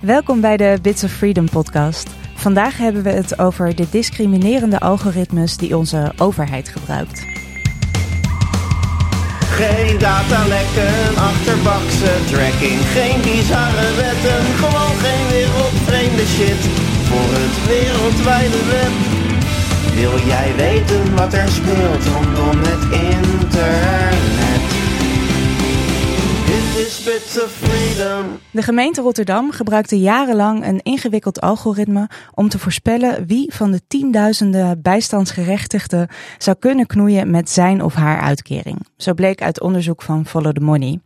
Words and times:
Welkom 0.00 0.40
bij 0.40 0.56
de 0.56 0.78
Bits 0.82 1.04
of 1.04 1.12
Freedom 1.12 1.50
podcast. 1.50 2.10
Vandaag 2.34 2.76
hebben 2.76 3.02
we 3.02 3.10
het 3.10 3.38
over 3.38 3.74
de 3.74 3.86
discriminerende 3.90 4.80
algoritmes 4.80 5.56
die 5.56 5.76
onze 5.76 6.12
overheid 6.16 6.68
gebruikt. 6.68 7.24
Geen 9.40 9.98
datalekken, 9.98 11.16
achterbakse 11.16 12.12
tracking, 12.30 12.80
geen 12.80 13.20
bizarre 13.22 13.94
wetten, 13.96 14.42
gewoon 14.62 14.96
geen 15.04 15.26
wereldvreemde 15.28 16.26
shit 16.26 16.62
voor 17.08 17.30
het 17.38 17.66
wereldwijde 17.66 18.64
web. 18.74 18.94
Wil 19.94 20.26
jij 20.26 20.54
weten 20.56 21.16
wat 21.16 21.32
er 21.32 21.48
speelt 21.48 22.04
rondom 22.04 22.58
het 22.62 22.84
internet? 23.00 24.49
De 28.50 28.62
gemeente 28.62 29.00
Rotterdam 29.00 29.50
gebruikte 29.50 29.98
jarenlang 30.00 30.66
een 30.66 30.82
ingewikkeld 30.82 31.40
algoritme 31.40 32.08
om 32.34 32.48
te 32.48 32.58
voorspellen 32.58 33.26
wie 33.26 33.54
van 33.54 33.70
de 33.70 33.80
tienduizenden 33.88 34.82
bijstandsgerechtigden 34.82 36.08
zou 36.38 36.56
kunnen 36.58 36.86
knoeien 36.86 37.30
met 37.30 37.50
zijn 37.50 37.82
of 37.82 37.94
haar 37.94 38.20
uitkering. 38.20 38.86
Zo 38.96 39.14
bleek 39.14 39.42
uit 39.42 39.60
onderzoek 39.60 40.02
van 40.02 40.26
Follow 40.26 40.52
the 40.52 40.60
Money. 40.60 41.00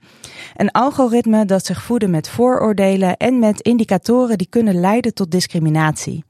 Een 0.56 0.70
algoritme 0.70 1.44
dat 1.44 1.66
zich 1.66 1.82
voedde 1.82 2.08
met 2.08 2.28
vooroordelen 2.28 3.16
en 3.16 3.38
met 3.38 3.60
indicatoren 3.60 4.38
die 4.38 4.48
kunnen 4.50 4.80
leiden 4.80 5.14
tot 5.14 5.30
discriminatie. 5.30 6.24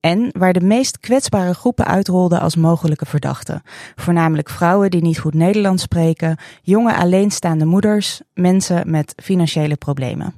En 0.00 0.30
waar 0.32 0.52
de 0.52 0.60
meest 0.60 1.00
kwetsbare 1.00 1.54
groepen 1.54 1.86
uitrolden 1.86 2.40
als 2.40 2.56
mogelijke 2.56 3.06
verdachten. 3.06 3.62
Voornamelijk 3.96 4.50
vrouwen 4.50 4.90
die 4.90 5.02
niet 5.02 5.18
goed 5.18 5.34
Nederlands 5.34 5.82
spreken, 5.82 6.36
jonge 6.62 6.94
alleenstaande 6.94 7.64
moeders, 7.64 8.20
mensen 8.34 8.90
met 8.90 9.12
financiële 9.22 9.76
problemen. 9.76 10.34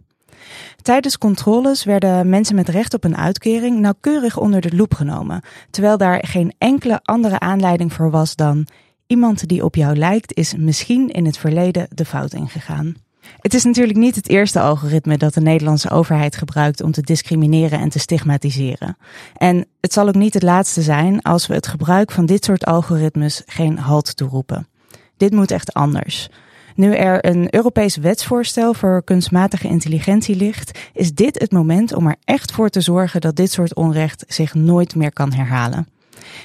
Tijdens 0.83 1.19
controles 1.19 1.85
werden 1.85 2.29
mensen 2.29 2.55
met 2.55 2.69
recht 2.69 2.95
op 2.95 3.05
een 3.05 3.17
uitkering 3.17 3.79
nauwkeurig 3.79 4.39
onder 4.39 4.61
de 4.61 4.77
loep 4.77 4.95
genomen, 4.95 5.43
terwijl 5.71 5.97
daar 5.97 6.27
geen 6.27 6.52
enkele 6.59 7.01
andere 7.02 7.39
aanleiding 7.39 7.93
voor 7.93 8.11
was 8.11 8.37
dan 8.37 8.67
iemand 9.07 9.49
die 9.49 9.65
op 9.65 9.74
jou 9.74 9.97
lijkt 9.97 10.35
is 10.35 10.55
misschien 10.57 11.09
in 11.09 11.27
het 11.27 11.39
verleden 11.39 11.89
de 11.91 12.05
fout 12.05 12.33
ingegaan. 12.33 12.95
Het 13.40 13.54
is 13.54 13.65
natuurlijk 13.65 13.99
niet 13.99 14.16
het 14.16 14.29
eerste 14.29 14.60
algoritme 14.60 15.16
dat 15.16 15.35
de 15.35 15.40
Nederlandse 15.40 15.90
overheid 15.90 16.37
gebruikt 16.37 16.82
om 16.82 16.93
te 16.93 17.02
discrimineren 17.02 17.80
en 17.80 17.88
te 17.88 17.99
stigmatiseren. 17.99 18.96
En 19.37 19.66
het 19.80 19.93
zal 19.93 20.09
ook 20.09 20.15
niet 20.15 20.35
het 20.35 20.43
laatste 20.43 20.82
zijn 20.82 21.23
als 21.23 21.46
we 21.46 21.54
het 21.54 21.66
gebruik 21.66 22.10
van 22.10 22.27
dit 22.27 22.45
soort 22.45 22.65
algoritmes 22.65 23.43
geen 23.46 23.79
halt 23.79 24.16
toeroepen. 24.16 24.68
Dit 25.16 25.32
moet 25.32 25.51
echt 25.51 25.73
anders. 25.73 26.29
Nu 26.74 26.95
er 26.95 27.27
een 27.27 27.54
Europees 27.54 27.96
wetsvoorstel 27.96 28.74
voor 28.74 29.04
kunstmatige 29.04 29.68
intelligentie 29.68 30.37
ligt, 30.37 30.79
is 30.93 31.15
dit 31.15 31.38
het 31.38 31.52
moment 31.52 31.95
om 31.95 32.07
er 32.07 32.16
echt 32.24 32.52
voor 32.52 32.68
te 32.68 32.80
zorgen 32.80 33.21
dat 33.21 33.37
dit 33.37 33.52
soort 33.52 33.74
onrecht 33.74 34.24
zich 34.29 34.55
nooit 34.55 34.95
meer 34.95 35.12
kan 35.12 35.32
herhalen. 35.32 35.88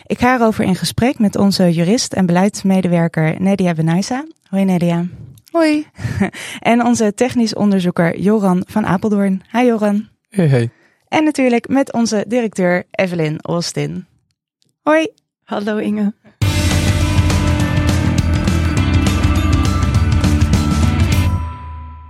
Ik 0.06 0.20
ga 0.20 0.36
erover 0.36 0.64
in 0.64 0.76
gesprek 0.76 1.20
met 1.20 1.36
onze 1.36 1.74
jurist 1.74 2.14
en 2.14 2.26
beleidsmedewerker 2.26 3.42
Nadia 3.42 3.74
Benaisa. 3.74 4.26
Hoi 4.50 4.66
Nadia. 4.66 5.06
Hoi. 5.56 5.88
En 6.60 6.86
onze 6.86 7.14
technisch 7.14 7.54
onderzoeker 7.54 8.20
Joran 8.20 8.64
van 8.68 8.86
Apeldoorn. 8.86 9.42
Hi 9.52 9.66
Joran. 9.66 10.08
Hey, 10.30 10.48
hey. 10.48 10.70
En 11.08 11.24
natuurlijk 11.24 11.68
met 11.68 11.94
onze 11.94 12.26
directeur 12.28 12.84
Evelyn 12.92 13.38
Austin. 13.42 14.06
Hoi. 14.82 15.08
Hallo 15.44 15.78
Inge. 15.78 16.14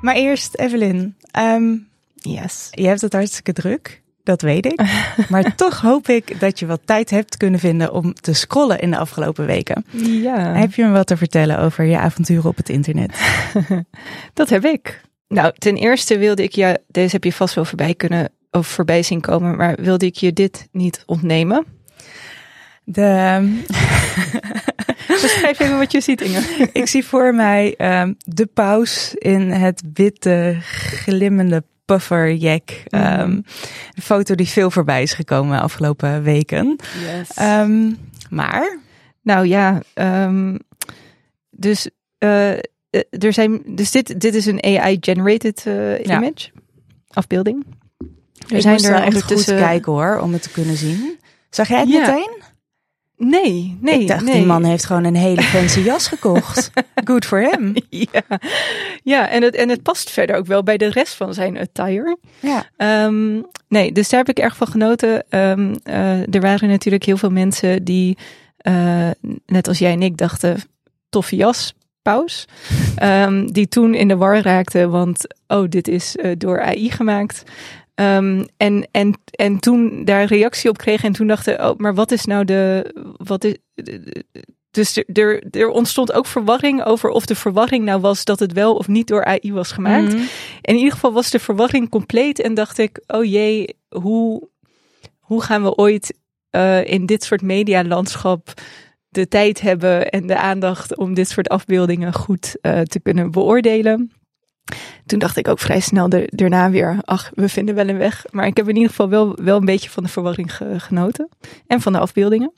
Maar 0.02 0.16
eerst 0.16 0.56
Evelyn. 0.56 1.16
Ehm, 1.32 1.76
Yes. 2.16 2.68
je 2.72 2.88
hebt 2.88 3.02
het 3.02 3.14
hartstikke 3.14 3.54
druk. 3.54 4.02
Dat 4.26 4.42
weet 4.42 4.66
ik. 4.66 4.82
Maar 5.30 5.56
toch 5.56 5.82
hoop 5.82 6.08
ik 6.08 6.40
dat 6.40 6.60
je 6.60 6.66
wat 6.66 6.82
tijd 6.86 7.10
hebt 7.10 7.38
kunnen 7.38 7.60
vinden 7.60 7.94
om 7.94 8.14
te 8.14 8.34
scrollen 8.34 8.80
in 8.80 8.92
de 8.92 8.98
afgelopen 8.98 9.46
weken. 9.46 9.86
Ja, 10.22 10.54
Heb 10.54 10.74
je 10.74 10.84
me 10.84 10.92
wat 10.92 11.08
te 11.08 11.18
vertellen 11.18 11.60
over 11.60 11.84
je 11.84 11.98
avonturen 11.98 12.50
op 12.50 12.58
het 12.58 12.70
internet? 12.70 13.20
dat 14.34 14.50
heb 14.50 14.66
ik. 14.66 15.02
Nou, 15.28 15.54
ten 15.58 15.76
eerste 15.76 16.18
wilde 16.18 16.44
ik 16.44 16.52
je, 16.52 16.82
deze 16.88 17.12
heb 17.12 17.24
je 17.24 17.34
vast 17.34 17.56
wel 17.56 17.66
voorbij 17.66 17.96
kunnen, 17.96 18.30
of 18.52 18.68
voorbij 18.68 19.04
zien 19.04 19.22
komen, 19.22 19.56
maar 19.56 19.76
wilde 19.82 20.06
ik 20.06 20.16
je 20.16 20.34
dit 20.34 20.68
niet 20.72 21.04
ontnemen. 21.06 21.66
De, 22.84 23.64
Beschrijf 25.22 25.60
even 25.60 25.78
wat 25.78 25.92
je 25.92 26.02
ziet, 26.02 26.22
Inge. 26.22 26.70
ik 26.74 26.88
zie 26.88 27.06
voor 27.06 27.36
mij 27.36 27.74
ehm, 27.78 28.14
de 28.18 28.46
paus 28.46 29.14
in 29.14 29.52
het 29.52 29.84
witte 29.94 30.58
glimmende 30.62 31.64
pufferjack. 31.86 32.70
Ehm, 32.88 33.30
een 33.32 33.46
foto 34.02 34.36
die 34.36 34.48
veel 34.48 34.72
voorbij 34.72 35.02
is 35.02 35.14
gekomen 35.14 35.62
afgelopen 35.62 36.24
weken. 36.24 36.76
Yes. 37.06 37.30
Ehm, 37.36 37.92
maar 38.30 38.80
nou 39.22 39.48
ja, 39.48 39.82
ehm, 39.94 40.58
dus, 41.50 41.90
eh, 42.18 42.52
eh, 42.54 42.60
er 43.10 43.34
zijn, 43.34 43.62
dus 43.66 43.92
dit, 43.92 44.20
dit 44.22 44.36
is 44.36 44.46
een 44.46 44.64
AI-generated 44.64 45.64
eh, 45.66 46.00
Ja. 46.04 46.18
image, 46.18 46.50
afbeelding. 47.10 47.66
er 48.54 48.62
zijn 48.62 48.84
er 48.84 48.94
echt 49.04 49.24
goed 49.24 49.44
kijken 49.46 49.92
hoor, 49.92 50.20
om 50.20 50.34
het 50.34 50.42
te 50.42 50.50
kunnen 50.52 50.78
zien. 50.78 51.20
Zag 51.50 51.68
jij 51.68 51.80
het 51.80 51.90
Ja. 51.90 52.00
meteen? 52.00 52.42
Nee, 53.18 53.78
nee, 53.82 54.02
ik 54.02 54.08
dacht, 54.08 54.24
nee. 54.24 54.34
die 54.34 54.46
man 54.46 54.64
heeft 54.64 54.86
gewoon 54.86 55.04
een 55.04 55.16
hele 55.16 55.42
fancy 55.42 55.80
jas 55.80 56.08
gekocht. 56.08 56.72
Good 57.10 57.26
for 57.26 57.40
him. 57.40 57.74
Ja, 57.90 58.40
ja 59.04 59.30
en, 59.30 59.44
het, 59.44 59.56
en 59.56 59.70
het 59.70 59.82
past 59.82 60.10
verder 60.10 60.36
ook 60.36 60.46
wel 60.46 60.64
bij 60.64 60.78
de 60.78 60.90
rest 60.90 61.14
van 61.14 61.34
zijn 61.34 61.58
attire. 61.58 62.18
Ja. 62.40 62.66
Ehm, 62.78 63.42
nee, 63.68 63.92
dus 63.92 64.10
daar 64.10 64.20
heb 64.20 64.38
ik 64.38 64.44
erg 64.44 64.56
van 64.56 64.68
genoten. 64.68 65.24
Ehm, 65.30 65.76
eh, 65.84 66.34
er 66.34 66.42
waren 66.42 66.70
natuurlijk 66.70 67.04
heel 67.04 67.18
veel 67.18 67.30
mensen 67.30 67.84
die, 67.84 68.18
eh, 68.58 69.10
net 69.46 69.68
als 69.68 69.80
jij 69.80 69.92
en 69.92 70.02
ik, 70.02 70.18
dachten: 70.18 70.58
toffe 71.10 71.36
jas, 71.36 71.74
paus. 72.02 72.46
Ehm, 72.96 73.46
die 73.48 73.68
toen 73.68 73.94
in 73.94 74.08
de 74.08 74.16
war 74.16 74.42
raakten, 74.42 74.90
want 74.90 75.36
oh, 75.48 75.70
dit 75.70 75.88
is 75.88 76.16
eh, 76.16 76.32
door 76.38 76.62
AI 76.62 76.92
gemaakt. 76.92 77.44
Ehm, 77.96 78.44
en, 78.58 78.88
en, 78.92 79.14
en 79.32 79.60
toen 79.60 80.06
daar 80.06 80.26
reactie 80.26 80.70
op 80.70 80.78
kregen 80.78 81.08
en 81.08 81.14
toen 81.14 81.28
dachten, 81.28 81.70
oh, 81.70 81.78
maar 81.78 81.96
wat 81.96 82.12
is 82.12 82.26
nou 82.26 82.46
de, 82.46 82.94
wat 83.18 83.44
is, 83.44 83.56
dus 84.72 85.04
er, 85.14 85.44
er, 85.52 85.70
ontstond 85.70 86.12
ook 86.12 86.26
verwarring 86.26 86.84
over 86.84 87.10
of 87.10 87.26
de 87.26 87.36
verwarring 87.36 87.86
nou 87.86 88.02
was 88.02 88.24
dat 88.24 88.40
het 88.40 88.54
wel 88.54 88.76
of 88.76 88.88
niet 88.88 89.08
door 89.08 89.26
AI 89.26 89.54
was 89.54 89.72
gemaakt. 89.72 90.14
En 90.14 90.28
in 90.62 90.76
ieder 90.76 90.92
geval 90.92 91.14
was 91.14 91.30
de 91.30 91.40
verwarring 91.40 91.90
compleet 91.90 92.40
en 92.40 92.54
dacht 92.54 92.78
ik, 92.78 93.04
oh 93.08 93.24
jee, 93.24 93.78
hoe, 93.90 94.50
hoe 95.20 95.42
gaan 95.42 95.64
we 95.64 95.76
ooit 95.76 96.18
eh, 96.50 96.86
in 96.86 97.06
dit 97.06 97.24
soort 97.24 97.42
medialandschap 97.42 98.54
de 99.10 99.28
tijd 99.28 99.62
hebben 99.62 100.10
en 100.10 100.28
de 100.28 100.38
aandacht 100.38 100.98
om 100.98 101.14
dit 101.14 101.30
soort 101.30 101.50
afbeeldingen 101.50 102.14
goed 102.14 102.58
eh, 102.62 102.82
te 102.82 103.00
kunnen 103.00 103.32
beoordelen? 103.32 104.12
Toen 105.06 105.20
dacht 105.20 105.38
ik 105.38 105.48
ook 105.48 105.60
vrij 105.60 105.80
snel 105.80 106.10
daarna 106.26 106.70
weer, 106.70 106.98
ach, 107.02 107.32
we 107.34 107.50
vinden 107.50 107.76
wel 107.76 107.88
een 107.88 107.98
weg. 107.98 108.26
Maar 108.32 108.46
ik 108.48 108.58
heb 108.58 108.68
in 108.70 108.76
ieder 108.76 108.90
geval 108.90 109.10
wel, 109.10 109.36
wel 109.42 109.58
een 109.58 109.66
beetje 109.66 109.90
van 109.90 110.04
de 110.04 110.10
verwarring 110.10 110.56
ge- 110.56 110.80
genoten. 110.80 111.30
En 111.68 111.82
van 111.82 111.94
de 111.94 112.00
afbeeldingen. 112.00 112.52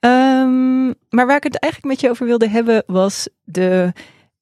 Ehm, 0.00 0.86
maar 0.86 1.26
waar 1.26 1.36
ik 1.36 1.42
het 1.42 1.58
eigenlijk 1.58 1.92
met 1.92 2.00
je 2.00 2.10
over 2.10 2.26
wilde 2.26 2.48
hebben, 2.48 2.82
was 2.86 3.28
de 3.44 3.92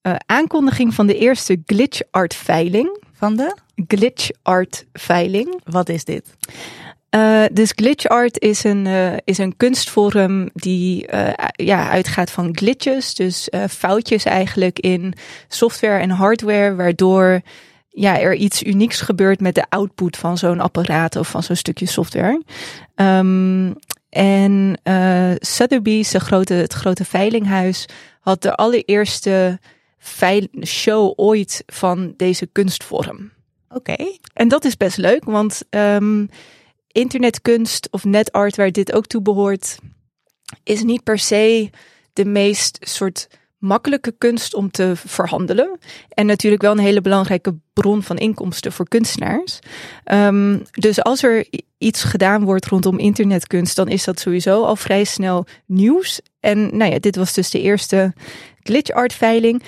eh, 0.03 0.15
aankondiging 0.27 0.95
van 0.95 1.07
de 1.07 1.19
eerste 1.19 1.63
glitch 1.67 2.01
art 2.11 2.35
veiling. 2.35 3.03
Van 3.13 3.37
de? 3.37 3.57
Glitch 3.87 4.29
art 4.43 4.87
veiling. 4.93 5.61
Wat 5.65 5.89
is 5.89 6.05
dit? 6.05 6.35
Eh, 7.11 7.45
dus 7.53 7.73
glitch 7.75 8.07
art 8.07 8.41
is 8.41 8.65
een, 8.65 8.87
eh, 8.87 9.13
is 9.25 9.39
een 9.39 9.57
kunstvorm 9.57 10.51
die 10.55 11.07
eh, 11.07 11.49
ja, 11.53 11.91
uitgaat 11.91 12.31
van 12.31 12.57
glitches. 12.57 13.15
Dus 13.15 13.49
foutjes 13.69 14.25
eigenlijk 14.25 14.79
in 14.79 15.15
software 15.49 16.01
en 16.01 16.11
hardware, 16.11 16.75
waardoor 16.75 17.41
ja, 17.89 18.21
er 18.21 18.35
iets 18.35 18.63
unieks 18.63 19.01
gebeurt 19.01 19.41
met 19.41 19.55
de 19.55 19.65
output 19.69 20.17
van 20.17 20.39
zo'n 20.39 20.61
apparaat 20.61 21.17
of 21.17 21.29
van 21.29 21.43
zo'n 21.43 21.57
stukje 21.57 21.87
software. 21.87 22.43
Ehm, 22.95 23.73
en 24.11 24.81
Sotheby's, 25.39 26.11
de 26.11 26.21
grote, 26.21 26.55
het 26.55 26.73
grote 26.73 27.05
veilinghuis, 27.05 27.87
had 28.21 28.43
de 28.43 28.55
allereerste 28.55 29.59
show 30.65 31.13
ooit 31.17 31.63
van 31.67 32.15
deze 32.17 32.47
kunstvorm. 32.47 33.31
Oké. 33.69 33.97
En 34.33 34.49
dat 34.49 34.65
is 34.65 34.77
best 34.77 34.97
leuk, 34.97 35.25
want 35.25 35.63
ehm, 35.71 36.25
internetkunst 36.93 37.89
of 37.91 38.05
netart, 38.05 38.57
waar 38.57 38.73
dit 38.73 38.93
ook 38.93 39.07
toe 39.07 39.23
behoort, 39.23 39.79
is 40.63 40.83
niet 40.83 41.03
per 41.03 41.19
se 41.19 41.71
de 42.13 42.25
meest 42.25 42.79
soort 42.81 43.29
makkelijke 43.59 44.15
kunst 44.19 44.55
om 44.55 44.71
te 44.71 44.93
verhandelen. 44.95 45.79
En 46.09 46.27
natuurlijk 46.27 46.63
wel 46.63 46.73
een 46.73 46.79
hele 46.79 47.01
belangrijke 47.01 47.55
bron 47.73 48.03
van 48.03 48.17
inkomsten 48.17 48.73
voor 48.73 48.89
kunstenaars. 48.89 49.59
Ehm, 50.05 50.59
dus 50.71 51.03
als 51.03 51.23
er 51.23 51.47
iets 51.79 52.05
gedaan 52.05 52.45
wordt 52.45 52.67
rondom 52.67 52.99
internetkunst, 52.99 53.77
dan 53.77 53.89
is 53.89 54.05
dat 54.05 54.21
sowieso 54.21 54.65
al 54.65 54.77
vrij 54.77 55.05
snel 55.05 55.47
nieuws. 55.67 56.21
En 56.41 56.77
nou 56.77 56.93
ja, 56.93 56.99
dit 56.99 57.17
was 57.17 57.35
dus 57.35 57.51
de 57.51 57.61
eerste 57.61 58.13
glitch 58.63 58.91
art 58.91 59.13
veiling. 59.13 59.63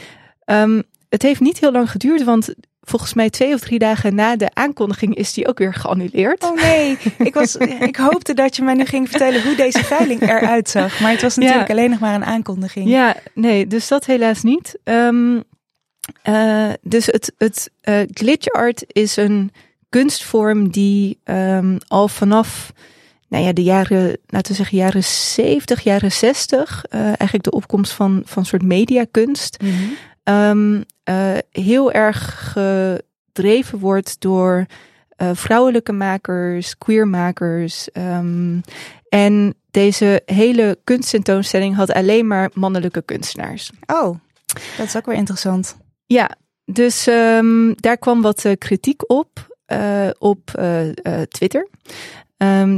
Ehm, 0.45 0.83
het 1.09 1.23
heeft 1.23 1.41
niet 1.41 1.59
heel 1.59 1.73
lang 1.73 1.91
geduurd, 1.91 2.25
want 2.25 2.55
volgens 2.85 3.15
mij 3.15 3.31
twee 3.31 3.55
of 3.55 3.61
drie 3.61 3.79
dagen 3.79 4.15
na 4.15 4.37
de 4.37 4.51
aankondiging 4.53 5.15
is 5.15 5.33
die 5.33 5.49
ook 5.49 5.59
weer 5.59 5.75
geannuleerd. 5.75 6.45
Oh 6.45 6.55
nee, 6.63 6.99
ik, 7.29 7.35
was, 7.35 7.57
ik 7.57 7.97
hoopte 7.97 8.35
dat 8.35 8.57
je 8.57 8.63
mij 8.63 8.75
nu 8.75 8.85
ging 8.85 9.09
vertellen 9.09 9.43
hoe 9.43 9.55
deze 9.55 9.85
veiling 9.85 10.21
eruit 10.23 10.69
zag. 10.69 11.01
Maar 11.01 11.11
het 11.11 11.23
was 11.23 11.37
natuurlijk 11.37 11.69
Ja. 11.69 11.75
alleen 11.75 11.91
nog 11.91 11.99
maar 11.99 12.15
een 12.15 12.25
aankondiging. 12.25 12.89
Ja, 12.89 13.17
nee, 13.35 13.67
dus 13.67 13.89
dat 13.89 14.07
helaas 14.07 14.43
niet. 14.43 14.79
Ehm, 14.85 15.41
eh, 16.23 16.71
dus 16.83 17.07
het, 17.07 17.33
het 17.39 17.71
eh, 17.81 18.01
glitch 18.11 18.49
art 18.49 18.85
is 18.87 19.17
een 19.17 19.53
kunstvorm 19.89 20.71
die 20.71 21.19
ehm, 21.25 21.77
al 21.87 22.09
vanaf 22.09 22.73
nou 23.29 23.45
ja, 23.45 23.53
de 23.53 23.63
jaren, 23.63 24.17
laten 24.27 24.51
we 24.51 24.57
zeggen, 24.57 24.77
jaren 24.79 25.05
70, 25.05 25.81
jaren 25.83 26.13
60, 26.13 26.85
eh, 26.91 27.01
eigenlijk 27.05 27.43
de 27.43 27.51
opkomst 27.51 27.93
van, 27.93 28.23
van 28.25 28.43
een 28.43 28.49
soort 28.49 28.63
mediakunst, 28.63 29.63
Mhm. 29.63 29.73
Ehm, 30.23 30.83
eh, 31.03 31.39
heel 31.51 31.93
erg 31.93 32.53
gedreven 32.53 33.79
wordt 33.79 34.21
door 34.21 34.67
eh, 35.17 35.31
vrouwelijke 35.33 35.93
makers, 35.93 36.79
queermakers. 36.79 37.91
ehm, 37.91 38.61
en 39.09 39.55
deze 39.71 40.23
hele 40.25 40.79
kunsttentoonstelling 40.85 41.75
had 41.75 41.93
alleen 41.93 42.27
maar 42.27 42.51
mannelijke 42.55 43.03
kunstenaars. 43.03 43.71
Oh, 43.87 44.17
dat 44.77 44.87
is 44.87 44.97
ook 44.97 45.07
weer 45.07 45.17
interessant. 45.17 45.77
Ja, 46.07 46.31
dus 46.65 47.07
ehm, 47.07 47.73
daar 47.75 47.99
kwam 47.99 48.23
wat 48.23 48.45
eh, 48.45 48.53
kritiek 48.59 49.11
op 49.11 49.51
op 50.19 50.51
Twitter. 51.29 51.69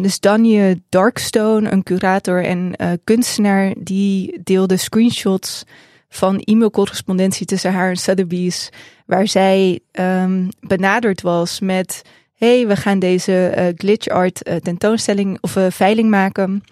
Dus 0.00 0.20
Danje 0.20 0.82
Darkstone, 0.88 1.70
een 1.70 1.82
curator 1.82 2.44
en 2.44 2.74
kunstenaar, 3.04 3.74
die 3.78 4.40
deelde 4.42 4.76
screenshots 4.76 5.64
van 6.16 6.38
e-mailcorrespondentie 6.38 7.46
tussen 7.46 7.72
haar 7.72 7.88
en 7.88 7.96
Sotheby's, 7.96 8.68
waar 9.06 9.28
zij 9.28 9.80
ehm, 9.92 10.48
benaderd 10.60 11.22
was 11.22 11.60
met: 11.60 12.02
hey, 12.34 12.66
we 12.66 12.76
gaan 12.76 12.98
deze 12.98 13.46
eh, 13.46 13.66
glitch 13.74 14.08
art 14.08 14.42
eh, 14.42 14.56
tentoonstelling 14.56 15.38
of 15.40 15.56
eh, 15.56 15.66
veiling 15.70 16.10
maken. 16.10 16.62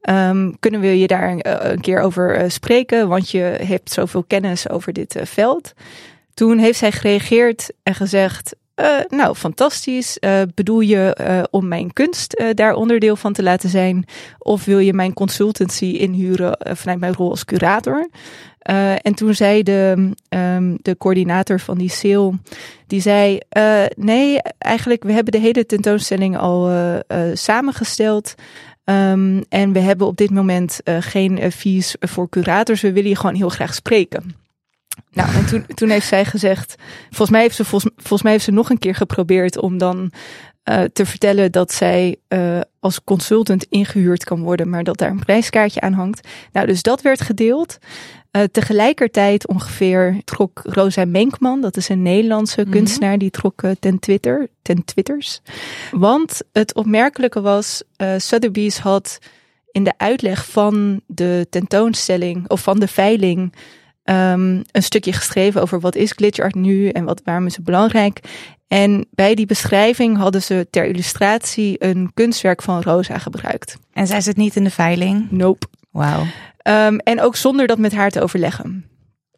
Ehm, 0.00 0.52
kunnen 0.60 0.80
we 0.80 0.98
je 0.98 1.06
daar 1.06 1.40
een 1.44 1.80
keer 1.80 2.00
over 2.00 2.50
spreken? 2.50 3.08
Want 3.08 3.30
je 3.30 3.38
hebt 3.66 3.92
zoveel 3.92 4.24
kennis 4.24 4.68
over 4.68 4.92
dit 4.92 5.16
veld. 5.22 5.72
Toen 6.34 6.58
heeft 6.58 6.78
zij 6.78 6.92
gereageerd 6.92 7.72
en 7.82 7.94
gezegd: 7.94 8.56
Nou, 9.08 9.34
fantastisch. 9.34 10.18
Bedoel 10.54 10.80
je 10.80 11.16
om 11.50 11.68
mijn 11.68 11.92
kunst 11.92 12.42
daar 12.54 12.74
onderdeel 12.74 13.16
van 13.16 13.32
te 13.32 13.42
laten 13.42 13.68
zijn? 13.68 14.04
Of 14.38 14.64
wil 14.64 14.78
je 14.78 14.92
mijn 14.92 15.12
consultancy 15.12 15.84
inhuren 15.84 16.58
vanuit 16.60 17.00
mijn 17.00 17.14
rol 17.14 17.30
als 17.30 17.44
curator? 17.44 18.08
Eh, 18.62 18.92
en 18.92 19.14
toen 19.14 19.34
zei 19.34 19.62
de, 19.62 20.10
ehm, 20.28 20.76
de 20.82 20.96
coördinator 20.96 21.60
van 21.60 21.78
die 21.78 21.90
sale, 21.90 22.32
die 22.86 23.00
zei, 23.00 23.38
eh, 23.48 23.84
nee, 23.96 24.42
eigenlijk, 24.58 25.02
we 25.02 25.12
hebben 25.12 25.32
de 25.32 25.38
hele 25.38 25.66
tentoonstelling 25.66 26.38
al 26.38 26.70
eh, 26.70 27.20
samengesteld. 27.32 28.34
Ehm, 28.84 29.42
en 29.48 29.72
we 29.72 29.78
hebben 29.78 30.06
op 30.06 30.16
dit 30.16 30.30
moment 30.30 30.80
geen 30.84 31.52
fees 31.52 31.96
voor 32.00 32.28
curators. 32.28 32.80
We 32.80 32.92
willen 32.92 33.10
je 33.10 33.16
gewoon 33.16 33.34
heel 33.34 33.48
graag 33.48 33.74
spreken. 33.74 34.34
Nou, 35.12 35.34
en 35.34 35.46
toen, 35.46 35.66
toen 35.74 35.88
heeft 35.88 36.06
zij 36.06 36.24
gezegd, 36.24 36.74
volgens 37.08 37.30
mij 37.30 37.40
heeft 37.40 37.56
ze, 37.56 37.64
volgens, 37.64 37.92
volgens 37.96 38.22
mij 38.22 38.32
heeft 38.32 38.44
ze 38.44 38.50
nog 38.50 38.70
een 38.70 38.78
keer 38.78 38.94
geprobeerd 38.94 39.58
om 39.58 39.78
dan 39.78 40.12
te 40.92 41.06
vertellen 41.06 41.52
dat 41.52 41.72
zij 41.72 42.16
als 42.80 43.04
consultant 43.04 43.66
ingehuurd 43.68 44.24
kan 44.24 44.42
worden, 44.42 44.68
maar 44.68 44.84
dat 44.84 44.98
daar 44.98 45.10
een 45.10 45.24
prijskaartje 45.24 45.80
aan 45.80 45.92
hangt. 45.92 46.28
Nou, 46.52 46.66
dus 46.66 46.82
dat 46.82 47.02
werd 47.02 47.20
gedeeld. 47.20 47.78
Eh, 48.32 48.42
tegelijkertijd 48.52 49.46
ongeveer 49.48 50.20
trok 50.24 50.60
Rosa 50.64 51.04
Menkman, 51.04 51.60
dat 51.60 51.76
is 51.76 51.88
een 51.88 52.02
Nederlandse 52.02 52.60
Mhm. 52.60 52.70
kunstenaar, 52.70 53.18
die 53.18 53.30
trok 53.30 53.62
eh, 53.62 53.70
ten 53.80 53.98
Twitter, 53.98 54.48
ten 54.62 54.84
Twitters. 54.84 55.40
Want 55.90 56.40
het 56.52 56.74
opmerkelijke 56.74 57.40
was, 57.40 57.82
eh 57.96 58.14
Sotheby's 58.16 58.78
had 58.78 59.18
in 59.70 59.84
de 59.84 59.92
uitleg 59.96 60.46
van 60.50 61.00
de 61.06 61.46
tentoonstelling 61.50 62.48
of 62.50 62.60
van 62.62 62.80
de 62.80 62.88
veiling 62.88 63.52
ehm, 64.02 64.62
een 64.70 64.82
stukje 64.82 65.12
geschreven 65.12 65.62
over 65.62 65.80
wat 65.80 65.94
is 65.94 66.12
glitch 66.12 66.38
art 66.38 66.54
nu 66.54 66.88
en 66.88 67.04
wat, 67.04 67.20
waarom 67.24 67.46
is 67.46 67.56
het 67.56 67.64
belangrijk. 67.64 68.20
En 68.68 69.06
bij 69.10 69.34
die 69.34 69.46
beschrijving 69.46 70.16
hadden 70.16 70.42
ze 70.42 70.66
ter 70.70 70.84
illustratie 70.84 71.76
een 71.84 72.10
kunstwerk 72.14 72.62
van 72.62 72.82
Rosa 72.82 73.18
gebruikt. 73.18 73.76
En 73.92 74.06
zij 74.06 74.20
zit 74.20 74.36
niet 74.36 74.56
in 74.56 74.64
de 74.64 74.70
veiling. 74.70 75.30
Nope. 75.30 75.66
Wauw. 75.92 76.24
Ehm, 76.58 76.96
en 76.96 77.20
ook 77.20 77.36
zonder 77.36 77.66
dat 77.66 77.78
met 77.78 77.92
haar 77.92 78.10
te 78.10 78.22
overleggen. 78.22 78.84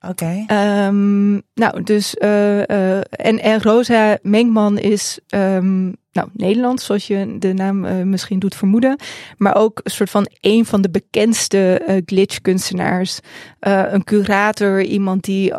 Oké. 0.09 0.45
Ehm, 0.47 1.33
nou, 1.33 1.83
dus 1.85 2.15
eh, 2.15 2.69
eh, 2.69 3.03
en, 3.11 3.41
en 3.41 3.63
Rosa 3.63 4.19
Mengman 4.23 4.79
is 4.79 5.19
ehm, 5.29 5.83
nou, 6.13 6.29
Nederlands, 6.33 6.85
zoals 6.85 7.07
je 7.07 7.37
de 7.39 7.53
naam 7.53 7.85
eh, 7.85 8.03
misschien 8.03 8.39
doet 8.39 8.55
vermoeden. 8.55 8.97
Maar 9.37 9.57
ook 9.57 9.81
een 9.83 9.91
soort 9.91 10.11
van 10.11 10.27
een 10.41 10.65
van 10.65 10.83
de 10.83 10.91
bekendste 10.91 11.83
glitch-kunstenaars. 12.07 13.19
Een 13.61 14.05
curator, 14.05 14.83
iemand 14.83 15.25
die 15.25 15.55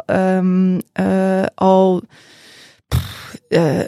al 1.56 2.02
eh, 3.48 3.80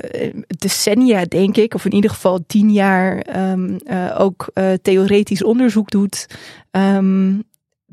decennia, 0.47 1.25
denk 1.25 1.57
ik, 1.57 1.73
of 1.73 1.85
in 1.85 1.93
ieder 1.93 2.09
geval 2.09 2.39
tien 2.47 2.71
jaar, 2.71 3.17
ehm, 3.17 3.77
eh, 3.85 4.15
ook 4.19 4.49
eh, 4.53 4.73
theoretisch 4.81 5.43
onderzoek 5.43 5.89
doet. 5.89 6.27
Ehm, 6.71 7.27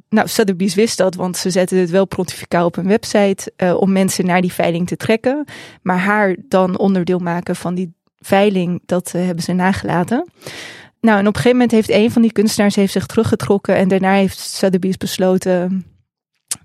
nou, 0.08 0.28
Sotheby's 0.28 0.74
wist 0.74 0.98
dat, 0.98 1.14
want 1.14 1.36
ze 1.36 1.50
zetten 1.50 1.78
het 1.78 1.90
wel 1.90 2.06
pontificaal 2.06 2.66
op 2.66 2.76
een 2.76 2.86
website 2.86 3.52
om 3.78 3.92
mensen 3.92 4.26
naar 4.26 4.40
die 4.40 4.52
veiling 4.52 4.86
te 4.86 4.96
trekken. 4.96 5.44
Maar 5.82 5.98
haar 5.98 6.36
dan 6.48 6.78
onderdeel 6.78 7.18
maken 7.18 7.56
van 7.56 7.74
die 7.74 7.94
veiling, 8.18 8.82
dat 8.86 9.12
hebben 9.12 9.44
ze 9.44 9.52
nagelaten. 9.52 10.28
Nou, 11.00 11.18
en 11.18 11.26
op 11.26 11.34
een 11.34 11.40
gegeven 11.40 11.50
moment 11.50 11.70
heeft 11.70 11.90
een 11.90 12.10
van 12.10 12.22
die 12.22 12.32
kunstenaars 12.32 12.76
heeft 12.76 12.92
zich 12.92 13.06
teruggetrokken 13.06 13.76
en 13.76 13.88
daarna 13.88 14.12
heeft 14.12 14.38
Sotheby's 14.38 14.96
besloten, 14.96 15.84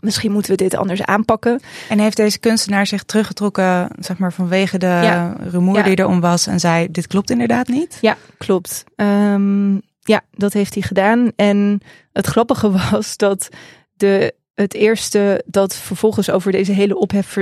misschien 0.02 0.32
moeten 0.32 0.52
we 0.52 0.58
dit 0.58 0.76
anders 0.76 1.02
aanpakken. 1.04 1.60
En 1.90 2.00
heeft 2.00 2.18
deze 2.18 2.40
kunstenaar 2.40 2.88
zich 2.88 3.04
teruggetrokken, 3.04 3.90
zeg 4.00 4.18
maar, 4.18 4.34
vanwege 4.34 4.78
de 4.78 4.86
Ja. 4.86 5.36
rumoer 5.40 5.78
Ja. 5.78 5.84
die 5.84 5.96
er 5.96 6.08
om 6.08 6.20
was 6.20 6.48
en 6.48 6.60
zei, 6.60 6.88
dit 6.92 7.08
klopt 7.08 7.30
inderdaad 7.30 7.68
niet? 7.68 7.98
Ja, 8.02 8.18
klopt. 8.38 8.84
Ehm, 8.96 9.74
ja, 10.00 10.22
dat 10.32 10.54
heeft 10.54 10.74
hij 10.74 10.84
gedaan. 10.84 11.32
En 11.36 11.82
het 12.14 12.26
grappige 12.28 12.72
was 12.92 13.18
dat 13.18 13.50
de, 13.94 14.34
het 14.54 14.74
eerste 14.74 15.44
dat 15.46 15.76
vervolgens 15.76 16.30
over 16.30 16.52
deze 16.52 16.72
hele 16.72 16.98
ophef 16.98 17.38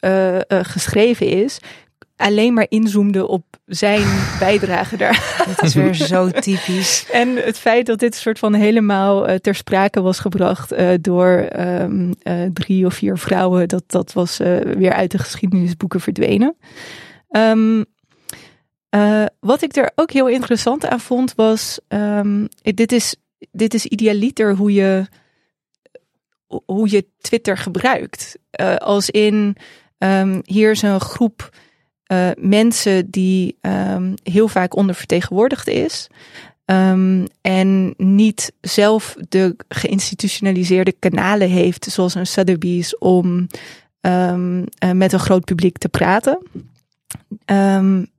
eh, 0.00 0.36
eh, 0.36 0.42
geschreven 0.48 1.26
is, 1.26 1.58
alleen 2.16 2.54
maar 2.54 2.66
inzoomde 2.68 3.26
op 3.26 3.44
zijn 3.70 4.06
bijdrage 4.38 4.96
daar. 4.96 5.34
Dit 5.48 5.62
is 5.62 5.74
weer 5.74 5.94
zo 5.94 6.30
typisch. 6.30 7.06
En 7.12 7.36
het 7.36 7.58
feit 7.58 7.86
dat 7.86 7.98
dit 7.98 8.14
soort 8.14 8.38
van 8.38 8.54
helemaal 8.54 9.28
eh, 9.28 9.36
ter 9.36 9.54
sprake 9.54 10.00
was 10.00 10.18
gebracht 10.18 10.72
eh, 10.72 10.88
door 11.00 11.28
ehm, 11.28 12.12
eh, 12.22 12.42
drie 12.52 12.86
of 12.86 12.94
vier 12.94 13.18
vrouwen, 13.18 13.68
dat, 13.68 13.82
dat 13.86 14.12
was 14.12 14.36
weer 14.76 14.92
uit 14.92 15.10
de 15.10 15.18
geschiedenisboeken 15.18 16.00
verdwenen. 16.00 16.56
Ehm, 17.28 17.84
eh, 18.88 19.24
wat 19.40 19.62
ik 19.62 19.76
er 19.76 19.90
ook 19.94 20.10
heel 20.10 20.28
interessant 20.28 20.86
aan 20.86 21.00
vond 21.00 21.34
was, 21.34 21.80
ehm, 21.88 22.46
dit, 22.62 22.92
is, 22.92 23.16
dit 23.50 23.74
is 23.74 23.86
idealiter 23.86 24.54
hoe 24.54 24.72
je, 24.72 25.06
hoe 26.46 26.90
je 26.90 27.06
Twitter 27.20 27.56
gebruikt. 27.56 28.38
Als 28.78 29.10
in, 29.10 29.56
hier 30.44 30.70
is 30.70 30.82
een 30.82 31.00
groep 31.00 31.50
eh, 32.10 32.28
mensen 32.38 33.10
die 33.10 33.56
ehm, 33.60 34.14
heel 34.22 34.48
vaak 34.48 34.76
ondervertegenwoordigd 34.76 35.68
is. 35.68 36.06
Ehm, 36.64 37.26
en 37.40 37.94
niet 37.96 38.52
zelf 38.60 39.16
de 39.28 39.56
geïnstitutionaliseerde 39.68 40.94
kanalen 40.98 41.48
heeft, 41.48 41.84
zoals 41.84 42.14
een 42.14 42.26
Sotheby's, 42.26 42.96
om 42.98 43.46
ehm, 44.00 44.64
eh, 44.78 44.90
met 44.90 45.12
een 45.12 45.18
groot 45.18 45.44
publiek 45.44 45.78
te 45.78 45.88
praten. 45.88 46.38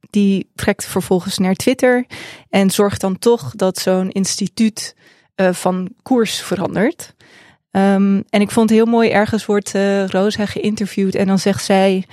Die 0.09 0.49
trekt 0.55 0.85
vervolgens 0.85 1.37
naar 1.37 1.55
Twitter 1.55 2.05
en 2.49 2.69
zorgt 2.69 3.01
dan 3.01 3.19
toch 3.19 3.51
dat 3.55 3.77
zo'n 3.77 4.09
instituut 4.09 4.95
eh, 5.35 5.53
van 5.53 5.89
koers 6.01 6.41
verandert. 6.41 7.13
En 7.71 8.25
ik 8.29 8.51
vond 8.51 8.69
het 8.69 8.77
heel 8.77 8.87
mooi, 8.87 9.09
ergens 9.09 9.45
wordt 9.45 9.73
Rosa 10.07 10.45
geïnterviewd 10.45 11.15
en 11.15 11.27
dan 11.27 11.39
zegt 11.39 11.63
zij... 11.63 12.05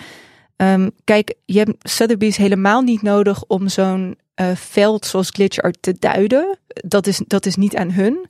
ehm, 0.59 0.89
kijk, 1.05 1.35
je 1.45 1.59
hebt 1.59 1.89
Sotheby's 1.91 2.37
helemaal 2.37 2.81
niet 2.83 3.03
nodig 3.03 3.45
om 3.45 3.69
zo'n 3.69 4.19
eh, 4.35 4.55
veld 4.55 5.07
zoals 5.07 5.31
glitch 5.31 5.59
art 5.59 5.77
te 5.81 5.97
duiden. 5.99 6.59
Dat 6.67 7.07
is, 7.07 7.21
dat 7.27 7.47
is 7.47 7.57
niet 7.57 7.77
aan 7.77 7.91
hun. 7.91 8.27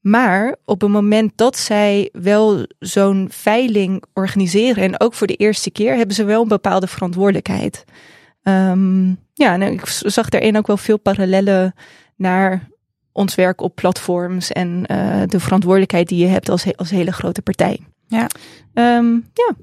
Maar 0.00 0.56
op 0.64 0.80
het 0.80 0.90
moment 0.90 1.32
dat 1.36 1.56
zij 1.56 2.08
wel 2.12 2.66
zo'n 2.78 3.28
veiling 3.30 4.02
organiseren, 4.12 4.82
en 4.84 5.00
ook 5.00 5.14
voor 5.14 5.26
de 5.26 5.36
eerste 5.36 5.70
keer, 5.70 5.96
hebben 5.96 6.14
ze 6.14 6.24
wel 6.24 6.42
een 6.42 6.48
bepaalde 6.48 6.86
verantwoordelijkheid. 6.86 7.84
Ehm, 8.42 9.08
ja, 9.34 9.52
en 9.52 9.62
ik 9.62 9.86
zag 9.86 10.28
daarin 10.28 10.56
ook 10.56 10.66
wel 10.66 10.76
veel 10.76 10.98
parallellen 10.98 11.74
naar 12.16 12.68
ons 13.12 13.34
werk 13.34 13.60
op 13.60 13.74
platforms 13.74 14.52
en 14.52 14.86
eh, 14.86 15.22
de 15.26 15.40
verantwoordelijkheid 15.40 16.08
die 16.08 16.18
je 16.18 16.26
hebt 16.26 16.48
als, 16.48 16.64
he- 16.64 16.76
als 16.76 16.90
hele 16.90 17.12
grote 17.12 17.42
partij. 17.42 17.80
Ja. 18.06 18.26
Ehm, 18.74 19.12
ja, 19.14 19.54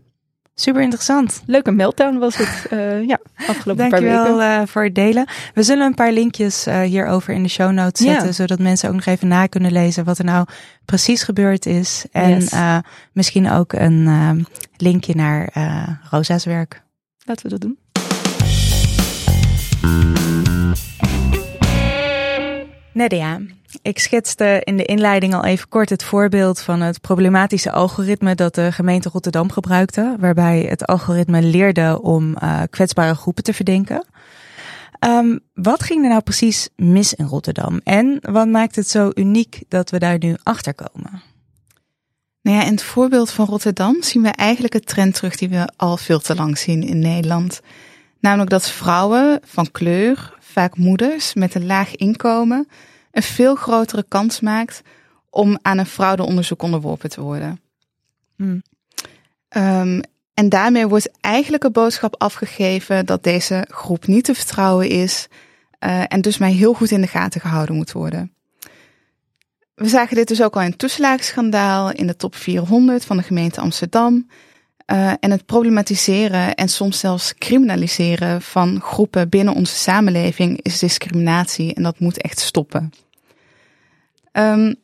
Super 0.59 0.81
interessant. 0.81 1.41
Leuke 1.45 1.71
meltdown 1.71 2.17
was 2.17 2.37
het, 2.37 2.71
uh, 2.71 3.07
ja, 3.07 3.19
afgelopen 3.47 3.89
paar 3.89 4.01
weken. 4.01 4.15
Dankjewel 4.15 4.41
uh, 4.41 4.61
voor 4.67 4.83
het 4.83 4.95
delen. 4.95 5.27
We 5.53 5.63
zullen 5.63 5.85
een 5.85 5.93
paar 5.93 6.11
linkjes 6.11 6.67
uh, 6.67 6.81
hierover 6.81 7.33
in 7.33 7.43
de 7.43 7.49
show 7.49 7.71
notes 7.71 8.05
zetten, 8.05 8.27
ja. 8.27 8.31
zodat 8.31 8.59
mensen 8.59 8.89
ook 8.89 8.95
nog 8.95 9.05
even 9.05 9.27
na 9.27 9.47
kunnen 9.47 9.71
lezen 9.71 10.03
wat 10.03 10.17
er 10.17 10.25
nou 10.25 10.47
precies 10.85 11.23
gebeurd 11.23 11.65
is. 11.65 12.05
En 12.11 12.39
yes. 12.39 12.53
misschien 13.11 13.51
ook 13.51 13.73
een 13.73 14.45
linkje 14.77 15.15
naar 15.15 15.49
Rosa's 16.09 16.45
werk. 16.45 16.81
Laten 17.25 17.43
we 17.43 17.49
dat 17.49 17.61
doen. 17.61 17.77
Nadia, 22.97 23.39
ik 23.81 23.99
schetste 23.99 24.61
in 24.63 24.77
de 24.77 24.85
inleiding 24.85 25.33
al 25.33 25.45
even 25.45 25.69
kort 25.69 25.89
het 25.89 26.03
voorbeeld 26.03 26.59
van 26.59 26.81
het 26.81 27.01
problematische 27.01 27.71
algoritme 27.71 28.35
dat 28.35 28.55
de 28.55 28.71
gemeente 28.71 29.09
Rotterdam 29.09 29.51
gebruikte, 29.51 30.15
waarbij 30.19 30.59
het 30.59 30.85
algoritme 30.85 31.41
leerde 31.41 32.01
om 32.01 32.35
uh, 32.43 32.61
kwetsbare 32.69 33.15
groepen 33.15 33.43
te 33.43 33.53
verdenken. 33.53 34.05
Um, 34.99 35.39
wat 35.53 35.83
ging 35.83 36.03
er 36.03 36.09
nou 36.09 36.21
precies 36.21 36.69
mis 36.75 37.13
in 37.13 37.25
Rotterdam 37.25 37.81
en 37.83 38.19
wat 38.21 38.47
maakt 38.47 38.75
het 38.75 38.89
zo 38.89 39.11
uniek 39.13 39.63
dat 39.67 39.89
we 39.89 39.99
daar 39.99 40.17
nu 40.17 40.35
achter 40.43 40.73
komen? 40.73 41.21
Nou 42.41 42.57
ja, 42.57 42.63
in 42.63 42.71
het 42.71 42.83
voorbeeld 42.83 43.31
van 43.31 43.45
Rotterdam 43.45 44.03
zien 44.03 44.21
we 44.21 44.29
eigenlijk 44.29 44.73
een 44.73 44.83
trend 44.83 45.13
terug 45.13 45.35
die 45.35 45.49
we 45.49 45.69
al 45.75 45.97
veel 45.97 46.19
te 46.19 46.35
lang 46.35 46.57
zien 46.57 46.83
in 46.83 46.99
Nederland. 46.99 47.61
Namelijk 48.19 48.49
dat 48.49 48.69
vrouwen 48.69 49.39
van 49.43 49.71
kleur, 49.71 50.35
vaak 50.39 50.77
moeders 50.77 51.33
met 51.33 51.55
een 51.55 51.65
laag 51.65 51.95
inkomen, 51.95 52.67
een 53.11 53.23
veel 53.23 53.55
grotere 53.55 54.05
kans 54.07 54.39
maakt 54.39 54.81
om 55.29 55.57
aan 55.61 55.77
een 55.77 55.85
fraudeonderzoek 55.85 56.61
onderworpen 56.61 57.09
te 57.09 57.21
worden. 57.21 57.61
Hmm. 58.35 58.61
Um, 59.49 60.01
en 60.33 60.49
daarmee 60.49 60.87
wordt 60.87 61.11
eigenlijk 61.21 61.63
een 61.63 61.71
boodschap 61.71 62.21
afgegeven 62.21 63.05
dat 63.05 63.23
deze 63.23 63.67
groep 63.69 64.07
niet 64.07 64.23
te 64.23 64.35
vertrouwen 64.35 64.89
is 64.89 65.27
uh, 65.79 66.03
en 66.07 66.21
dus 66.21 66.37
maar 66.37 66.49
heel 66.49 66.73
goed 66.73 66.91
in 66.91 67.01
de 67.01 67.07
gaten 67.07 67.41
gehouden 67.41 67.75
moet 67.75 67.91
worden. 67.91 68.33
We 69.75 69.87
zagen 69.87 70.15
dit 70.15 70.27
dus 70.27 70.41
ook 70.41 70.55
al 70.55 70.61
in 70.61 70.69
het 70.69 70.79
toeslagenschandaal 70.79 71.91
in 71.91 72.07
de 72.07 72.15
top 72.15 72.35
400 72.35 73.05
van 73.05 73.17
de 73.17 73.23
gemeente 73.23 73.61
Amsterdam. 73.61 74.27
Uh, 74.91 75.13
en 75.19 75.31
het 75.31 75.45
problematiseren 75.45 76.55
en 76.55 76.67
soms 76.67 76.99
zelfs 76.99 77.33
criminaliseren 77.37 78.41
van 78.41 78.81
groepen 78.81 79.29
binnen 79.29 79.53
onze 79.53 79.75
samenleving 79.75 80.61
is 80.61 80.79
discriminatie 80.79 81.73
en 81.73 81.83
dat 81.83 81.99
moet 81.99 82.21
echt 82.21 82.39
stoppen. 82.39 82.93
Um, 84.31 84.75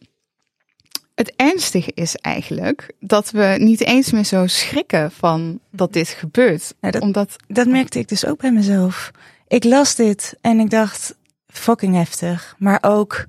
het 1.15 1.33
ernstige 1.35 1.91
is 1.93 2.15
eigenlijk 2.15 2.91
dat 2.99 3.31
we 3.31 3.55
niet 3.59 3.81
eens 3.81 4.11
meer 4.11 4.23
zo 4.23 4.47
schrikken 4.47 5.11
van 5.11 5.59
dat 5.71 5.93
dit 5.93 6.07
gebeurt. 6.07 6.73
Ja, 6.79 6.91
dat, 6.91 7.01
omdat... 7.01 7.35
dat 7.47 7.67
merkte 7.67 7.99
ik 7.99 8.07
dus 8.07 8.25
ook 8.25 8.39
bij 8.39 8.51
mezelf. 8.51 9.11
Ik 9.47 9.63
las 9.63 9.95
dit 9.95 10.37
en 10.41 10.59
ik 10.59 10.69
dacht, 10.69 11.15
fucking 11.47 11.95
heftig. 11.95 12.55
Maar 12.57 12.77
ook, 12.81 13.25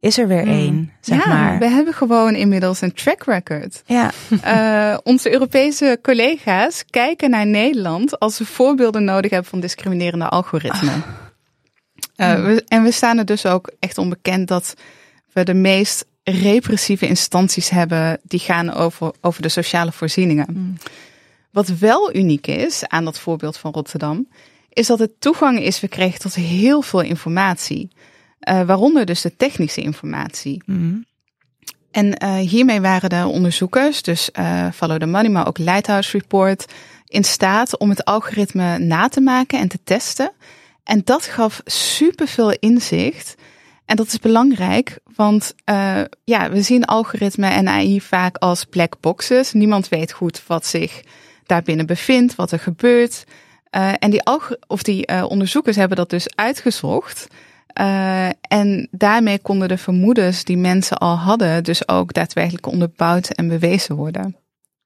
is 0.00 0.18
er 0.18 0.28
weer 0.28 0.44
mm. 0.44 0.52
één, 0.52 0.92
zeg 1.00 1.24
ja, 1.24 1.32
maar. 1.32 1.58
we 1.58 1.68
hebben 1.68 1.94
gewoon 1.94 2.34
inmiddels 2.34 2.80
een 2.80 2.92
track 2.92 3.22
record. 3.24 3.82
Ja. 3.86 4.10
Uh, 4.44 4.98
onze 5.12 5.32
Europese 5.32 5.98
collega's 6.02 6.84
kijken 6.90 7.30
naar 7.30 7.46
Nederland 7.46 8.18
als 8.18 8.36
ze 8.36 8.46
voorbeelden 8.46 9.04
nodig 9.04 9.30
hebben 9.30 9.50
van 9.50 9.60
discriminerende 9.60 10.28
algoritmen. 10.28 11.04
Uh, 12.16 12.44
we, 12.44 12.64
en 12.68 12.82
we 12.82 12.90
staan 12.90 13.18
er 13.18 13.24
dus 13.24 13.46
ook 13.46 13.72
echt 13.78 13.98
onbekend 13.98 14.48
dat 14.48 14.74
we 15.32 15.44
de 15.44 15.54
meest 15.54 16.06
repressieve 16.22 17.06
instanties 17.06 17.68
hebben 17.68 18.20
die 18.22 18.40
gaan 18.40 18.72
over, 18.72 19.12
over 19.20 19.42
de 19.42 19.48
sociale 19.48 19.92
voorzieningen. 19.92 20.46
Mm. 20.50 20.76
Wat 21.50 21.68
wel 21.68 22.16
uniek 22.16 22.46
is 22.46 22.86
aan 22.86 23.04
dat 23.04 23.18
voorbeeld 23.18 23.56
van 23.56 23.72
Rotterdam, 23.72 24.28
is 24.68 24.86
dat 24.86 24.98
het 24.98 25.20
toegang 25.20 25.60
is 25.60 25.78
verkregen 25.78 26.20
tot 26.20 26.34
heel 26.34 26.82
veel 26.82 27.00
informatie. 27.00 27.90
Uh, 28.48 28.62
waaronder 28.62 29.06
dus 29.06 29.20
de 29.20 29.36
technische 29.36 29.80
informatie. 29.80 30.62
Mm. 30.66 31.04
En 31.90 32.22
uh, 32.24 32.34
hiermee 32.34 32.80
waren 32.80 33.08
de 33.08 33.26
onderzoekers, 33.26 34.02
dus 34.02 34.30
uh, 34.38 34.66
Follow 34.74 34.98
the 34.98 35.06
Money, 35.06 35.30
maar 35.30 35.46
ook 35.46 35.58
Lighthouse 35.58 36.18
Report, 36.18 36.72
in 37.06 37.24
staat 37.24 37.78
om 37.78 37.88
het 37.88 38.04
algoritme 38.04 38.78
na 38.78 39.08
te 39.08 39.20
maken 39.20 39.58
en 39.58 39.68
te 39.68 39.78
testen. 39.84 40.32
En 40.84 41.00
dat 41.04 41.24
gaf 41.24 41.60
superveel 41.64 42.50
inzicht 42.50 43.34
en 43.86 43.96
dat 43.96 44.06
is 44.06 44.18
belangrijk, 44.18 44.98
want 45.14 45.54
uh, 45.70 46.00
ja, 46.24 46.50
we 46.50 46.62
zien 46.62 46.84
algoritme 46.84 47.48
en 47.48 47.68
AI 47.68 48.00
vaak 48.00 48.36
als 48.36 48.64
black 48.64 49.00
boxes. 49.00 49.52
Niemand 49.52 49.88
weet 49.88 50.12
goed 50.12 50.42
wat 50.46 50.66
zich 50.66 51.02
daarbinnen 51.44 51.86
bevindt, 51.86 52.34
wat 52.34 52.52
er 52.52 52.58
gebeurt. 52.58 53.24
Uh, 53.70 53.92
en 53.98 54.10
die, 54.10 54.22
of 54.66 54.82
die 54.82 55.10
uh, 55.10 55.24
onderzoekers 55.28 55.76
hebben 55.76 55.96
dat 55.96 56.10
dus 56.10 56.34
uitgezocht. 56.34 57.28
En 58.40 58.88
daarmee 58.90 59.38
konden 59.38 59.68
de 59.68 59.78
vermoedens 59.78 60.44
die 60.44 60.56
mensen 60.56 60.98
al 60.98 61.16
hadden, 61.16 61.64
dus 61.64 61.88
ook 61.88 62.12
daadwerkelijk 62.12 62.66
onderbouwd 62.66 63.28
en 63.28 63.48
bewezen 63.48 63.96
worden. 63.96 64.36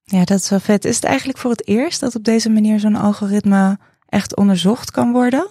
Ja, 0.04 0.24
dat 0.24 0.38
is 0.38 0.50
wel 0.50 0.60
vet. 0.60 0.84
Is 0.84 0.94
het 0.94 1.04
eigenlijk 1.04 1.38
voor 1.38 1.50
het 1.50 1.66
eerst 1.66 2.00
dat 2.00 2.14
op 2.14 2.24
deze 2.24 2.50
manier 2.50 2.80
zo'n 2.80 2.96
algoritme 2.96 3.78
echt 4.08 4.36
onderzocht 4.36 4.90
kan 4.90 5.12
worden? 5.12 5.48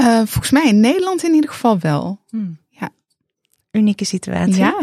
Uh, 0.00 0.16
volgens 0.16 0.50
mij 0.50 0.68
in 0.68 0.80
Nederland 0.80 1.24
in 1.24 1.34
ieder 1.34 1.50
geval 1.50 1.78
wel. 1.78 2.20
Hmm. 2.28 2.58
Ja. 2.68 2.88
Unieke 3.70 4.04
situatie. 4.04 4.56
Ja. 4.56 4.80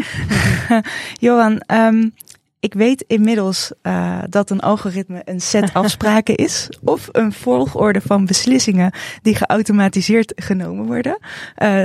Johan, 1.26 1.62
um, 1.66 2.14
ik 2.60 2.74
weet 2.74 3.04
inmiddels 3.06 3.72
uh, 3.82 4.18
dat 4.28 4.50
een 4.50 4.60
algoritme 4.60 5.22
een 5.24 5.40
set 5.40 5.74
afspraken 5.82 6.34
is. 6.34 6.68
Of 6.84 7.08
een 7.12 7.32
volgorde 7.32 8.00
van 8.00 8.26
beslissingen 8.26 8.92
die 9.22 9.34
geautomatiseerd 9.34 10.32
genomen 10.36 10.86
worden. 10.86 11.18
Uh, 11.62 11.84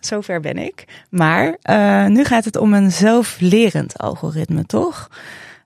zover 0.00 0.40
ben 0.40 0.58
ik. 0.58 0.84
Maar 1.10 1.56
uh, 1.70 2.06
nu 2.06 2.24
gaat 2.24 2.44
het 2.44 2.56
om 2.56 2.74
een 2.74 2.92
zelflerend 2.92 3.98
algoritme, 3.98 4.64
toch? 4.64 5.08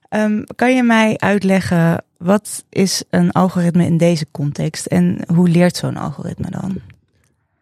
Um, 0.09 0.43
kan 0.55 0.75
je 0.75 0.83
mij 0.83 1.17
uitleggen 1.17 2.03
wat 2.17 2.63
is 2.69 3.03
een 3.09 3.31
algoritme 3.31 3.85
in 3.85 3.97
deze 3.97 4.25
context 4.31 4.85
en 4.85 5.17
hoe 5.33 5.49
leert 5.49 5.75
zo'n 5.75 5.97
algoritme 5.97 6.49
dan? 6.49 6.75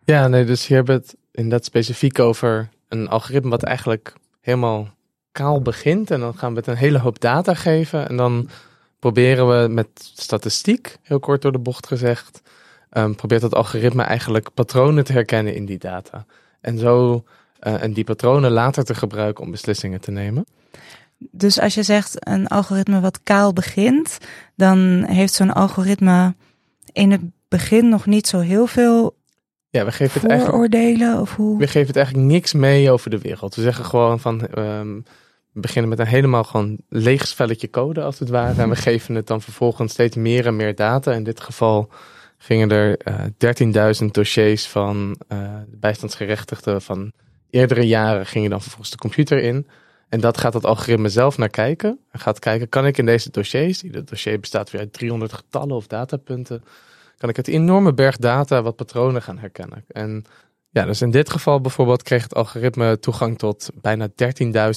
Ja, 0.06 0.28
nee, 0.28 0.46
dus 0.46 0.68
hier 0.68 0.78
hebben 0.78 0.96
we 0.96 1.02
het 1.02 1.16
inderdaad 1.32 1.66
specifiek 1.66 2.20
over 2.20 2.70
een 2.88 3.08
algoritme 3.08 3.50
wat 3.50 3.64
eigenlijk 3.64 4.14
helemaal 4.42 4.88
kaal 5.32 5.62
begint. 5.62 6.12
En 6.12 6.20
dan 6.20 6.38
gaan 6.38 6.52
we 6.52 6.58
het 6.58 6.68
een 6.68 6.76
hele 6.76 7.00
hoop 7.00 7.20
data 7.20 7.54
geven. 7.54 8.10
En 8.10 8.18
dan 8.18 8.50
proberen 9.00 9.62
we 9.62 9.68
met 9.68 9.88
statistiek, 10.14 10.98
heel 11.02 11.20
kort 11.20 11.42
door 11.42 11.52
de 11.52 11.60
bocht 11.60 11.88
gezegd, 11.88 12.42
um, 12.92 13.16
probeert 13.16 13.42
dat 13.42 13.56
algoritme 13.56 14.04
eigenlijk 14.04 14.54
patronen 14.54 15.04
te 15.04 15.14
herkennen 15.14 15.56
in 15.56 15.66
die 15.66 15.78
data. 15.78 16.26
En 16.62 16.78
zo 16.78 17.24
uh, 17.62 17.84
en 17.84 17.94
die 17.94 18.04
patronen 18.04 18.52
later 18.52 18.84
te 18.84 18.96
gebruiken 18.96 19.44
om 19.44 19.52
beslissingen 19.52 20.02
te 20.02 20.12
nemen. 20.12 20.46
Dus 21.18 21.60
als 21.60 21.74
je 21.74 21.84
zegt 21.84 22.28
een 22.28 22.48
algoritme 22.48 23.00
wat 23.00 23.24
kaal 23.24 23.54
begint, 23.54 24.18
dan 24.56 25.04
heeft 25.04 25.34
zo'n 25.34 25.54
algoritme 25.54 26.36
in 26.92 27.12
het 27.12 27.22
begin 27.48 27.90
nog 27.90 28.06
niet 28.06 28.28
zo 28.28 28.40
heel 28.40 28.68
veel 28.68 29.18
ja, 29.70 29.86
we 29.86 29.92
geven 29.92 30.22
het 30.22 30.30
eigenlijk. 30.30 31.22
of 31.22 31.36
hoe? 31.36 31.58
We 31.58 31.68
geven 31.68 31.88
het 31.88 31.96
eigenlijk 31.96 32.28
niks 32.28 32.54
mee 32.54 32.92
over 32.92 33.10
de 33.10 33.20
wereld. 33.20 33.56
We 33.56 33.62
zeggen 33.62 33.86
gewoon 33.86 34.20
van. 34.20 34.48
Um, 34.58 35.04
we 35.54 35.60
beginnen 35.60 35.90
met 35.90 36.00
een 36.00 36.08
helemaal 36.08 36.44
gewoon 36.44 36.78
leeg 36.90 37.28
spelletje 37.28 37.70
code 37.70 38.02
als 38.02 38.20
het 38.20 38.30
ware. 38.30 38.62
En 38.62 38.70
we 38.70 38.76
geven 38.76 39.16
het 39.16 39.28
dan 39.28 39.42
vervolgens 39.42 39.92
steeds 39.92 40.16
meer 40.16 40.46
en 40.46 40.56
meer 40.56 40.76
data. 40.76 41.12
In 41.12 41.24
dit 41.24 41.40
geval 41.40 41.90
gingen 42.38 42.70
er 42.70 43.00
uh, 43.08 43.96
13.000 44.02 44.06
dossiers 44.06 44.68
van 44.68 45.20
uh, 45.32 45.54
bijstandsgerechtigden 45.68 46.82
van 46.82 47.12
eerdere 47.50 47.88
jaren 47.88 48.26
gingen 48.26 48.50
dan 48.50 48.62
vervolgens 48.62 48.92
de 48.92 48.98
computer 48.98 49.42
in. 49.42 49.68
En 50.10 50.20
dat 50.20 50.38
gaat 50.38 50.54
het 50.54 50.66
algoritme 50.66 51.10
zelf 51.10 51.38
naar 51.38 51.50
kijken. 51.50 52.00
En 52.12 52.20
gaat 52.20 52.40
kijken, 52.40 52.70
kan 52.70 52.86
ik 52.86 52.98
in 52.98 53.06
deze 53.06 53.32
dossiers, 53.32 53.84
ieder 53.84 54.06
dossier 54.06 54.40
bestaat 54.40 54.72
weer 54.72 54.82
uit 54.82 54.94
300 54.94 55.34
getallen 55.34 55.76
of 55.76 55.88
datapunten, 55.88 56.64
kan 57.20 57.30
ik 57.30 57.36
het 57.36 57.48
enorme 57.48 57.94
berg 57.94 58.18
data 58.18 58.62
wat 58.62 58.76
patronen 58.76 59.22
gaan 59.22 59.38
herkennen. 59.38 59.86
En 59.88 60.26
ja, 60.70 60.86
dus 60.86 61.02
in 61.02 61.12
dit 61.12 61.30
geval 61.30 61.62
bijvoorbeeld 61.62 62.04
kreeg 62.04 62.24
het 62.24 62.36
algoritme 62.36 63.00
toegang 63.00 63.38
tot 63.38 63.70
bijna 63.82 64.08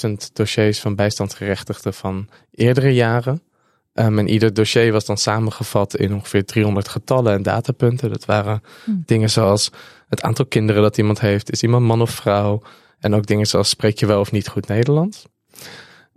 13.000 0.07 0.13
dossiers 0.33 0.81
van 0.81 0.95
bijstandsgerechtigden 0.95 1.95
van 1.95 2.29
eerdere 2.51 2.95
jaren. 2.95 3.43
Um, 3.95 4.19
en 4.19 4.29
ieder 4.29 4.55
dossier 4.55 4.93
was 4.93 5.05
dan 5.05 5.17
samengevat 5.17 5.97
in 5.97 6.15
ongeveer 6.15 6.45
300 6.45 6.89
getallen 6.89 7.33
en 7.33 7.43
datapunten. 7.43 8.11
Dat 8.11 8.25
waren 8.25 8.63
hm. 8.85 8.91
dingen 9.05 9.31
zoals 9.31 9.71
het 10.09 10.23
aantal 10.23 10.47
kinderen 10.47 10.83
dat 10.83 10.99
iemand 10.99 11.21
heeft, 11.21 11.53
is 11.53 11.63
iemand 11.63 11.87
man 11.87 12.01
of 12.01 12.11
vrouw. 12.11 12.63
En 12.99 13.15
ook 13.15 13.27
dingen 13.27 13.47
zoals 13.47 13.69
spreek 13.69 13.99
je 13.99 14.07
wel 14.07 14.21
of 14.21 14.33
niet 14.33 14.49
goed 14.49 14.69
Nederlands. 14.69 15.25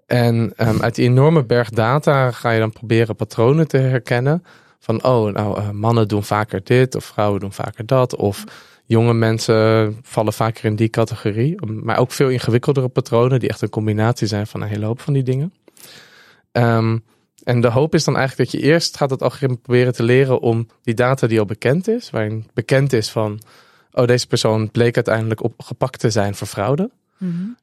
En 0.06 0.54
um, 0.58 0.82
uit 0.82 0.96
die 0.96 1.06
enorme 1.06 1.46
berg 1.46 1.70
data 1.70 2.32
ga 2.32 2.52
je 2.52 2.60
dan 2.60 2.72
proberen 2.72 3.16
patronen 3.16 3.68
te 3.68 3.78
herkennen 3.78 4.44
van, 4.86 5.04
oh, 5.04 5.34
nou, 5.34 5.60
uh, 5.60 5.70
mannen 5.70 6.08
doen 6.08 6.24
vaker 6.24 6.62
dit 6.64 6.96
of 6.96 7.06
vrouwen 7.06 7.40
doen 7.40 7.54
vaker 7.54 7.86
dat. 7.86 8.16
Of 8.16 8.44
jonge 8.86 9.14
mensen 9.14 9.98
vallen 10.02 10.34
vaker 10.34 10.66
in 10.66 10.76
die 10.76 10.90
categorie. 10.90 11.66
Maar 11.66 11.98
ook 11.98 12.12
veel 12.12 12.30
ingewikkeldere 12.30 12.88
patronen 12.88 13.40
die 13.40 13.50
echt 13.50 13.62
een 13.62 13.70
combinatie 13.70 14.28
zijn 14.28 14.48
van 14.48 14.62
een 14.62 14.68
hele 14.68 14.86
hoop 14.86 15.02
van 15.02 15.14
die 15.14 15.24
dingen. 15.24 15.54
Um, 16.52 17.04
En 17.44 17.62
de 17.62 17.70
hoop 17.70 17.94
is 17.94 18.04
dan 18.04 18.18
eigenlijk 18.18 18.52
dat 18.52 18.62
je 18.62 18.68
eerst 18.68 18.98
gaat 18.98 19.10
het 19.10 19.22
algoritme 19.22 19.58
proberen 19.58 19.94
te 19.94 20.04
leren 20.04 20.40
om 20.42 20.68
die 20.84 20.94
data 20.94 21.28
die 21.28 21.40
al 21.40 21.46
bekend 21.46 21.88
is, 21.88 22.10
waarin 22.10 22.48
bekend 22.54 22.94
is 22.94 23.10
van, 23.10 23.42
oh 23.92 24.06
deze 24.06 24.28
persoon 24.28 24.72
bleek 24.72 24.96
uiteindelijk 24.96 25.44
opgepakt 25.44 26.00
te 26.00 26.10
zijn 26.10 26.36
voor 26.36 26.48
fraude, 26.48 26.90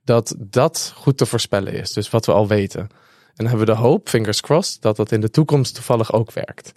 dat 0.05 0.35
dat 0.39 0.93
goed 0.97 1.19
te 1.19 1.27
voorspellen 1.27 1.73
is. 1.73 1.93
Dus 1.93 2.11
wat 2.11 2.27
we 2.27 2.33
al 2.33 2.49
weten. 2.49 2.81
En 2.81 2.89
dan 3.35 3.47
hebben 3.47 3.67
we 3.67 3.73
de 3.73 3.79
hoop, 3.79 4.09
fingers 4.09 4.41
crossed, 4.41 4.83
dat 4.83 4.97
dat 4.97 5.13
in 5.13 5.21
de 5.21 5.31
toekomst 5.31 5.75
toevallig 5.75 6.13
ook 6.13 6.33
werkt. 6.33 6.73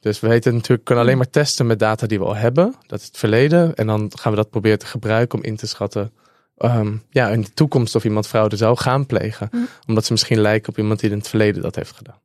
Dus 0.00 0.20
we 0.20 0.28
weten 0.28 0.54
natuurlijk, 0.54 0.84
kunnen 0.84 1.04
alleen 1.04 1.16
maar 1.16 1.30
testen 1.30 1.66
met 1.66 1.78
data 1.78 2.06
die 2.06 2.18
we 2.18 2.24
al 2.24 2.36
hebben. 2.36 2.74
Dat 2.86 3.00
is 3.00 3.06
het 3.06 3.16
verleden. 3.16 3.74
En 3.74 3.86
dan 3.86 4.10
gaan 4.14 4.30
we 4.30 4.36
dat 4.38 4.50
proberen 4.50 4.78
te 4.78 4.86
gebruiken 4.86 5.38
om 5.38 5.44
in 5.44 5.56
te 5.56 5.66
schatten 5.66 6.12
ehm, 6.56 6.96
ja, 7.10 7.28
in 7.28 7.40
de 7.40 7.52
toekomst 7.54 7.94
of 7.94 8.04
iemand 8.04 8.26
fraude 8.26 8.56
zou 8.56 8.76
gaan 8.76 9.06
plegen. 9.06 9.50
Omdat 9.86 10.04
ze 10.04 10.12
misschien 10.12 10.40
lijken 10.40 10.68
op 10.68 10.78
iemand 10.78 11.00
die 11.00 11.10
in 11.10 11.18
het 11.18 11.28
verleden 11.28 11.62
dat 11.62 11.74
heeft 11.74 11.92
gedaan. 11.96 12.18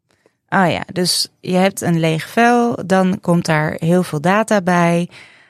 Ah 0.48 0.72
ja, 0.72 0.84
dus 0.92 1.32
je 1.40 1.56
hebt 1.56 1.82
een 1.82 2.00
leeg 2.00 2.28
vel, 2.30 2.86
dan 2.86 3.20
komt 3.20 3.46
daar 3.46 3.76
heel 3.78 4.04
veel 4.04 4.22
data 4.22 4.62
bij. 4.62 5.10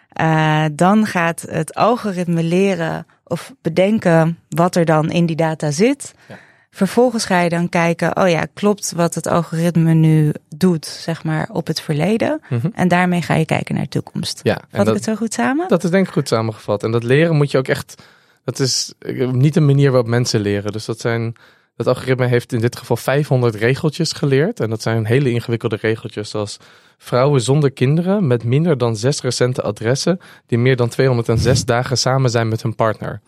Eh, 0.10 0.66
dan 0.72 1.06
gaat 1.06 1.46
het 1.50 1.74
algoritme 1.74 2.44
leren 2.44 3.06
of 3.24 3.54
bedenken 3.62 4.40
wat 4.50 4.76
er 4.76 4.86
dan 4.86 5.12
in 5.12 5.26
die 5.26 5.36
data 5.36 5.72
zit. 5.72 6.14
Ja. 6.28 6.38
Vervolgens 6.76 7.26
ga 7.26 7.42
je 7.42 7.50
dan 7.50 7.70
kijken, 7.70 8.18
oh 8.18 8.30
ja, 8.30 8.48
klopt 8.54 8.94
wat 8.96 9.16
het 9.16 9.28
algoritme 9.28 9.94
nu 9.94 10.32
doet, 10.56 10.86
zeg 10.86 11.24
maar, 11.24 11.50
op 11.52 11.68
het 11.68 11.82
verleden. 11.82 12.42
Mhm. 12.50 12.68
En 12.74 12.88
daarmee 12.88 13.22
ga 13.22 13.34
je 13.36 13.46
kijken 13.46 13.76
naar 13.76 13.84
de 13.84 13.90
toekomst. 13.90 14.40
Ja, 14.44 14.62
Vat 14.72 14.88
ik 14.88 14.94
het 14.94 15.04
zo 15.04 15.16
goed 15.16 15.34
samen? 15.34 15.68
dat 15.68 15.84
is 15.84 15.90
denk 15.90 16.08
ik 16.08 16.14
goed 16.14 16.28
samengevat. 16.28 16.84
En 16.84 16.92
dat 16.92 17.04
leren 17.04 17.36
moet 17.36 17.52
je 17.52 17.58
ook 17.58 17.68
echt. 17.68 18.04
Dat 18.44 18.60
is 18.60 18.94
eh, 19.00 19.30
niet 19.30 19.56
een 19.56 19.66
manier 19.66 19.92
waarop 19.92 20.10
mensen 20.10 20.40
leren. 20.40 20.72
Dus 20.72 20.86
dat 20.86 21.00
zijn. 21.00 21.36
Dat 21.76 21.88
algoritme 21.88 22.26
heeft 22.26 22.54
in 22.54 22.60
dit 22.60 22.76
geval 22.76 22.98
500 22.98 23.56
regeltjes 23.56 24.12
geleerd. 24.12 24.60
En 24.60 24.70
dat 24.70 24.82
zijn 24.82 25.06
hele 25.06 25.32
ingewikkelde 25.32 25.78
regeltjes 25.82 26.30
zoals 26.30 26.58
vrouwen 26.98 27.42
zonder 27.42 27.72
kinderen 27.72 28.28
met 28.28 28.44
minder 28.44 28.78
dan 28.78 28.96
zes 28.96 29.22
recente 29.22 29.62
adressen 29.62 30.20
die 30.48 30.58
meer 30.58 30.76
dan 30.76 30.90
206 30.90 31.66
dagen 31.66 31.98
samen 31.98 32.30
zijn 32.30 32.48
met 32.48 32.62
hun 32.62 32.76
partner. 32.76 33.22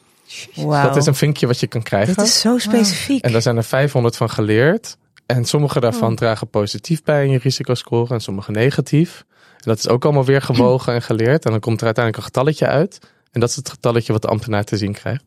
Wauw. 0.56 0.88
Dat 0.88 0.96
is 0.96 1.06
een 1.06 1.16
vinkje 1.16 1.48
wat 1.48 1.60
je 1.60 1.68
kan 1.68 1.84
krijgen. 1.84 2.16
Dit 2.16 2.26
is 2.26 2.40
zo 2.40 2.58
specifiek. 2.58 3.24
En 3.24 3.32
daar 3.32 3.42
zijn 3.42 3.58
er 3.58 3.64
500 3.64 4.18
van 4.18 4.30
geleerd. 4.30 4.98
En 5.26 5.46
sommige 5.46 5.80
daarvan 5.80 6.16
dragen 6.16 6.48
positief 6.48 7.04
bij 7.04 7.26
in 7.26 7.32
je 7.32 7.38
risicoscore 7.38 8.14
en 8.14 8.20
sommige 8.20 8.52
negatief. 8.52 9.26
En 9.52 9.72
dat 9.72 9.78
is 9.78 9.88
ook 9.88 10.04
allemaal 10.04 10.26
weer 10.26 10.42
gewogen 10.42 10.94
en 10.94 11.02
geleerd. 11.02 11.46
En 11.46 11.52
dan 11.52 11.60
komt 11.60 11.80
er 11.80 11.86
uiteindelijk 11.86 12.24
een 12.26 12.32
getalletje 12.34 12.68
uit. 12.68 13.00
En 13.32 13.40
dat 13.40 13.50
is 13.50 13.56
het 13.56 13.70
getalletje 13.70 14.12
wat 14.12 14.22
de 14.22 14.28
ambtenaar 14.28 14.64
te 14.64 14.78
zien 14.78 14.94
krijgt. 14.94 15.24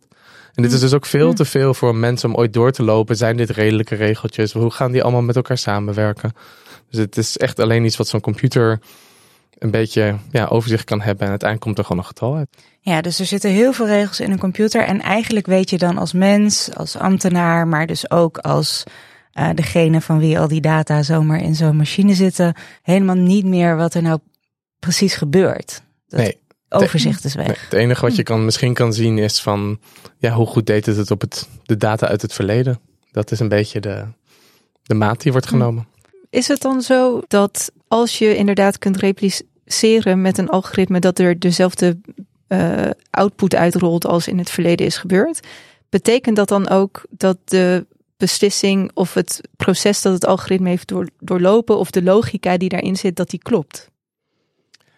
En 0.54 0.62
dit 0.62 0.72
is 0.72 0.80
dus 0.80 0.92
ook 0.92 1.06
veel 1.06 1.32
te 1.32 1.44
veel 1.44 1.74
voor 1.74 1.94
mensen 1.94 2.28
om 2.28 2.36
ooit 2.36 2.52
door 2.52 2.72
te 2.72 2.82
lopen. 2.82 3.16
Zijn 3.16 3.36
dit 3.36 3.50
redelijke 3.50 3.94
regeltjes? 3.94 4.52
Hoe 4.52 4.70
gaan 4.70 4.92
die 4.92 5.02
allemaal 5.02 5.22
met 5.22 5.36
elkaar 5.36 5.58
samenwerken? 5.58 6.32
Dus 6.90 7.00
het 7.00 7.16
is 7.16 7.36
echt 7.36 7.58
alleen 7.58 7.84
iets 7.84 7.96
wat 7.96 8.08
zo'n 8.08 8.20
computer 8.20 8.80
een 9.58 9.70
beetje 9.70 10.16
ja, 10.30 10.46
overzicht 10.46 10.84
kan 10.84 11.00
hebben. 11.00 11.22
En 11.22 11.28
uiteindelijk 11.28 11.60
komt 11.60 11.78
er 11.78 11.84
gewoon 11.84 12.02
een 12.02 12.08
getal 12.08 12.36
uit. 12.36 12.48
Ja, 12.80 13.00
dus 13.00 13.18
er 13.18 13.26
zitten 13.26 13.50
heel 13.50 13.72
veel 13.72 13.86
regels 13.86 14.20
in 14.20 14.30
een 14.30 14.38
computer. 14.38 14.82
En 14.84 15.00
eigenlijk 15.00 15.46
weet 15.46 15.70
je 15.70 15.78
dan 15.78 15.98
als 15.98 16.12
mens, 16.12 16.70
als 16.74 16.96
ambtenaar, 16.96 17.66
maar 17.66 17.86
dus 17.86 18.10
ook 18.10 18.38
als 18.38 18.84
eh, 19.32 19.48
degene 19.54 20.00
van 20.00 20.18
wie 20.18 20.38
al 20.38 20.48
die 20.48 20.60
data 20.60 21.02
zomaar 21.02 21.40
in 21.40 21.54
zo'n 21.54 21.76
machine 21.76 22.14
zitten, 22.14 22.54
helemaal 22.82 23.16
niet 23.16 23.44
meer 23.44 23.76
wat 23.76 23.94
er 23.94 24.02
nou 24.02 24.18
precies 24.78 25.14
gebeurt. 25.14 25.82
Dat 26.08 26.20
Nee. 26.20 26.38
overzicht 26.68 27.24
is 27.24 27.34
weg. 27.34 27.46
Nee, 27.46 27.56
het 27.58 27.72
enige 27.72 28.00
wat 28.00 28.16
je 28.16 28.22
kan, 28.22 28.44
misschien 28.44 28.74
kan 28.74 28.92
zien 28.92 29.18
is 29.18 29.40
van 29.40 29.80
ja, 30.18 30.32
hoe 30.32 30.46
goed 30.46 30.66
deed 30.66 30.86
het 30.86 30.96
het 30.96 31.10
op 31.10 31.20
het, 31.20 31.48
de 31.62 31.76
data 31.76 32.06
uit 32.06 32.22
het 32.22 32.32
verleden. 32.32 32.80
Dat 33.10 33.30
is 33.30 33.40
een 33.40 33.48
beetje 33.48 33.80
de, 33.80 34.04
de 34.82 34.94
maat 34.94 35.22
die 35.22 35.32
wordt 35.32 35.46
genomen. 35.46 35.86
Is 36.30 36.48
het 36.48 36.60
dan 36.60 36.82
zo 36.82 37.20
dat 37.28 37.72
als 37.88 38.18
je 38.18 38.36
inderdaad 38.36 38.78
kunt 38.78 38.96
repliceren 38.96 40.20
met 40.20 40.38
een 40.38 40.48
algoritme 40.48 40.98
dat 40.98 41.18
er 41.18 41.38
dezelfde 41.38 42.00
eh, 42.46 42.90
output 43.10 43.54
uitrolt 43.54 44.06
als 44.06 44.28
in 44.28 44.38
het 44.38 44.50
verleden 44.50 44.86
is 44.86 44.96
gebeurd, 44.96 45.46
betekent 45.88 46.36
dat 46.36 46.48
dan 46.48 46.68
ook 46.68 47.04
dat 47.10 47.38
de 47.44 47.86
beslissing 48.16 48.90
of 48.94 49.14
het 49.14 49.40
proces 49.56 50.02
dat 50.02 50.12
het 50.12 50.26
algoritme 50.26 50.68
heeft 50.68 50.88
door, 50.88 51.08
doorlopen 51.18 51.78
of 51.78 51.90
de 51.90 52.02
logica 52.02 52.56
die 52.56 52.68
daarin 52.68 52.96
zit, 52.96 53.16
dat 53.16 53.30
die 53.30 53.42
klopt? 53.42 53.90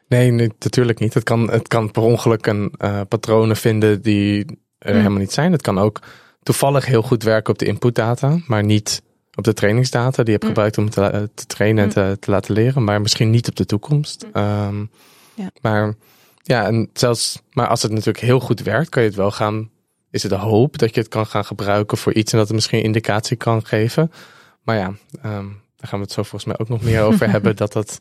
Nee, 0.08 0.30
nee, 0.30 0.50
natuurlijk 0.58 0.98
niet. 0.98 1.14
Het 1.14 1.22
kan, 1.22 1.50
het 1.50 1.68
kan 1.68 1.90
per 1.90 2.02
ongeluk 2.02 2.46
een 2.46 2.72
eh, 2.78 3.00
patronen 3.08 3.56
vinden 3.56 4.02
die 4.02 4.44
er 4.78 4.90
Mm. 4.92 4.96
helemaal 4.96 5.18
niet 5.18 5.32
zijn. 5.32 5.52
Het 5.52 5.62
kan 5.62 5.78
ook 5.78 6.00
toevallig 6.42 6.86
heel 6.86 7.02
goed 7.02 7.22
werken 7.22 7.52
op 7.52 7.58
de 7.58 7.64
inputdata, 7.66 8.38
maar 8.46 8.64
niet 8.64 9.02
op 9.40 9.46
de 9.46 9.54
trainingsdata 9.60 10.22
die 10.22 10.24
je 10.24 10.30
hebt 10.32 10.42
Mm. 10.42 10.48
gebruikt 10.48 10.78
om 10.78 10.90
te, 10.90 11.30
te 11.34 11.46
trainen 11.46 11.84
en 11.84 11.90
te, 11.90 12.16
te 12.20 12.30
laten 12.30 12.54
leren, 12.54 12.84
maar 12.84 13.00
misschien 13.00 13.30
niet 13.30 13.48
op 13.48 13.56
de 13.56 13.66
toekomst. 13.66 14.26
Ehm, 14.32 14.74
Mm. 14.74 14.90
Ja. 15.34 15.50
Maar 15.60 15.94
ja, 16.42 16.66
en 16.66 16.90
zelfs, 16.92 17.42
maar 17.52 17.66
als 17.68 17.82
het 17.82 17.90
natuurlijk 17.90 18.24
heel 18.24 18.40
goed 18.40 18.60
werkt, 18.62 18.88
kan 18.88 19.02
je 19.02 19.08
het 19.08 19.16
wel 19.16 19.30
gaan. 19.30 19.70
Is 20.10 20.22
het 20.22 20.32
de 20.32 20.38
hoop 20.38 20.78
dat 20.78 20.94
je 20.94 21.00
het 21.00 21.08
kan 21.08 21.26
gaan 21.26 21.44
gebruiken 21.44 21.98
voor 21.98 22.12
iets 22.14 22.32
en 22.32 22.38
dat 22.38 22.46
het 22.46 22.56
misschien 22.56 22.82
indicatie 22.82 23.36
kan 23.36 23.66
geven. 23.66 24.12
Maar 24.62 24.76
ja, 24.76 24.94
ehm, 25.22 25.46
daar 25.76 25.88
gaan 25.88 25.98
we 25.98 26.04
het 26.04 26.12
zo 26.12 26.22
volgens 26.22 26.44
mij 26.44 26.58
ook 26.58 26.68
nog 26.68 26.82
meer 26.82 27.02
over 27.02 27.30
hebben. 27.34 27.56
Dat 27.56 27.72
dat 27.72 27.98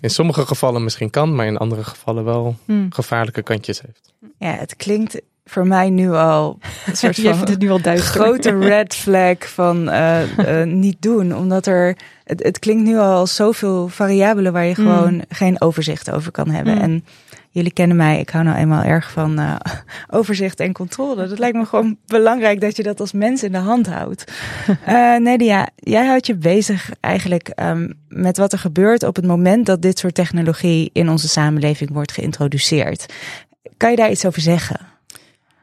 in 0.00 0.10
sommige 0.10 0.46
gevallen 0.46 0.84
misschien 0.84 1.10
kan, 1.10 1.34
maar 1.34 1.46
in 1.46 1.56
andere 1.56 1.84
gevallen 1.84 2.24
wel 2.24 2.56
Hmm. 2.64 2.86
gevaarlijke 2.92 3.42
kantjes 3.42 3.80
heeft. 3.80 4.12
Ja, 4.38 4.52
het 4.52 4.76
klinkt 4.76 5.20
voor 5.48 5.66
mij 5.66 5.90
nu 5.90 6.10
al 6.12 6.58
een 6.86 6.96
soort 7.02 7.14
vindt 7.14 7.38
van 7.38 7.48
het 7.48 7.58
nu 7.58 7.70
al 7.70 7.80
duister. 7.80 8.20
grote 8.20 8.58
red 8.58 8.94
flag 8.94 9.36
van 9.38 9.88
eh, 9.88 10.22
eh, 10.62 10.66
niet 10.68 10.96
doen. 11.02 11.36
Omdat 11.36 11.66
er, 11.66 11.96
het, 12.24 12.42
het 12.42 12.58
klinkt 12.58 12.84
nu 12.84 12.98
al 12.98 13.26
zoveel 13.26 13.88
variabelen 13.88 14.52
waar 14.52 14.64
je 14.64 14.74
Mm. 14.78 14.84
gewoon 14.86 15.22
geen 15.28 15.60
overzicht 15.60 16.10
over 16.10 16.30
kan 16.30 16.50
hebben. 16.50 16.74
Mm. 16.74 16.80
En 16.80 17.04
jullie 17.50 17.72
kennen 17.72 17.96
mij, 17.96 18.20
ik 18.20 18.30
hou 18.30 18.44
nou 18.44 18.56
eenmaal 18.56 18.82
erg 18.82 19.10
van 19.10 19.38
eh, 19.38 19.54
overzicht 20.18 20.60
en 20.60 20.72
controle. 20.72 21.28
Dat 21.28 21.38
lijkt 21.38 21.56
me 21.56 21.64
gewoon 21.64 21.96
belangrijk 22.06 22.60
dat 22.60 22.76
je 22.76 22.82
dat 22.82 23.00
als 23.00 23.12
mens 23.12 23.42
in 23.42 23.52
de 23.52 23.58
hand 23.58 23.86
houdt. 23.86 24.32
Nedia, 25.18 25.68
jij 25.76 26.06
houdt 26.06 26.26
je 26.26 26.34
bezig 26.36 26.90
eigenlijk 27.00 27.48
ehm, 27.48 27.88
met 28.08 28.36
wat 28.36 28.52
er 28.52 28.58
gebeurt 28.58 29.02
op 29.02 29.16
het 29.16 29.26
moment 29.26 29.66
dat 29.66 29.82
dit 29.82 29.98
soort 29.98 30.14
technologie 30.14 30.90
in 30.92 31.08
onze 31.08 31.28
samenleving 31.28 31.90
wordt 31.92 32.12
geïntroduceerd. 32.12 33.06
Kan 33.76 33.90
je 33.90 33.96
daar 33.96 34.10
iets 34.10 34.26
over 34.26 34.40
zeggen? 34.40 34.80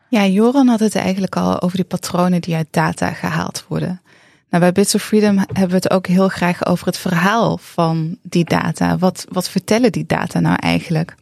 Ja, 0.10 0.26
Joran 0.26 0.68
had 0.68 0.80
het 0.80 0.96
eigenlijk 0.96 1.36
al 1.36 1.62
over 1.62 1.78
die 1.78 1.86
patronen 1.86 2.42
die 2.42 2.56
uit 2.56 2.68
data 2.72 3.12
gehaald 3.12 3.66
worden. 3.68 4.02
Nou, 4.50 4.64
bij 4.64 4.72
Bits 4.72 4.96
of 4.96 5.02
Freedom 5.02 5.38
hebben 5.38 5.70
we 5.70 5.76
het 5.76 5.90
ook 5.90 6.08
heel 6.08 6.28
graag 6.28 6.66
over 6.66 6.86
het 6.86 6.98
verhaal 6.98 7.58
van 7.58 8.18
die 8.22 8.46
data. 8.46 8.98
Wat, 8.98 9.26
wat 9.30 9.50
vertellen 9.50 9.92
die 9.92 10.06
data 10.06 10.40
nou 10.40 10.56
eigenlijk? 10.60 11.16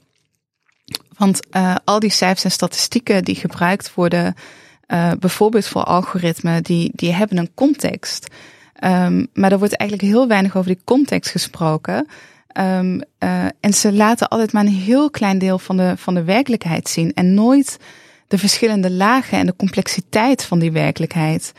Want 1.18 1.50
eh, 1.50 1.76
al 1.84 2.00
die 2.00 2.10
cijfers 2.10 2.44
en 2.44 2.52
statistieken 2.52 3.24
die 3.24 3.36
gebruikt 3.36 3.94
worden, 3.94 4.36
eh, 4.86 5.12
bijvoorbeeld 5.20 5.68
voor 5.68 5.84
algoritmen, 5.84 6.64
die, 6.64 6.92
die 6.94 7.14
hebben 7.14 7.38
een 7.38 7.54
context. 7.54 8.28
Ehm, 8.74 9.26
maar 9.34 9.52
er 9.52 9.60
wordt 9.60 9.76
eigenlijk 9.76 10.12
heel 10.12 10.28
weinig 10.28 10.56
over 10.56 10.72
die 10.72 10.84
context 10.84 11.32
gesproken. 11.32 12.08
Ehm, 12.48 13.00
eh, 13.18 13.46
en 13.60 13.74
ze 13.74 13.94
laten 13.94 14.28
altijd 14.28 14.52
maar 14.52 14.66
een 14.66 14.72
heel 14.72 15.10
klein 15.10 15.38
deel 15.38 15.60
van 15.60 15.78
de, 15.78 15.94
van 15.98 16.14
de 16.14 16.24
werkelijkheid 16.24 16.90
zien. 16.90 17.14
En 17.14 17.34
nooit 17.34 17.78
de 18.28 18.38
verschillende 18.38 18.92
lagen 18.92 19.38
en 19.38 19.46
de 19.46 19.56
complexiteit 19.56 20.44
van 20.44 20.60
die 20.60 20.72
werkelijkheid. 20.72 21.54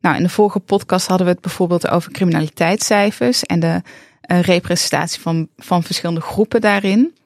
Nou, 0.00 0.16
in 0.16 0.22
de 0.22 0.28
vorige 0.28 0.60
podcast 0.60 1.06
hadden 1.06 1.26
we 1.26 1.32
het 1.32 1.42
bijvoorbeeld 1.42 1.88
over 1.88 2.12
criminaliteitscijfers 2.12 3.42
en 3.42 3.60
de 3.60 3.82
eh, 4.20 4.40
representatie 4.40 5.20
van, 5.20 5.48
van 5.56 5.82
verschillende 5.82 6.20
groepen 6.20 6.60
daarin. 6.60 7.16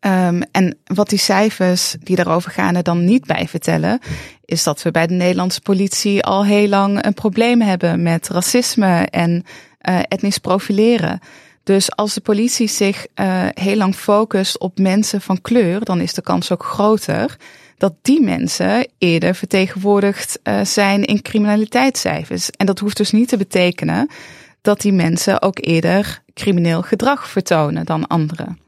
Ehm, 0.00 0.42
en 0.50 0.78
wat 0.84 1.08
die 1.08 1.18
cijfers 1.18 1.96
die 2.00 2.16
daarover 2.16 2.50
gaan 2.50 2.74
er 2.74 2.82
dan 2.82 3.04
niet 3.04 3.26
bij 3.26 3.48
vertellen, 3.48 4.00
is 4.44 4.62
dat 4.62 4.82
we 4.82 4.90
bij 4.90 5.06
de 5.06 5.14
Nederlandse 5.14 5.60
politie 5.60 6.24
al 6.24 6.44
heel 6.44 6.68
lang 6.68 7.04
een 7.04 7.14
probleem 7.14 7.60
hebben 7.60 8.02
met 8.02 8.28
racisme 8.28 9.06
en 9.10 9.44
eh, 9.78 9.98
etnisch 10.08 10.38
profileren. 10.38 11.20
Dus 11.62 11.96
als 11.96 12.14
de 12.14 12.20
politie 12.20 12.68
zich 12.68 13.06
eh, 13.14 13.46
heel 13.54 13.76
lang 13.76 13.94
focust 13.94 14.58
op 14.58 14.78
mensen 14.78 15.20
van 15.20 15.40
kleur, 15.40 15.84
dan 15.84 16.00
is 16.00 16.14
de 16.14 16.22
kans 16.22 16.52
ook 16.52 16.64
groter 16.64 17.36
dat 17.78 17.94
die 18.02 18.22
mensen 18.22 18.88
eerder 18.98 19.34
vertegenwoordigd 19.34 20.38
eh, 20.42 20.64
zijn 20.64 21.04
in 21.04 21.22
criminaliteitscijfers. 21.22 22.50
En 22.50 22.66
dat 22.66 22.78
hoeft 22.78 22.96
dus 22.96 23.10
niet 23.10 23.28
te 23.28 23.36
betekenen 23.36 24.08
dat 24.60 24.80
die 24.80 24.92
mensen 24.92 25.42
ook 25.42 25.58
eerder 25.60 26.22
crimineel 26.34 26.82
gedrag 26.82 27.28
vertonen 27.28 27.84
dan 27.84 28.06
anderen. 28.06 28.58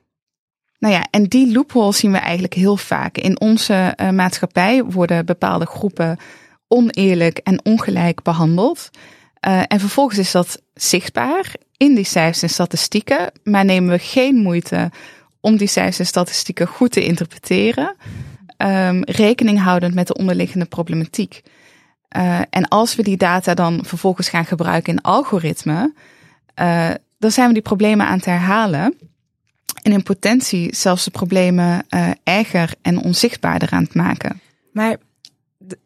Nou 0.79 0.95
ja, 0.95 1.07
en 1.11 1.25
die 1.25 1.53
loophole 1.53 1.93
zien 1.93 2.13
we 2.13 2.19
eigenlijk 2.19 2.55
heel 2.55 2.77
vaak. 2.77 3.19
In 3.19 3.41
onze 3.41 3.75
eh, 3.75 4.11
maatschappij 4.11 4.85
worden 4.85 5.27
bepaalde 5.27 5.67
groepen 5.67 6.19
oneerlijk 6.69 7.39
en 7.39 7.65
ongelijk 7.65 8.23
behandeld. 8.23 8.91
Uh, 9.47 9.63
en 9.67 9.81
vervolgens 9.81 10.19
is 10.19 10.31
dat 10.31 10.63
zichtbaar 10.75 11.55
in 11.77 11.95
die 11.95 12.05
cijfers 12.05 12.43
en 12.43 12.49
statistieken, 12.49 13.31
maar 13.43 13.65
nemen 13.65 13.91
we 13.91 13.99
geen 13.99 14.37
moeite 14.37 14.91
om 15.41 15.57
die 15.57 15.69
cijfers 15.69 15.99
en 15.99 16.07
statistieken 16.07 16.67
goed 16.67 16.93
te 16.93 17.05
interpreteren, 17.05 17.97
um, 18.63 19.05
rekening 19.05 19.63
houdend 19.63 19.95
met 19.95 20.07
de 20.07 20.15
onderliggende 20.15 20.65
problematiek. 20.67 21.43
Uh, 22.17 22.41
en 22.51 22.69
als 22.69 22.95
we 22.95 23.03
die 23.03 23.17
data 23.17 23.55
dan 23.55 23.85
vervolgens 23.85 24.29
gaan 24.29 24.45
gebruiken 24.45 24.93
in 24.93 25.03
algoritmen, 25.03 25.95
uh, 26.61 26.91
dan 27.19 27.31
zijn 27.31 27.47
we 27.47 27.53
die 27.53 27.63
problemen 27.63 28.07
aan 28.07 28.17
het 28.17 28.25
herhalen. 28.25 28.95
En 29.83 29.93
in 29.93 30.03
potentie 30.03 30.75
zelfs 30.75 31.05
de 31.05 31.11
problemen 31.11 31.87
uh, 31.91 32.11
erger 32.25 32.75
en 32.83 33.03
onzichtbaarder 33.03 33.71
aan 33.71 33.83
het 33.83 33.95
maken. 33.95 34.41
Maar 34.73 34.97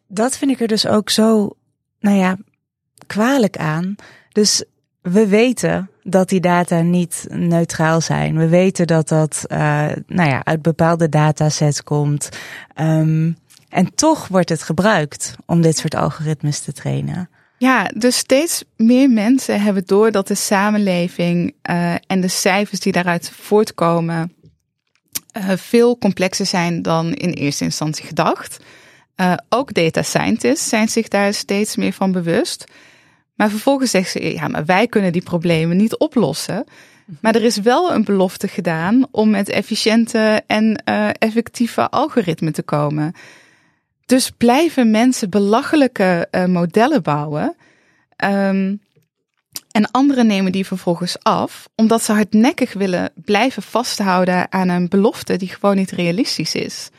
dat 0.08 0.36
vind 0.36 0.50
ik 0.50 0.60
er 0.60 0.68
dus 0.68 0.86
ook 0.86 1.10
zo, 1.10 1.56
nou 2.00 2.16
ja, 2.16 2.36
kwalijk 3.06 3.56
aan. 3.56 3.94
Dus 4.32 4.64
we 5.00 5.26
weten 5.26 5.90
dat 6.02 6.28
die 6.28 6.40
data 6.40 6.80
niet 6.80 7.26
neutraal 7.28 8.00
zijn. 8.00 8.36
We 8.36 8.48
weten 8.48 8.86
dat 8.86 9.08
dat 9.08 9.44
uh, 9.48 9.58
nou 10.06 10.28
ja, 10.28 10.44
uit 10.44 10.62
bepaalde 10.62 11.08
datasets 11.08 11.82
komt. 11.82 12.28
Um, 12.80 13.36
en 13.68 13.94
toch 13.94 14.28
wordt 14.28 14.48
het 14.48 14.62
gebruikt 14.62 15.34
om 15.46 15.60
dit 15.60 15.78
soort 15.78 15.94
algoritmes 15.94 16.60
te 16.60 16.72
trainen. 16.72 17.30
Ja, 17.58 17.90
dus 17.94 18.16
steeds 18.16 18.64
meer 18.76 19.10
mensen 19.10 19.60
hebben 19.60 19.82
door 19.86 20.10
dat 20.10 20.28
de 20.28 20.34
samenleving 20.34 21.54
uh, 21.70 21.94
en 22.06 22.20
de 22.20 22.28
cijfers 22.28 22.80
die 22.80 22.92
daaruit 22.92 23.30
voortkomen 23.30 24.32
uh, 25.36 25.50
veel 25.56 25.98
complexer 25.98 26.46
zijn 26.46 26.82
dan 26.82 27.14
in 27.14 27.30
eerste 27.30 27.64
instantie 27.64 28.06
gedacht. 28.06 28.58
Ook 29.48 29.74
data 29.74 30.02
scientists 30.02 30.68
zijn 30.68 30.88
zich 30.88 31.08
daar 31.08 31.34
steeds 31.34 31.76
meer 31.76 31.92
van 31.92 32.12
bewust. 32.12 32.64
Maar 33.42 33.50
vervolgens 33.50 33.90
zeggen 33.90 34.20
ze, 34.20 34.32
ja, 34.32 34.48
maar 34.48 34.64
wij 34.64 34.86
kunnen 34.86 35.12
die 35.12 35.22
problemen 35.22 35.76
niet 35.76 35.96
oplossen. 35.96 36.64
Maar 37.20 37.34
er 37.34 37.42
is 37.42 37.56
wel 37.56 37.92
een 37.92 38.04
belofte 38.04 38.48
gedaan 38.48 39.06
om 39.10 39.30
met 39.30 39.48
efficiënte 39.48 40.42
en 40.46 40.82
uh, 40.84 41.08
effectieve 41.18 41.90
algoritmen 41.90 42.52
te 42.52 42.62
komen. 42.62 43.12
Dus 44.06 44.30
blijven 44.30 44.90
mensen 44.90 45.30
belachelijke 45.30 46.28
uh, 46.30 46.44
modellen 46.44 47.02
bouwen. 47.02 47.56
Um, 48.24 48.80
en 49.70 49.90
anderen 49.90 50.26
nemen 50.26 50.52
die 50.52 50.66
vervolgens 50.66 51.16
af, 51.22 51.68
omdat 51.74 52.02
ze 52.02 52.12
hardnekkig 52.12 52.72
willen 52.72 53.10
blijven 53.14 53.62
vasthouden 53.62 54.52
aan 54.52 54.68
een 54.68 54.88
belofte 54.88 55.36
die 55.36 55.48
gewoon 55.48 55.76
niet 55.76 55.90
realistisch 55.90 56.54
is. 56.54 56.90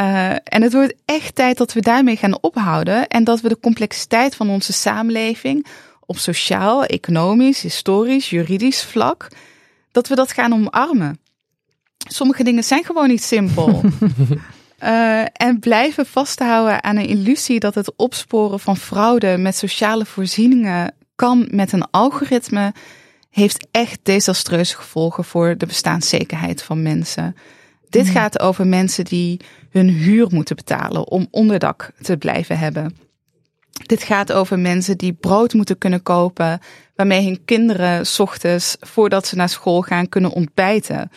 Uh, 0.00 0.30
en 0.30 0.62
het 0.62 0.72
wordt 0.72 0.94
echt 1.04 1.34
tijd 1.34 1.58
dat 1.58 1.72
we 1.72 1.80
daarmee 1.80 2.16
gaan 2.16 2.42
ophouden 2.42 3.08
en 3.08 3.24
dat 3.24 3.40
we 3.40 3.48
de 3.48 3.60
complexiteit 3.60 4.34
van 4.34 4.50
onze 4.50 4.72
samenleving 4.72 5.66
op 6.06 6.18
sociaal, 6.18 6.84
economisch, 6.84 7.60
historisch, 7.60 8.30
juridisch 8.30 8.82
vlak, 8.82 9.28
dat 9.92 10.08
we 10.08 10.14
dat 10.14 10.32
gaan 10.32 10.52
omarmen. 10.52 11.18
Sommige 12.08 12.44
dingen 12.44 12.64
zijn 12.64 12.84
gewoon 12.84 13.08
niet 13.08 13.22
simpel. 13.22 13.82
uh, 14.82 15.20
en 15.46 15.58
blijven 15.60 16.06
vasthouden 16.06 16.84
aan 16.84 16.96
een 16.96 17.08
illusie 17.08 17.60
dat 17.60 17.74
het 17.74 17.96
opsporen 17.96 18.60
van 18.60 18.76
fraude 18.76 19.36
met 19.36 19.56
sociale 19.56 20.04
voorzieningen 20.04 20.94
kan 21.14 21.48
met 21.50 21.72
een 21.72 21.90
algoritme, 21.90 22.72
heeft 23.30 23.66
echt 23.70 23.98
desastreuze 24.02 24.76
gevolgen 24.76 25.24
voor 25.24 25.56
de 25.58 25.66
bestaanszekerheid 25.66 26.62
van 26.62 26.82
mensen. 26.82 27.36
Dit 27.94 28.04
hmm. 28.04 28.14
gaat 28.14 28.40
over 28.40 28.66
mensen 28.66 29.04
die 29.04 29.40
hun 29.70 29.88
huur 29.88 30.26
moeten 30.30 30.56
betalen 30.56 31.08
om 31.08 31.26
onderdak 31.30 31.90
te 32.00 32.16
blijven 32.16 32.58
hebben. 32.58 32.96
Dit 33.86 34.02
gaat 34.02 34.32
over 34.32 34.58
mensen 34.58 34.98
die 34.98 35.12
brood 35.12 35.52
moeten 35.52 35.78
kunnen 35.78 36.02
kopen, 36.02 36.60
waarmee 36.94 37.24
hun 37.24 37.44
kinderen 37.44 38.06
s 38.06 38.18
ochtends 38.18 38.76
voordat 38.80 39.26
ze 39.26 39.36
naar 39.36 39.48
school 39.48 39.80
gaan 39.80 40.08
kunnen 40.08 40.30
ontbijten. 40.30 41.10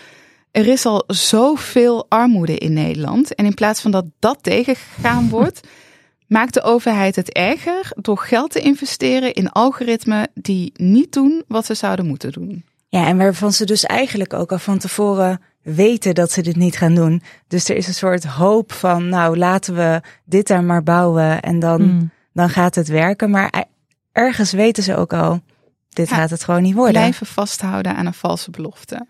Er 0.51 0.67
is 0.67 0.85
al 0.85 1.03
zoveel 1.07 2.05
armoede 2.09 2.57
in 2.57 2.73
Nederland. 2.73 3.35
En 3.35 3.45
in 3.45 3.53
plaats 3.53 3.81
van 3.81 3.91
dat 3.91 4.05
dat 4.19 4.37
tegengegaan 4.41 5.29
wordt, 5.37 5.67
maakt 6.27 6.53
de 6.53 6.61
overheid 6.61 7.15
het 7.15 7.31
erger 7.31 7.91
door 7.95 8.17
geld 8.17 8.51
te 8.51 8.59
investeren 8.59 9.33
in 9.33 9.51
algoritmen 9.51 10.27
die 10.33 10.71
niet 10.75 11.13
doen 11.13 11.43
wat 11.47 11.65
ze 11.65 11.73
zouden 11.73 12.05
moeten 12.07 12.31
doen. 12.31 12.65
Ja, 12.89 13.07
en 13.07 13.17
waarvan 13.17 13.53
ze 13.53 13.65
dus 13.65 13.83
eigenlijk 13.83 14.33
ook 14.33 14.51
al 14.51 14.59
van 14.59 14.77
tevoren 14.77 15.41
weten 15.75 16.15
dat 16.15 16.31
ze 16.31 16.41
dit 16.41 16.55
niet 16.55 16.77
gaan 16.77 16.95
doen. 16.95 17.21
Dus 17.47 17.69
er 17.69 17.75
is 17.75 17.87
een 17.87 17.93
soort 17.93 18.23
hoop 18.23 18.71
van, 18.71 19.09
nou 19.09 19.37
laten 19.37 19.75
we 19.75 20.01
dit 20.25 20.47
daar 20.47 20.63
maar 20.63 20.83
bouwen 20.83 21.41
en 21.41 21.59
dan, 21.59 21.81
mm. 21.81 22.09
dan 22.33 22.49
gaat 22.49 22.75
het 22.75 22.87
werken. 22.87 23.29
Maar 23.29 23.65
ergens 24.11 24.51
weten 24.51 24.83
ze 24.83 24.95
ook 24.95 25.13
al, 25.13 25.41
dit 25.89 26.09
gaat 26.09 26.29
het 26.29 26.43
gewoon 26.43 26.61
niet 26.61 26.73
worden. 26.73 26.93
Blijven 26.93 27.25
vasthouden 27.25 27.95
aan 27.95 28.05
een 28.05 28.13
valse 28.13 28.51
belofte. 28.51 29.05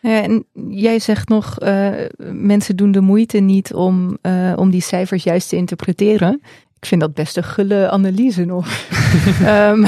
Ja, 0.00 0.22
en 0.22 0.44
jij 0.68 0.98
zegt 0.98 1.28
nog, 1.28 1.62
uh, 1.62 1.90
mensen 2.32 2.76
doen 2.76 2.92
de 2.92 3.00
moeite 3.00 3.38
niet 3.38 3.74
om, 3.74 4.18
uh, 4.22 4.52
om 4.56 4.70
die 4.70 4.82
cijfers 4.82 5.24
juist 5.24 5.48
te 5.48 5.56
interpreteren. 5.56 6.42
Ik 6.80 6.86
vind 6.86 7.00
dat 7.00 7.14
best 7.14 7.36
een 7.36 7.44
gulle 7.44 7.90
analyse 7.90 8.44
nog. 8.44 8.68
um, 9.46 9.84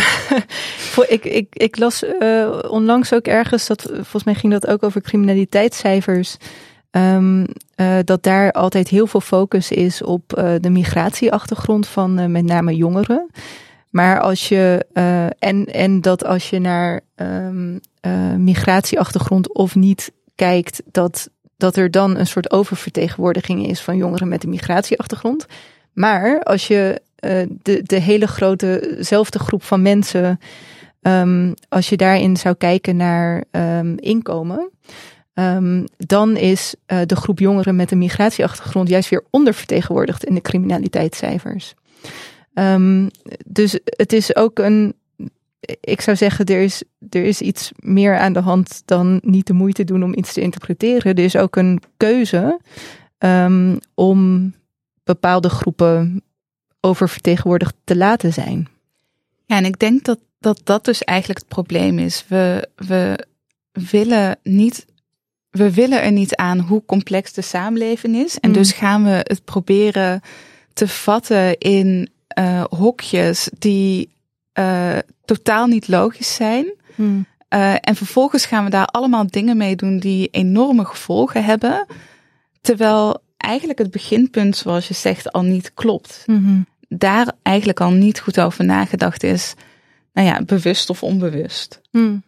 ik, 1.08 1.24
ik, 1.24 1.46
ik 1.50 1.78
las 1.78 2.02
uh, 2.02 2.58
onlangs 2.68 3.12
ook 3.12 3.26
ergens, 3.26 3.66
dat, 3.66 3.82
volgens 3.92 4.24
mij 4.24 4.34
ging 4.34 4.52
dat 4.52 4.66
ook 4.66 4.82
over 4.82 5.00
criminaliteitscijfers. 5.00 6.36
Um, 6.90 7.46
uh, 7.76 7.98
dat 8.04 8.22
daar 8.22 8.52
altijd 8.52 8.88
heel 8.88 9.06
veel 9.06 9.20
focus 9.20 9.70
is 9.70 10.02
op 10.02 10.38
uh, 10.38 10.54
de 10.60 10.70
migratieachtergrond 10.70 11.86
van 11.86 12.32
met 12.32 12.44
name 12.44 12.76
jongeren. 12.76 13.30
Maar 13.90 14.20
als 14.20 14.48
je, 14.48 14.86
en, 15.38 15.66
en 15.66 16.00
dat 16.00 16.24
als 16.24 16.50
je 16.50 16.58
naar 16.58 17.00
um, 17.16 17.80
migratieachtergrond 18.36 19.54
of 19.54 19.74
niet 19.74 20.12
kijkt, 20.34 20.82
dat, 20.90 21.30
dat 21.56 21.76
er 21.76 21.90
dan 21.90 22.16
een 22.16 22.26
soort 22.26 22.50
oververtegenwoordiging 22.50 23.66
is 23.66 23.80
van 23.80 23.96
jongeren 23.96 24.28
met 24.28 24.44
een 24.44 24.50
migratieachtergrond. 24.50 25.46
Maar 25.92 26.42
als 26.42 26.66
je 26.66 27.02
uh, 27.24 27.42
de, 27.62 27.82
de 27.82 27.98
hele 27.98 28.26
grotezelfde 28.26 29.38
groep 29.38 29.62
van 29.62 29.82
mensen, 29.82 30.38
um, 31.02 31.54
als 31.68 31.88
je 31.88 31.96
daarin 31.96 32.36
zou 32.36 32.54
kijken 32.54 32.96
naar 32.96 33.44
um, 33.50 33.98
inkomen, 33.98 34.70
um, 35.34 35.84
dan 35.96 36.36
is 36.36 36.74
uh, 36.86 37.00
de 37.06 37.16
groep 37.16 37.38
jongeren 37.38 37.76
met 37.76 37.90
een 37.90 37.98
migratieachtergrond 37.98 38.88
juist 38.88 39.08
weer 39.08 39.24
ondervertegenwoordigd 39.30 40.24
in 40.24 40.34
de 40.34 40.40
criminaliteitscijfers. 40.40 41.74
dus 43.46 43.78
het 43.84 44.12
is 44.12 44.36
ook 44.36 44.58
een. 44.58 44.94
Ik 45.80 46.00
zou 46.00 46.16
zeggen, 46.16 46.44
er 46.44 46.60
is, 46.60 46.82
er 47.10 47.24
is 47.24 47.40
iets 47.40 47.72
meer 47.76 48.18
aan 48.18 48.32
de 48.32 48.40
hand 48.40 48.82
dan 48.84 49.20
niet 49.24 49.46
de 49.46 49.52
moeite 49.52 49.84
doen 49.84 50.02
om 50.02 50.14
iets 50.14 50.32
te 50.32 50.40
interpreteren. 50.40 51.14
Er 51.14 51.24
is 51.24 51.36
ook 51.36 51.56
een 51.56 51.82
keuze 51.96 52.60
om 53.94 54.52
bepaalde 55.04 55.48
groepen 55.48 56.22
oververtegenwoordigd 56.80 57.74
te 57.84 57.96
laten 57.96 58.32
zijn. 58.32 58.68
Ja, 59.46 59.56
en 59.56 59.64
ik 59.64 59.78
denk 59.78 60.04
dat 60.04 60.18
dat, 60.42 60.60
dat 60.64 60.84
dus 60.84 61.04
eigenlijk 61.04 61.38
het 61.38 61.48
probleem 61.48 61.98
is. 61.98 62.24
We, 62.28 62.68
we 62.76 63.26
willen 63.72 64.38
niet. 64.42 64.86
We 65.50 65.72
willen 65.72 66.02
er 66.02 66.12
niet 66.12 66.36
aan 66.36 66.58
hoe 66.58 66.84
complex 66.84 67.32
de 67.32 67.42
samenleving 67.42 68.16
is. 68.16 68.38
En 68.38 68.48
mm. 68.48 68.54
dus 68.54 68.72
gaan 68.72 69.04
we 69.04 69.20
het 69.22 69.44
proberen 69.44 70.20
te 70.72 70.88
vatten 70.88 71.58
in 71.58 72.08
uh, 72.38 72.64
hokjes 72.64 73.50
die 73.58 74.14
uh, 74.58 74.98
totaal 75.24 75.66
niet 75.66 75.88
logisch 75.88 76.34
zijn. 76.34 76.72
Mm. 76.94 77.26
Uh, 77.48 77.74
en 77.80 77.96
vervolgens 77.96 78.46
gaan 78.46 78.64
we 78.64 78.70
daar 78.70 78.86
allemaal 78.86 79.26
dingen 79.26 79.56
mee 79.56 79.76
doen 79.76 79.98
die 79.98 80.28
enorme 80.30 80.84
gevolgen 80.84 81.44
hebben. 81.44 81.86
Terwijl 82.60 83.21
eigenlijk 83.42 83.78
het 83.78 83.90
beginpunt, 83.90 84.56
zoals 84.56 84.88
je 84.88 84.94
zegt, 84.94 85.32
al 85.32 85.42
niet 85.42 85.74
klopt. 85.74 86.22
Mm 86.26 86.66
Daar 86.88 87.32
eigenlijk 87.42 87.80
al 87.80 87.90
niet 87.90 88.20
goed 88.20 88.40
over 88.40 88.64
nagedacht 88.64 89.22
is. 89.22 89.54
Nou 90.12 90.26
ja, 90.28 90.42
bewust 90.42 90.90
of 90.90 91.02
onbewust. 91.02 91.80
Mm. 91.90 92.22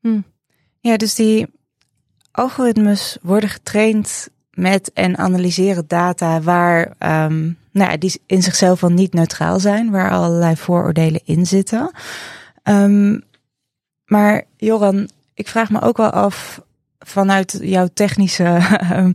Mm. 0.00 0.24
Ja, 0.80 0.96
dus 0.96 1.14
die 1.14 1.46
algoritmes 2.30 3.16
worden 3.22 3.48
getraind 3.48 4.28
met 4.50 4.92
en 4.92 5.16
analyseren 5.16 5.84
data 5.86 6.40
waar, 6.40 6.86
um, 6.86 7.58
nou 7.70 7.90
ja, 7.90 7.96
die 7.96 8.20
in 8.26 8.42
zichzelf 8.42 8.82
al 8.82 8.88
niet 8.88 9.12
neutraal 9.12 9.60
zijn, 9.60 9.90
waar 9.90 10.10
allerlei 10.10 10.56
vooroordelen 10.56 11.20
in 11.24 11.46
zitten. 11.46 11.90
Um, 12.64 13.22
maar 14.04 14.44
Joran, 14.56 15.08
ik 15.34 15.48
vraag 15.48 15.70
me 15.70 15.80
ook 15.80 15.96
wel 15.96 16.10
af 16.10 16.60
vanuit 17.06 17.58
jouw 17.62 17.88
technische 17.94 18.44
ehm, 18.90 19.12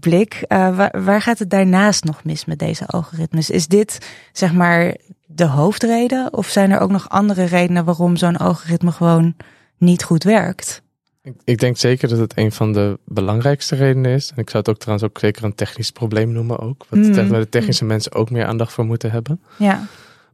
blik, 0.00 0.44
uh, 0.48 0.76
waar, 0.76 1.04
waar, 1.04 1.22
gaat 1.22 1.38
het 1.38 1.50
daarnaast 1.50 2.04
nog 2.04 2.24
mis 2.24 2.44
met 2.44 2.58
deze 2.58 2.86
algoritmes? 2.86 3.50
Is 3.50 3.66
dit 3.66 3.98
zeg 4.32 4.52
maar 4.52 4.96
de 5.26 5.44
hoofdreden 5.46 6.32
of 6.32 6.46
zijn 6.46 6.70
er 6.70 6.80
ook 6.80 6.90
nog 6.90 7.08
andere 7.08 7.44
redenen 7.44 7.84
waarom 7.84 8.16
zo'n 8.16 8.36
algoritme 8.36 8.92
gewoon 8.92 9.36
niet 9.78 10.02
goed 10.02 10.24
werkt? 10.24 10.82
Ik, 11.22 11.34
ik 11.44 11.58
denk 11.58 11.76
zeker 11.76 12.08
dat 12.08 12.18
het 12.18 12.32
een 12.36 12.52
van 12.52 12.72
de 12.72 12.98
belangrijkste 13.04 13.74
redenen 13.74 14.12
is. 14.12 14.30
En 14.30 14.42
ik 14.42 14.50
zou 14.50 14.62
het 14.62 14.72
ook 14.72 14.80
trouwens 14.80 15.08
ook 15.08 15.18
zeker 15.18 15.44
een 15.44 15.54
technisch 15.54 15.90
probleem 15.90 16.32
noemen 16.32 16.58
ook. 16.58 16.86
Wat 16.88 16.98
mm. 16.98 17.28
de 17.28 17.48
technische 17.48 17.84
mensen 17.84 18.12
ook 18.12 18.30
meer 18.30 18.44
aandacht 18.44 18.72
voor 18.72 18.84
moeten 18.84 19.10
hebben. 19.10 19.40
Ja. 19.56 19.86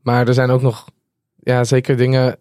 Maar 0.03 0.29
er 0.29 0.35
zijn 0.35 0.51
ook 0.51 0.63
nog 0.63 0.89
ja, 1.43 1.65
zeker 1.65 1.97
dingen 1.97 2.37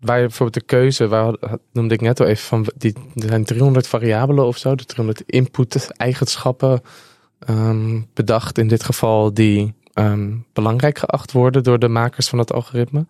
je 0.00 0.20
bijvoorbeeld 0.20 0.54
de 0.54 0.74
keuze, 0.74 1.08
waar 1.08 1.34
noemde 1.72 1.94
ik 1.94 2.00
net 2.00 2.20
al 2.20 2.26
even 2.26 2.44
van, 2.44 2.66
die, 2.76 2.92
er 3.14 3.28
zijn 3.28 3.44
300 3.44 3.86
variabelen 3.86 4.46
of 4.46 4.58
zo, 4.58 4.74
de 4.74 4.84
300 4.84 5.22
input 5.26 5.90
eigenschappen 5.96 6.82
um, 7.48 8.06
bedacht 8.14 8.58
in 8.58 8.68
dit 8.68 8.84
geval 8.84 9.34
die 9.34 9.74
um, 9.94 10.46
belangrijk 10.52 10.98
geacht 10.98 11.32
worden 11.32 11.62
door 11.62 11.78
de 11.78 11.88
makers 11.88 12.28
van 12.28 12.38
het 12.38 12.52
algoritme. 12.52 13.06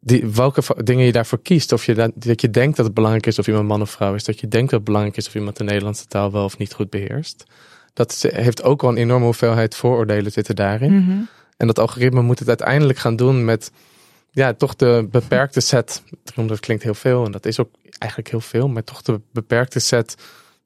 die, 0.00 0.26
welke 0.26 0.62
dingen 0.84 1.04
je 1.04 1.12
daarvoor 1.12 1.40
kiest. 1.42 1.72
Of 1.72 1.86
je 1.86 1.94
dat, 1.94 2.10
dat 2.14 2.40
je 2.40 2.50
denkt 2.50 2.76
dat 2.76 2.86
het 2.86 2.94
belangrijk 2.94 3.26
is 3.26 3.38
of 3.38 3.46
iemand 3.46 3.68
man 3.68 3.80
of 3.80 3.90
vrouw 3.90 4.14
is. 4.14 4.24
Dat 4.24 4.40
je 4.40 4.48
denkt 4.48 4.70
dat 4.70 4.78
het 4.78 4.88
belangrijk 4.88 5.16
is 5.16 5.26
of 5.26 5.34
iemand 5.34 5.56
de 5.56 5.64
Nederlandse 5.64 6.06
taal 6.06 6.32
wel 6.32 6.44
of 6.44 6.58
niet 6.58 6.72
goed 6.72 6.90
beheerst. 6.90 7.44
Dat 7.92 8.26
heeft 8.28 8.62
ook 8.62 8.80
wel 8.80 8.90
een 8.90 8.96
enorme 8.96 9.24
hoeveelheid 9.24 9.76
vooroordelen 9.76 10.32
zitten 10.32 10.56
daarin. 10.56 10.92
Mhm. 10.92 11.18
En 11.56 11.66
dat 11.66 11.78
algoritme 11.78 12.22
moet 12.22 12.38
het 12.38 12.48
uiteindelijk 12.48 12.98
gaan 12.98 13.16
doen 13.16 13.44
met 13.44 13.72
ja, 14.30 14.54
toch 14.54 14.76
de 14.76 15.08
beperkte 15.10 15.60
set. 15.60 16.02
300 16.24 16.60
klinkt 16.60 16.82
heel 16.82 16.94
veel 16.94 17.24
en 17.24 17.32
dat 17.32 17.46
is 17.46 17.60
ook 17.60 17.70
eigenlijk 17.98 18.30
heel 18.30 18.40
veel, 18.40 18.68
maar 18.68 18.84
toch 18.84 19.02
de 19.02 19.20
beperkte 19.32 19.78
set 19.78 20.14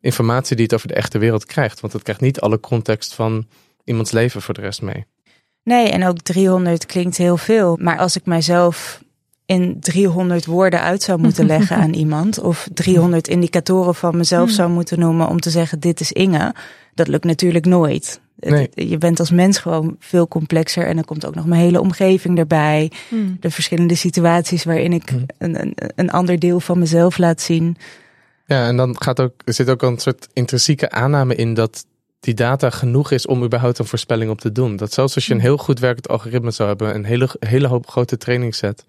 informatie 0.01 0.57
die 0.57 0.65
het 0.65 0.75
over 0.75 0.89
de 0.89 0.95
echte 0.95 1.19
wereld 1.19 1.45
krijgt. 1.45 1.81
Want 1.81 1.93
het 1.93 2.03
krijgt 2.03 2.21
niet 2.21 2.41
alle 2.41 2.61
context 2.61 3.15
van 3.15 3.47
iemands 3.85 4.11
leven 4.11 4.43
voor 4.43 4.55
de 4.55 4.61
rest 4.61 4.83
mee. 4.83 5.05
Nee, 5.63 5.89
en 5.89 6.07
ook 6.07 6.21
300 6.21 6.87
klinkt 6.87 7.17
heel 7.17 7.37
veel. 7.37 7.79
Maar 7.81 7.99
als 7.99 8.17
ik 8.17 8.27
mijzelf 8.27 9.03
in 9.47 9.81
300 9.81 10.47
woorden 10.47 10.81
uit 10.81 11.03
zou 11.03 11.21
moeten 11.21 11.47
leggen 11.47 11.77
aan 11.77 11.95
iemand, 12.05 12.39
of 12.39 12.69
300 12.75 13.29
indicatoren 13.29 13.95
van 13.95 14.17
mezelf 14.17 14.47
Hmm. 14.47 14.55
zou 14.55 14.71
moeten 14.71 14.99
noemen 14.99 15.29
om 15.29 15.41
te 15.41 15.51
zeggen: 15.51 15.81
dit 15.81 16.01
is 16.01 16.13
Inge, 16.13 16.55
dat 16.95 17.09
lukt 17.09 17.25
natuurlijk 17.25 17.67
nooit. 17.67 18.21
Nee. 18.37 18.71
Je 18.75 18.99
bent 18.99 19.21
als 19.21 19.31
mens 19.31 19.59
gewoon 19.59 19.97
veel 19.99 20.29
complexer 20.29 20.87
en 20.87 20.95
dan 20.95 21.05
komt 21.05 21.27
ook 21.27 21.35
nog 21.35 21.47
mijn 21.47 21.61
hele 21.61 21.81
omgeving 21.81 22.39
erbij. 22.39 22.91
Hmm. 23.09 23.37
De 23.41 23.51
verschillende 23.51 23.95
situaties 23.95 24.65
waarin 24.65 24.93
ik 24.93 25.13
Mhm. 25.13 25.23
een, 25.39 25.61
een, 25.61 25.75
een 25.95 26.11
ander 26.11 26.39
deel 26.39 26.61
van 26.61 26.79
mezelf 26.79 27.19
laat 27.19 27.41
zien. 27.41 27.77
Ja, 28.47 28.67
en 28.67 28.77
dan 28.77 28.97
gaat 29.03 29.21
ook, 29.21 29.33
er 29.45 29.53
zit 29.53 29.71
ook 29.71 29.83
een 29.83 29.99
soort 29.99 30.29
intrinsieke 30.33 30.91
aanname 30.91 31.35
in 31.35 31.55
dat 31.55 31.85
die 32.21 32.35
data 32.35 32.71
genoeg 32.71 33.11
is 33.11 33.27
om 33.27 33.45
überhaupt 33.45 33.79
een 33.79 33.85
voorspelling 33.85 34.31
op 34.31 34.41
te 34.41 34.53
doen. 34.53 34.77
Dat 34.77 34.93
zelfs 34.93 35.15
als 35.15 35.27
je 35.27 35.35
een 35.35 35.41
heel 35.41 35.57
goed 35.57 35.79
werkend 35.79 36.09
algoritme 36.09 36.51
zou 36.51 36.69
hebben, 36.69 36.95
een 36.95 37.05
hele, 37.05 37.29
hele 37.39 37.67
hoop 37.67 37.89
grote 37.89 38.17
trainingsset, 38.17 38.85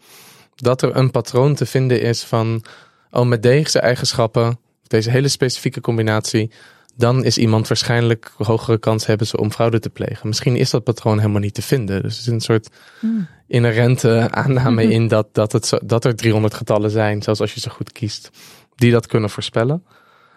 dat 0.55 0.81
er 0.81 0.95
een 0.95 1.11
patroon 1.11 1.55
te 1.55 1.65
vinden 1.65 2.01
is 2.01 2.23
van, 2.23 2.63
oh, 3.11 3.25
met 3.25 3.43
deze 3.43 3.79
eigenschappen, 3.79 4.59
deze 4.87 5.09
hele 5.09 5.27
specifieke 5.27 5.81
combinatie, 5.81 6.51
dan 6.95 7.23
is 7.23 7.37
iemand 7.37 7.67
waarschijnlijk 7.67 8.31
hogere 8.37 8.77
kans 8.77 9.05
hebben 9.05 9.27
ze 9.27 9.37
om 9.37 9.51
fraude 9.51 9.79
te 9.79 9.89
plegen. 9.89 10.27
Misschien 10.27 10.55
is 10.55 10.69
dat 10.69 10.83
patroon 10.83 11.19
helemaal 11.19 11.41
niet 11.41 11.53
te 11.53 11.61
vinden. 11.61 12.01
Dus 12.01 12.13
er 12.13 12.19
is 12.19 12.27
een 12.27 12.41
soort 12.41 12.69
Hmm. 12.99 13.27
inherente 13.47 14.27
aanname 14.31 14.83
in 14.97 15.07
dat, 15.07 15.33
dat, 15.33 15.51
het 15.51 15.65
zo, 15.65 15.77
dat 15.83 16.05
er 16.05 16.15
300 16.15 16.53
getallen 16.53 16.91
zijn, 16.91 17.21
zelfs 17.21 17.41
als 17.41 17.53
je 17.53 17.59
ze 17.59 17.69
goed 17.69 17.91
kiest, 17.91 18.29
die 18.75 18.91
dat 18.91 19.07
kunnen 19.07 19.29
voorspellen. 19.29 19.83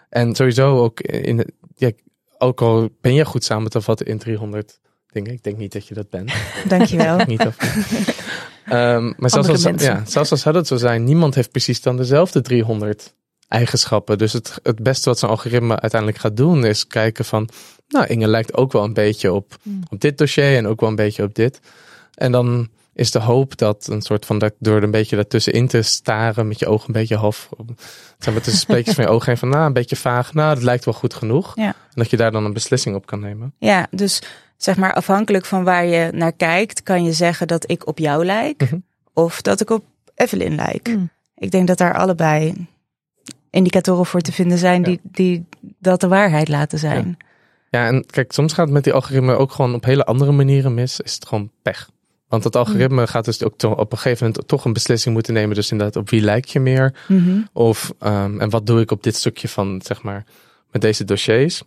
En 0.09 0.35
sowieso 0.35 0.77
ook 0.77 0.99
in, 1.01 1.45
ja, 1.75 1.91
ook 2.37 2.61
al 2.61 2.89
ben 3.01 3.13
je 3.13 3.25
goed 3.25 3.43
samen 3.43 3.69
te 3.69 3.81
vatten 3.81 4.05
in 4.05 4.17
300 4.17 4.79
dingen. 5.11 5.31
Ik 5.31 5.43
denk 5.43 5.57
niet 5.57 5.73
dat 5.73 5.87
je 5.87 5.93
dat 5.93 6.09
bent. 6.09 6.31
Dankjewel. 6.67 7.17
niet 7.25 7.45
of, 7.45 7.57
Ehm, 8.69 9.13
maar 9.17 9.29
zelfs 9.29 9.49
als, 9.49 9.63
ja, 9.81 10.03
zelfs 10.05 10.31
als 10.31 10.41
zou 10.41 10.53
dat 10.53 10.67
zijn, 10.67 11.03
niemand 11.03 11.35
heeft 11.35 11.51
precies 11.51 11.81
dan 11.81 11.97
dezelfde 11.97 12.41
300 12.41 13.15
eigenschappen. 13.49 14.17
Dus 14.17 14.33
het, 14.33 14.59
het 14.63 14.83
beste 14.83 15.09
wat 15.09 15.19
zo'n 15.19 15.29
algoritme 15.29 15.79
uiteindelijk 15.79 16.21
gaat 16.21 16.37
doen 16.37 16.65
is 16.65 16.87
kijken 16.87 17.25
van, 17.25 17.49
nou 17.87 18.05
Inge 18.05 18.27
lijkt 18.27 18.53
ook 18.53 18.71
wel 18.71 18.83
een 18.83 18.93
beetje 18.93 19.33
op, 19.33 19.55
Hmm. 19.63 19.81
op 19.89 19.99
dit 20.01 20.17
dossier 20.17 20.57
en 20.57 20.67
ook 20.67 20.79
wel 20.79 20.89
een 20.89 20.95
beetje 20.95 21.23
op 21.23 21.35
dit. 21.35 21.59
En 22.13 22.31
dan 22.31 22.69
is 22.93 23.11
de 23.11 23.19
hoop 23.19 23.57
dat 23.57 23.87
een 23.87 24.01
soort 24.01 24.25
van, 24.25 24.39
dat 24.39 24.53
door 24.59 24.83
een 24.83 24.91
beetje 24.91 25.15
daartussenin 25.15 25.67
te 25.67 25.81
staren 25.81 26.47
met 26.47 26.59
je 26.59 26.67
ogen 26.67 26.87
een 26.87 26.93
beetje 26.93 27.15
half, 27.15 27.49
zeg 28.19 28.33
maar 28.33 28.43
tussen 28.43 28.61
speekjes 28.61 28.95
van 28.95 29.03
je 29.03 29.09
ogen 29.09 29.25
heen 29.27 29.37
van, 29.37 29.49
nou 29.49 29.65
een 29.65 29.73
beetje 29.73 29.95
vaag, 29.95 30.33
nou 30.33 30.53
dat 30.53 30.63
lijkt 30.63 30.85
wel 30.85 30.93
goed 30.93 31.13
genoeg. 31.13 31.55
Ja. 31.55 31.65
En 31.65 31.75
dat 31.93 32.09
je 32.09 32.17
daar 32.17 32.31
dan 32.31 32.45
een 32.45 32.53
beslissing 32.53 32.95
op 32.95 33.05
kan 33.05 33.19
nemen. 33.19 33.53
Ja, 33.57 33.87
dus 33.91 34.21
zeg 34.57 34.77
maar 34.77 34.93
afhankelijk 34.93 35.45
van 35.45 35.63
waar 35.63 35.85
je 35.85 36.09
naar 36.13 36.33
kijkt, 36.33 36.83
kan 36.83 37.03
je 37.03 37.13
zeggen 37.13 37.47
dat 37.47 37.69
ik 37.69 37.87
op 37.87 37.97
jou 37.99 38.25
lijk 38.25 38.61
Mhm. 38.61 38.77
of 39.13 39.41
dat 39.41 39.61
ik 39.61 39.69
op 39.69 39.83
Evelyn 40.15 40.55
lijk. 40.55 40.87
Mm. 40.87 41.09
Ik 41.35 41.51
denk 41.51 41.67
dat 41.67 41.77
daar 41.77 41.97
allebei 41.97 42.67
indicatoren 43.49 44.05
voor 44.05 44.21
te 44.21 44.31
vinden 44.31 44.57
zijn 44.57 44.83
die, 44.83 44.99
die 45.03 45.45
dat 45.79 46.01
de 46.01 46.07
waarheid 46.07 46.47
laten 46.47 46.79
zijn. 46.79 47.17
Ja, 47.69 47.87
en 47.87 48.05
kijk, 48.05 48.31
soms 48.31 48.53
gaat 48.53 48.65
het 48.65 48.73
met 48.73 48.83
die 48.83 48.93
algoritme 48.93 49.35
ook 49.35 49.51
gewoon 49.51 49.73
op 49.73 49.83
hele 49.83 50.05
andere 50.05 50.31
manieren 50.31 50.73
mis. 50.73 50.99
Is 50.99 51.13
het 51.13 51.27
gewoon 51.27 51.49
pech. 51.61 51.89
Want 52.27 52.43
dat 52.43 52.55
algoritme 52.55 53.07
gaat 53.07 53.25
dus 53.25 53.43
ook 53.43 53.57
to- 53.57 53.71
op 53.71 53.91
een 53.91 53.97
gegeven 53.97 54.27
moment 54.27 54.47
toch 54.47 54.65
een 54.65 54.73
beslissing 54.73 55.13
moeten 55.13 55.33
nemen. 55.33 55.55
Dus 55.55 55.71
inderdaad, 55.71 55.95
op 55.95 56.09
wie 56.09 56.21
lijk 56.21 56.45
je 56.45 56.59
meer? 56.59 56.93
Mhm. 57.07 57.39
Of, 57.53 57.93
ehm, 57.99 58.39
en 58.41 58.49
wat 58.49 58.65
doe 58.65 58.81
ik 58.81 58.91
op 58.91 59.03
dit 59.03 59.15
stukje 59.15 59.47
van, 59.47 59.81
zeg 59.85 60.01
maar, 60.01 60.23
met 60.71 60.81
deze 60.81 61.03
dossiers? 61.05 61.61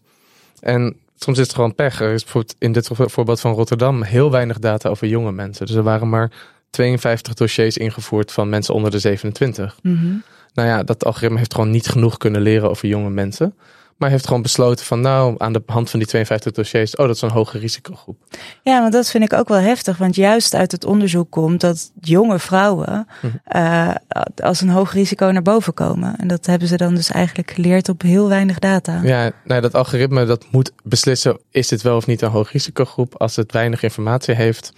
En 0.60 0.96
soms 1.16 1.38
is 1.38 1.46
het 1.46 1.54
gewoon 1.54 1.74
pech. 1.74 2.00
Er 2.00 2.12
is 2.12 2.22
bijvoorbeeld 2.22 2.56
in 2.58 2.72
dit 2.72 2.88
voorbeeld 2.94 3.40
van 3.40 3.52
Rotterdam 3.52 4.02
heel 4.02 4.30
weinig 4.30 4.58
data 4.58 4.88
over 4.88 5.06
jonge 5.06 5.32
mensen. 5.32 5.66
Dus 5.66 5.74
er 5.74 5.82
waren 5.82 6.08
maar 6.08 6.30
52 6.70 7.34
dossiers 7.34 7.76
ingevoerd 7.76 8.32
van 8.32 8.48
mensen 8.48 8.74
onder 8.74 8.90
de 8.90 8.98
27. 8.98 9.78
Mhm. 9.82 10.14
Nou 10.54 10.68
ja, 10.68 10.82
dat 10.82 11.04
algoritme 11.04 11.38
heeft 11.38 11.54
gewoon 11.54 11.70
niet 11.70 11.88
genoeg 11.88 12.16
kunnen 12.16 12.40
leren 12.40 12.70
over 12.70 12.88
jonge 12.88 13.10
mensen. 13.10 13.54
Maar 13.96 14.10
heeft 14.10 14.26
gewoon 14.26 14.42
besloten 14.42 14.86
van 14.86 15.00
nou, 15.00 15.34
aan 15.38 15.52
de 15.52 15.62
hand 15.66 15.90
van 15.90 15.98
die 15.98 16.08
52 16.08 16.52
dossiers, 16.52 16.96
oh, 16.96 17.06
dat 17.06 17.16
is 17.16 17.22
een 17.22 17.30
hoge 17.30 17.58
risicogroep. 17.58 18.16
Ja, 18.62 18.80
want 18.80 18.92
dat 18.92 19.10
vind 19.10 19.24
ik 19.24 19.32
ook 19.32 19.48
wel 19.48 19.58
heftig. 19.58 19.96
Want 19.96 20.14
juist 20.14 20.54
uit 20.54 20.72
het 20.72 20.84
onderzoek 20.84 21.30
komt 21.30 21.60
dat 21.60 21.90
jonge 22.00 22.38
vrouwen 22.38 23.06
Mhm. 23.22 23.32
eh, 23.44 23.94
als 24.42 24.60
een 24.60 24.68
hoog 24.68 24.92
risico 24.92 25.26
naar 25.26 25.42
boven 25.42 25.74
komen. 25.74 26.16
En 26.18 26.28
dat 26.28 26.46
hebben 26.46 26.68
ze 26.68 26.76
dan 26.76 26.94
dus 26.94 27.10
eigenlijk 27.10 27.50
geleerd 27.50 27.88
op 27.88 28.02
heel 28.02 28.28
weinig 28.28 28.58
data. 28.58 29.00
Ja, 29.02 29.30
nou, 29.44 29.60
dat 29.60 29.74
algoritme 29.74 30.24
dat 30.24 30.46
moet 30.50 30.72
beslissen, 30.82 31.38
is 31.50 31.68
dit 31.68 31.82
wel 31.82 31.96
of 31.96 32.06
niet 32.06 32.22
een 32.22 32.30
hoog 32.30 32.52
risicogroep? 32.52 33.14
Als 33.16 33.36
het 33.36 33.52
weinig 33.52 33.82
informatie 33.82 34.34
heeft, 34.34 34.72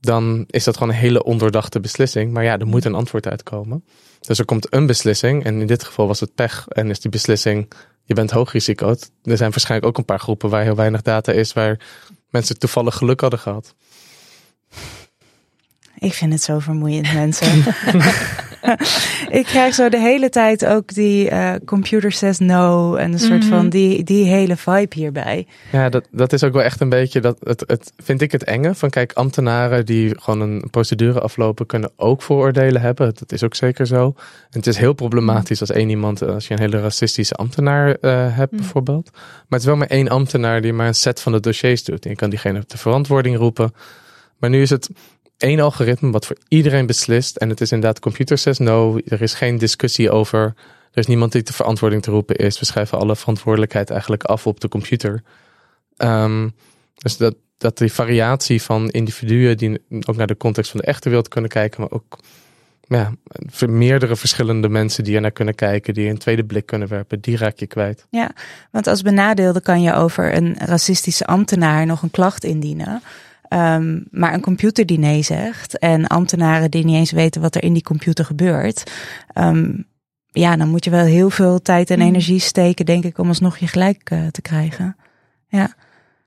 dan 0.00 0.44
is 0.46 0.64
dat 0.64 0.76
gewoon 0.76 0.92
een 0.92 1.00
hele 1.00 1.24
ondoordachte 1.24 1.80
beslissing. 1.80 2.32
Maar 2.32 2.44
ja, 2.44 2.58
er 2.58 2.66
moet 2.66 2.84
een 2.84 2.94
antwoord 2.94 3.28
uitkomen. 3.28 3.84
Dus 4.20 4.38
er 4.38 4.44
komt 4.44 4.74
een 4.74 4.86
beslissing 4.86 5.44
en 5.44 5.60
in 5.60 5.66
dit 5.66 5.84
geval 5.84 6.06
was 6.06 6.20
het 6.20 6.34
pech 6.34 6.68
en 6.68 6.90
is 6.90 7.00
die 7.00 7.10
beslissing, 7.10 7.72
je 8.04 8.14
bent 8.14 8.30
hoog 8.30 8.52
risico. 8.52 8.88
Er 9.22 9.36
zijn 9.36 9.50
waarschijnlijk 9.50 9.88
ook 9.90 9.98
een 9.98 10.04
paar 10.04 10.20
groepen 10.20 10.50
waar 10.50 10.62
heel 10.62 10.74
weinig 10.74 11.02
data 11.02 11.32
is, 11.32 11.52
waar 11.52 11.80
mensen 12.30 12.58
toevallig 12.58 12.94
geluk 12.94 13.20
hadden 13.20 13.38
gehad. 13.38 13.74
Ik 15.98 16.14
vind 16.14 16.32
het 16.32 16.42
zo 16.42 16.58
vermoeiend, 16.58 17.12
mensen. 17.12 17.64
ik 19.40 19.44
krijg 19.44 19.74
zo 19.74 19.88
de 19.88 19.98
hele 19.98 20.28
tijd 20.28 20.66
ook 20.66 20.94
die 20.94 21.28
eh, 21.30 21.52
computer 21.64 22.12
says 22.12 22.38
no 22.38 22.94
en 22.94 23.12
een 23.12 23.18
soort 23.18 23.40
Mhm. 23.40 23.48
van 23.48 23.68
die, 23.68 24.04
die 24.04 24.24
hele 24.24 24.56
vibe 24.56 24.94
hierbij. 24.94 25.46
Ja, 25.72 25.88
dat, 25.88 26.06
dat 26.10 26.32
is 26.32 26.44
ook 26.44 26.52
wel 26.52 26.62
echt 26.62 26.80
een 26.80 26.88
beetje, 26.88 27.20
dat, 27.20 27.36
het, 27.42 27.64
het 27.66 27.92
vind 27.96 28.20
ik 28.22 28.32
het 28.32 28.44
enge. 28.44 28.74
Van 28.74 28.90
kijk, 28.90 29.12
ambtenaren 29.12 29.86
die 29.86 30.20
gewoon 30.20 30.40
een 30.40 30.64
procedure 30.70 31.20
aflopen, 31.20 31.66
kunnen 31.66 31.90
ook 31.96 32.22
vooroordelen 32.22 32.80
hebben. 32.82 33.12
Dat 33.18 33.32
is 33.32 33.42
ook 33.42 33.54
zeker 33.54 33.86
zo. 33.86 34.04
En 34.50 34.58
het 34.58 34.66
is 34.66 34.76
heel 34.76 34.92
problematisch 34.92 35.60
als 35.60 35.70
één 35.70 35.88
iemand, 35.88 36.22
als 36.22 36.48
je 36.48 36.54
een 36.54 36.60
hele 36.60 36.80
racistische 36.80 37.34
ambtenaar 37.34 37.94
eh, 38.00 38.36
hebt 38.36 38.52
Mm. 38.52 38.58
bijvoorbeeld. 38.58 39.10
Maar 39.12 39.44
het 39.48 39.60
is 39.60 39.66
wel 39.66 39.76
maar 39.76 39.86
één 39.86 40.08
ambtenaar 40.08 40.60
die 40.60 40.72
maar 40.72 40.86
een 40.86 40.94
set 40.94 41.20
van 41.20 41.32
de 41.32 41.40
dossiers 41.40 41.84
doet. 41.84 42.04
En 42.04 42.10
je 42.10 42.16
kan 42.16 42.30
diegene 42.30 42.58
op 42.60 42.68
de 42.68 42.78
verantwoording 42.78 43.36
roepen. 43.36 43.72
Maar 44.38 44.50
nu 44.50 44.62
is 44.62 44.70
het 44.70 44.90
één 45.42 45.60
algoritme 45.60 46.10
wat 46.10 46.26
voor 46.26 46.36
iedereen 46.48 46.86
beslist. 46.86 47.36
En 47.36 47.48
het 47.48 47.60
is 47.60 47.72
inderdaad 47.72 48.00
computer 48.00 48.38
says 48.38 48.58
no. 48.58 48.98
Er 49.04 49.22
is 49.22 49.34
geen 49.34 49.58
discussie 49.58 50.10
over. 50.10 50.40
Er 50.90 50.98
is 50.98 51.06
niemand 51.06 51.32
die 51.32 51.42
de 51.42 51.52
verantwoording 51.52 52.02
te 52.02 52.10
roepen 52.10 52.36
is. 52.36 52.58
We 52.58 52.64
schrijven 52.64 52.98
alle 52.98 53.16
verantwoordelijkheid 53.16 53.90
eigenlijk 53.90 54.24
af 54.24 54.46
op 54.46 54.60
de 54.60 54.68
computer. 54.68 55.22
Ehm, 55.96 56.48
dus 56.94 57.16
dat, 57.16 57.34
dat 57.58 57.78
die 57.78 57.92
variatie 57.92 58.62
van 58.62 58.88
individuen 58.88 59.56
die 59.56 59.82
ook 60.06 60.16
naar 60.16 60.26
de 60.26 60.36
context 60.36 60.70
van 60.70 60.80
de 60.80 60.86
echte 60.86 61.08
wereld 61.08 61.28
kunnen 61.28 61.50
kijken, 61.50 61.80
maar 61.80 61.90
ook 61.90 62.18
ja, 62.86 63.12
meerdere 63.66 64.16
verschillende 64.16 64.68
mensen 64.68 65.04
die 65.04 65.14
er 65.14 65.20
naar 65.20 65.30
kunnen 65.30 65.54
kijken, 65.54 65.94
die 65.94 66.08
een 66.08 66.18
tweede 66.18 66.44
blik 66.44 66.66
kunnen 66.66 66.88
werpen, 66.88 67.20
die 67.20 67.36
raak 67.36 67.58
je 67.58 67.66
kwijt. 67.66 68.06
Want 68.70 68.86
als 68.86 69.02
benadeelde 69.02 69.60
kan 69.60 69.82
je 69.82 69.94
over 69.94 70.34
een 70.34 70.56
racistische 70.58 71.26
ambtenaar 71.26 71.86
nog 71.86 72.02
een 72.02 72.10
klacht 72.10 72.44
indienen. 72.44 73.02
Ehm, 73.50 74.00
maar 74.10 74.34
een 74.34 74.40
computer 74.40 74.86
die 74.86 74.98
nee 74.98 75.22
zegt 75.22 75.78
en 75.78 76.06
ambtenaren 76.06 76.70
die 76.70 76.84
niet 76.84 76.94
eens 76.96 77.12
weten 77.12 77.40
wat 77.40 77.54
er 77.54 77.62
in 77.62 77.72
die 77.72 77.82
computer 77.82 78.24
gebeurt. 78.24 78.90
ehm, 79.32 79.72
ja, 80.32 80.56
dan 80.56 80.68
moet 80.68 80.84
je 80.84 80.90
wel 80.90 81.04
heel 81.04 81.30
veel 81.30 81.62
tijd 81.62 81.90
en 81.90 81.98
Mm. 81.98 82.06
energie 82.06 82.38
steken, 82.40 82.86
denk 82.86 83.04
ik, 83.04 83.18
om 83.18 83.28
alsnog 83.28 83.56
je 83.58 83.66
gelijk 83.66 84.10
eh, 84.10 84.26
te 84.26 84.42
krijgen. 84.42 84.96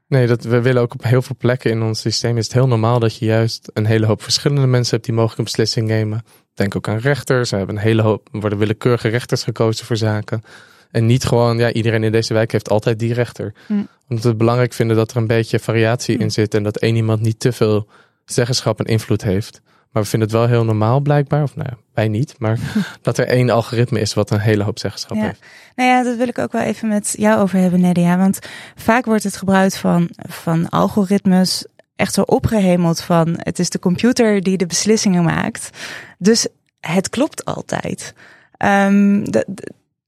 Nee, 0.07 0.27
dat, 0.27 0.43
we 0.43 0.61
willen 0.61 0.81
ook 0.81 0.93
op 0.93 1.03
heel 1.03 1.21
veel 1.21 1.35
plekken 1.39 1.71
in 1.71 1.81
ons 1.81 1.99
systeem 1.99 2.37
is 2.37 2.43
het 2.43 2.53
heel 2.53 2.67
normaal 2.67 2.99
dat 2.99 3.17
je 3.17 3.25
juist 3.25 3.69
een 3.73 3.85
hele 3.85 4.05
hoop 4.05 4.21
verschillende 4.21 4.67
mensen 4.67 4.93
hebt 4.93 5.05
die 5.05 5.13
mogelijk 5.15 5.37
een 5.39 5.43
beslissing 5.45 5.87
nemen. 5.87 6.23
Denk 6.53 6.75
ook 6.75 6.87
aan 6.87 6.97
rechters. 6.97 7.49
We 7.49 7.57
hebben 7.57 7.75
een 7.75 7.81
hele 7.81 8.01
hoop, 8.01 8.29
er 8.31 8.39
worden 8.39 8.59
willekeurige 8.59 9.07
rechters 9.07 9.43
gekozen 9.43 9.85
voor 9.85 9.97
zaken. 9.97 10.43
En 10.91 11.05
niet 11.05 11.25
gewoon, 11.25 11.57
ja, 11.57 11.71
iedereen 11.71 12.03
in 12.03 12.11
deze 12.11 12.33
wijk 12.33 12.51
heeft 12.51 12.69
altijd 12.69 12.99
die 12.99 13.13
rechter. 13.13 13.53
Hm. 13.67 13.73
Omdat 14.13 14.23
we 14.23 14.29
het 14.29 14.37
belangrijk 14.37 14.73
vinden 14.73 14.95
dat 14.95 15.11
er 15.11 15.17
een 15.17 15.27
beetje 15.27 15.59
variatie 15.59 16.15
Hm. 16.15 16.21
in 16.21 16.31
zit 16.31 16.53
en 16.53 16.63
dat 16.63 16.77
één 16.77 16.95
iemand 16.95 17.21
niet 17.21 17.39
te 17.39 17.51
veel 17.51 17.87
zeggenschap 18.25 18.79
en 18.79 18.85
invloed 18.85 19.23
heeft. 19.23 19.61
Maar 19.91 20.03
we 20.03 20.09
vinden 20.09 20.27
het 20.29 20.37
wel 20.37 20.47
heel 20.47 20.65
normaal 20.65 20.99
blijkbaar, 20.99 21.43
of 21.43 21.55
nou 21.55 21.67
ja, 21.71 21.77
wij 21.93 22.07
niet, 22.07 22.35
maar 22.37 22.59
dat 23.01 23.17
er 23.17 23.27
één 23.27 23.49
algoritme 23.49 23.99
is 23.99 24.13
wat 24.13 24.31
een 24.31 24.39
hele 24.39 24.63
hoop 24.63 24.79
zeggenschap 24.79 25.17
Ja. 25.17 25.23
heeft. 25.23 25.39
Nou 25.75 25.89
ja, 25.89 26.03
dat 26.03 26.17
wil 26.17 26.27
ik 26.27 26.37
ook 26.37 26.51
wel 26.51 26.61
even 26.61 26.87
met 26.87 27.13
jou 27.17 27.41
over 27.41 27.59
hebben, 27.59 27.81
Nadia. 27.81 28.17
Want 28.17 28.39
vaak 28.75 29.05
wordt 29.05 29.23
het 29.23 29.37
gebruik 29.37 29.73
van, 29.73 30.09
van 30.29 30.69
algoritmes 30.69 31.65
echt 31.95 32.13
zo 32.13 32.21
opgehemeld 32.21 33.01
van 33.01 33.33
het 33.37 33.59
is 33.59 33.69
de 33.69 33.79
computer 33.79 34.41
die 34.41 34.57
de 34.57 34.65
beslissingen 34.65 35.23
maakt. 35.23 35.69
Dus 36.17 36.47
het 36.79 37.09
klopt 37.09 37.45
altijd. 37.45 38.13
Um, 38.57 39.23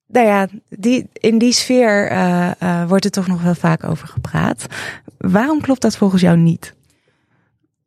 nou 0.07 0.27
ja, 0.27 0.47
die, 0.69 1.07
in 1.13 1.37
die 1.37 1.53
sfeer 1.53 2.11
uh, 2.11 2.51
uh, 2.63 2.87
wordt 2.87 3.05
er 3.05 3.11
toch 3.11 3.27
nog 3.27 3.41
wel 3.41 3.55
vaak 3.55 3.83
over 3.83 4.07
gepraat. 4.07 4.65
Waarom 5.17 5.61
klopt 5.61 5.81
dat 5.81 5.97
volgens 5.97 6.21
jou 6.21 6.37
niet? 6.37 6.73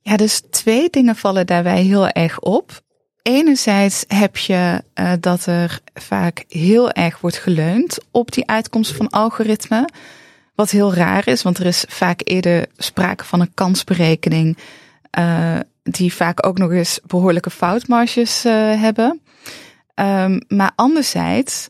Ja, 0.01 0.17
dus 0.17 0.43
twee 0.51 0.91
dingen 0.91 1.17
vallen 1.17 1.47
daarbij 1.47 1.83
heel 1.83 2.09
erg 2.09 2.41
op. 2.41 2.81
Enerzijds 3.23 4.05
heb 4.09 4.37
je 4.37 4.83
uh, 4.95 5.13
dat 5.21 5.47
er 5.47 5.81
vaak 5.95 6.45
heel 6.49 6.91
erg 6.91 7.21
wordt 7.21 7.39
geleund 7.39 7.99
op 8.11 8.33
die 8.33 8.47
uitkomst 8.47 8.97
van 8.97 9.09
algoritme. 9.09 9.89
Wat 10.55 10.71
heel 10.71 10.95
raar 10.95 11.29
is, 11.29 11.43
want 11.43 11.59
er 11.59 11.67
is 11.67 11.85
vaak 11.89 12.21
eerder 12.25 12.67
sprake 12.77 13.25
van 13.25 13.41
een 13.41 13.55
kansberekening. 13.55 14.59
Die 15.83 16.15
vaak 16.15 16.47
ook 16.47 16.59
nog 16.59 16.71
eens 16.71 17.01
behoorlijke 17.07 17.51
foutmarges 17.51 18.43
hebben. 18.43 19.21
Um, 19.95 20.41
maar 20.49 20.73
anderzijds 20.75 21.69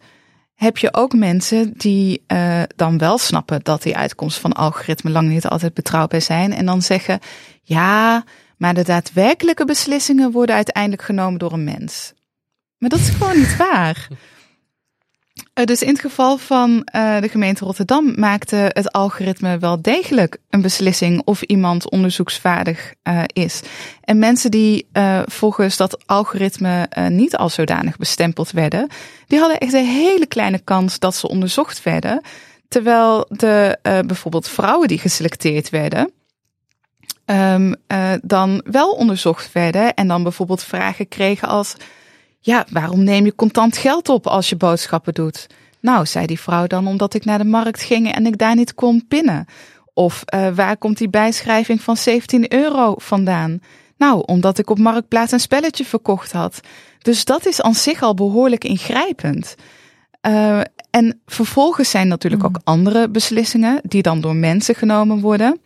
heb 0.58 0.78
je 0.78 0.94
ook 0.94 1.14
mensen 1.14 1.72
die 1.76 2.24
uh, 2.32 2.62
dan 2.76 2.98
wel 2.98 3.18
snappen 3.18 3.60
dat 3.62 3.82
die 3.82 3.96
uitkomsten 3.96 4.42
van 4.42 4.52
algoritme 4.52 5.10
lang 5.10 5.28
niet 5.28 5.46
altijd 5.46 5.74
betrouwbaar 5.74 6.20
zijn. 6.20 6.52
En 6.52 6.66
dan 6.66 6.82
zeggen, 6.82 7.20
ja, 7.62 8.24
maar 8.56 8.74
de 8.74 8.84
daadwerkelijke 8.84 9.64
beslissingen 9.64 10.30
worden 10.30 10.54
uiteindelijk 10.54 11.02
genomen 11.02 11.38
door 11.38 11.52
een 11.52 11.64
mens. 11.64 12.12
Maar 12.78 12.88
dat 12.88 12.98
is 12.98 13.08
gewoon 13.08 13.38
niet 13.38 13.56
waar. 13.56 14.08
Uh, 15.54 15.64
dus 15.64 15.82
in 15.82 15.88
het 15.88 16.00
geval 16.00 16.38
van 16.38 16.70
uh, 16.94 17.20
de 17.20 17.28
gemeente 17.28 17.64
Rotterdam 17.64 18.12
maakte 18.16 18.70
het 18.72 18.92
algoritme 18.92 19.58
wel 19.58 19.82
degelijk 19.82 20.38
een 20.50 20.60
beslissing 20.60 21.22
of 21.24 21.42
iemand 21.42 21.90
onderzoeksvaardig 21.90 22.94
uh, 23.02 23.22
is. 23.26 23.60
En 24.00 24.18
mensen 24.18 24.50
die 24.50 24.86
volgens 25.24 25.76
dat 25.76 26.06
algoritme 26.06 26.88
niet 27.08 27.36
als 27.36 27.54
zodanig 27.54 27.96
bestempeld 27.96 28.50
werden, 28.50 28.88
die 29.26 29.38
hadden 29.38 29.58
echt 29.58 29.72
een 29.72 29.86
hele 29.86 30.26
kleine 30.26 30.58
kans 30.58 30.98
dat 30.98 31.14
ze 31.14 31.28
onderzocht 31.28 31.82
werden. 31.82 32.20
Terwijl 32.68 33.26
de 33.28 33.78
bijvoorbeeld 33.82 34.48
vrouwen 34.48 34.88
die 34.88 34.98
geselecteerd 34.98 35.70
werden, 35.70 36.12
um, 37.26 37.74
dan 38.22 38.62
wel 38.64 38.90
onderzocht 38.90 39.52
werden 39.52 39.94
en 39.94 40.08
dan 40.08 40.22
bijvoorbeeld 40.22 40.62
vragen 40.62 41.08
kregen 41.08 41.48
als 41.48 41.74
ja, 42.40 42.66
waarom 42.70 43.04
neem 43.04 43.24
je 43.24 43.34
contant 43.34 43.76
geld 43.76 44.08
op 44.08 44.26
als 44.26 44.48
je 44.48 44.56
boodschappen 44.56 45.14
doet? 45.14 45.46
Nou, 45.80 46.06
zei 46.06 46.26
die 46.26 46.40
vrouw 46.40 46.66
dan, 46.66 46.86
omdat 46.86 47.14
ik 47.14 47.24
naar 47.24 47.38
de 47.38 47.44
markt 47.44 47.82
ging 47.82 48.12
en 48.12 48.26
ik 48.26 48.38
daar 48.38 48.54
niet 48.54 48.74
kon 48.74 49.06
pinnen. 49.08 49.46
Of 49.94 50.22
uh, 50.34 50.48
waar 50.54 50.76
komt 50.76 50.98
die 50.98 51.08
bijschrijving 51.08 51.80
van 51.80 51.96
17 51.96 52.52
euro 52.52 52.94
vandaan? 52.96 53.60
Nou, 53.96 54.22
omdat 54.26 54.58
ik 54.58 54.70
op 54.70 54.78
Marktplaats 54.78 55.32
een 55.32 55.40
spelletje 55.40 55.84
verkocht 55.84 56.32
had. 56.32 56.60
Dus 56.98 57.24
dat 57.24 57.46
is 57.46 57.62
aan 57.62 57.74
zich 57.74 58.02
al 58.02 58.14
behoorlijk 58.14 58.64
ingrijpend. 58.64 59.54
Uh, 60.22 60.60
en 60.90 61.20
vervolgens 61.26 61.90
zijn 61.90 62.08
natuurlijk 62.08 62.44
ook 62.44 62.60
andere 62.64 63.10
beslissingen 63.10 63.80
die 63.82 64.02
dan 64.02 64.20
door 64.20 64.36
mensen 64.36 64.74
genomen 64.74 65.20
worden. 65.20 65.60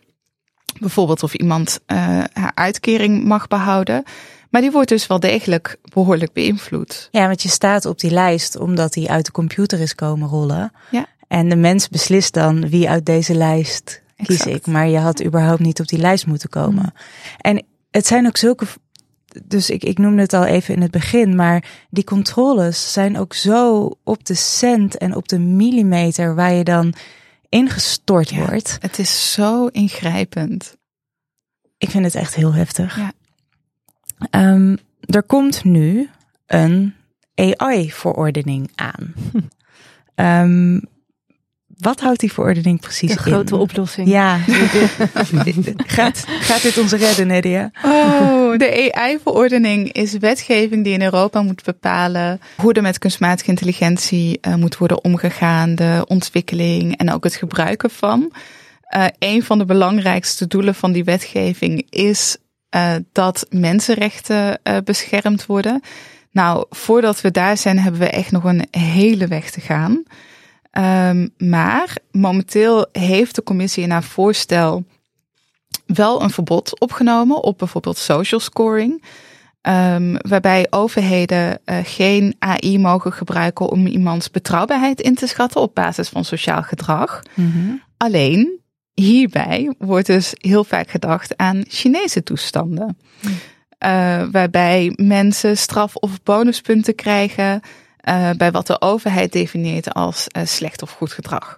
Bijvoorbeeld 0.79 1.23
of 1.23 1.33
iemand 1.33 1.79
uh, 1.87 1.97
haar 2.33 2.51
uitkering 2.53 3.23
mag 3.23 3.47
behouden. 3.47 4.03
Maar 4.53 4.61
die 4.61 4.71
wordt 4.71 4.89
dus 4.89 5.07
wel 5.07 5.19
degelijk 5.19 5.77
behoorlijk 5.93 6.33
beïnvloed. 6.33 7.07
Ja, 7.11 7.27
want 7.27 7.41
je 7.41 7.49
staat 7.49 7.85
op 7.85 7.99
die 7.99 8.11
lijst 8.11 8.55
omdat 8.55 8.93
die 8.93 9.09
uit 9.09 9.25
de 9.25 9.31
computer 9.31 9.79
is 9.79 9.95
komen 9.95 10.27
rollen. 10.27 10.71
Ja. 10.91 11.05
En 11.27 11.49
de 11.49 11.55
mens 11.55 11.89
beslist 11.89 12.33
dan 12.33 12.69
wie 12.69 12.89
uit 12.89 13.05
deze 13.05 13.35
lijst 13.35 14.01
kies 14.15 14.37
exact. 14.37 14.55
ik. 14.55 14.67
Maar 14.67 14.87
je 14.87 14.97
had 14.97 15.23
überhaupt 15.23 15.59
niet 15.59 15.79
op 15.79 15.87
die 15.87 15.99
lijst 15.99 16.25
moeten 16.25 16.49
komen. 16.49 16.83
Mm. 16.83 17.01
En 17.37 17.65
het 17.91 18.07
zijn 18.07 18.27
ook 18.27 18.37
zulke. 18.37 18.65
Dus 19.43 19.69
ik, 19.69 19.83
ik 19.83 19.97
noemde 19.97 20.21
het 20.21 20.33
al 20.33 20.45
even 20.45 20.75
in 20.75 20.81
het 20.81 20.91
begin, 20.91 21.35
maar 21.35 21.65
die 21.89 22.03
controles 22.03 22.93
zijn 22.93 23.17
ook 23.17 23.33
zo 23.33 23.91
op 24.03 24.25
de 24.25 24.35
cent 24.35 24.97
en 24.97 25.15
op 25.15 25.27
de 25.27 25.39
millimeter 25.39 26.35
waar 26.35 26.53
je 26.53 26.63
dan 26.63 26.93
ingestort 27.49 28.29
ja, 28.29 28.37
wordt. 28.37 28.77
Het 28.79 28.99
is 28.99 29.31
zo 29.31 29.67
ingrijpend. 29.67 30.77
Ik 31.77 31.89
vind 31.89 32.05
het 32.05 32.15
echt 32.15 32.35
heel 32.35 32.53
heftig. 32.53 32.97
Ja. 32.97 33.13
Um, 34.31 34.77
er 34.99 35.23
komt 35.23 35.63
nu 35.63 36.09
een 36.45 36.93
AI-verordening 37.35 38.71
aan. 38.75 39.13
um, 40.15 40.81
wat 41.83 41.99
houdt 41.99 42.19
die 42.19 42.33
verordening 42.33 42.79
precies 42.79 43.09
in? 43.09 43.15
De 43.15 43.21
grote 43.21 43.55
oplossing. 43.55 44.07
Ja. 44.07 44.37
gaat, 45.97 46.25
gaat 46.27 46.61
dit 46.61 46.77
ons 46.77 46.91
redden, 46.91 47.27
Nadia? 47.27 47.71
Oh, 47.83 48.57
de 48.57 48.91
AI-verordening 48.93 49.91
is 49.91 50.17
wetgeving 50.17 50.83
die 50.83 50.93
in 50.93 51.01
Europa 51.01 51.41
moet 51.41 51.63
bepalen 51.63 52.39
hoe 52.57 52.73
er 52.73 52.81
met 52.81 52.99
kunstmatige 52.99 53.49
intelligentie 53.49 54.39
uh, 54.41 54.55
moet 54.55 54.77
worden 54.77 55.03
omgegaan, 55.03 55.75
de 55.75 56.05
ontwikkeling 56.07 56.97
en 56.97 57.11
ook 57.11 57.23
het 57.23 57.35
gebruiken 57.35 57.89
van. 57.89 58.31
Uh, 58.95 59.05
een 59.19 59.43
van 59.43 59.57
de 59.57 59.65
belangrijkste 59.65 60.47
doelen 60.47 60.75
van 60.75 60.91
die 60.91 61.03
wetgeving 61.03 61.85
is 61.89 62.37
uh, 62.75 62.95
dat 63.11 63.45
mensenrechten 63.49 64.59
uh, 64.63 64.77
beschermd 64.83 65.45
worden. 65.45 65.81
Nou, 66.31 66.65
voordat 66.69 67.21
we 67.21 67.31
daar 67.31 67.57
zijn, 67.57 67.79
hebben 67.79 68.01
we 68.01 68.09
echt 68.09 68.31
nog 68.31 68.43
een 68.43 68.67
hele 68.71 69.27
weg 69.27 69.49
te 69.49 69.61
gaan. 69.61 70.03
Um, 71.09 71.29
maar 71.37 71.97
momenteel 72.11 72.87
heeft 72.91 73.35
de 73.35 73.43
commissie 73.43 73.83
in 73.83 73.91
haar 73.91 74.03
voorstel 74.03 74.83
wel 75.85 76.21
een 76.21 76.29
verbod 76.29 76.79
opgenomen 76.79 77.43
op 77.43 77.57
bijvoorbeeld 77.57 77.97
social 77.97 78.39
scoring. 78.39 79.03
Um, 79.61 80.17
waarbij 80.17 80.67
overheden 80.69 81.59
uh, 81.65 81.77
geen 81.83 82.35
AI 82.39 82.79
mogen 82.79 83.13
gebruiken 83.13 83.69
om 83.69 83.87
iemands 83.87 84.31
betrouwbaarheid 84.31 85.01
in 85.01 85.15
te 85.15 85.27
schatten 85.27 85.61
op 85.61 85.75
basis 85.75 86.09
van 86.09 86.25
sociaal 86.25 86.63
gedrag. 86.63 87.21
Mm 87.33 87.51
-hmm. 87.51 87.81
Alleen 87.97 88.62
hierbij 88.93 89.73
wordt 89.77 90.07
dus 90.07 90.33
heel 90.33 90.63
vaak 90.63 90.89
gedacht 90.89 91.37
aan 91.37 91.63
Chinese 91.67 92.23
toestanden. 92.23 92.97
Uh, 93.23 94.23
waarbij 94.31 94.93
mensen 94.95 95.57
straf- 95.57 95.95
of 95.95 96.23
bonuspunten 96.23 96.95
krijgen 96.95 97.61
uh, 98.09 98.29
bij 98.37 98.51
wat 98.51 98.67
de 98.67 98.81
overheid 98.81 99.31
definieert 99.31 99.93
als 99.93 100.27
uh, 100.37 100.45
slecht 100.45 100.81
of 100.81 100.91
goed 100.91 101.11
gedrag. 101.11 101.57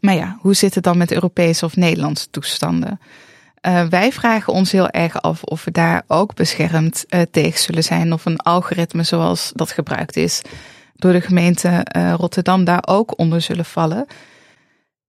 Maar 0.00 0.14
ja, 0.14 0.38
hoe 0.40 0.54
zit 0.54 0.74
het 0.74 0.84
dan 0.84 0.98
met 0.98 1.12
Europese 1.12 1.64
of 1.64 1.76
Nederlandse 1.76 2.30
toestanden? 2.30 3.00
wij 3.88 4.12
vragen 4.12 4.52
ons 4.52 4.72
heel 4.72 4.88
erg 4.88 5.22
af 5.22 5.42
of 5.42 5.64
we 5.64 5.70
daar 5.70 6.02
ook 6.06 6.34
beschermd 6.34 7.04
tegen 7.30 7.58
zullen 7.58 7.84
zijn 7.84 8.12
of 8.12 8.24
een 8.24 8.38
algoritme 8.38 9.02
zoals 9.02 9.52
dat 9.54 9.70
gebruikt 9.70 10.16
is 10.16 10.42
door 10.96 11.12
de 11.12 11.20
gemeente 11.20 11.86
Rotterdam 12.16 12.64
daar 12.64 12.82
ook 12.86 13.18
onder 13.18 13.40
zullen 13.40 13.64
vallen. 13.64 14.06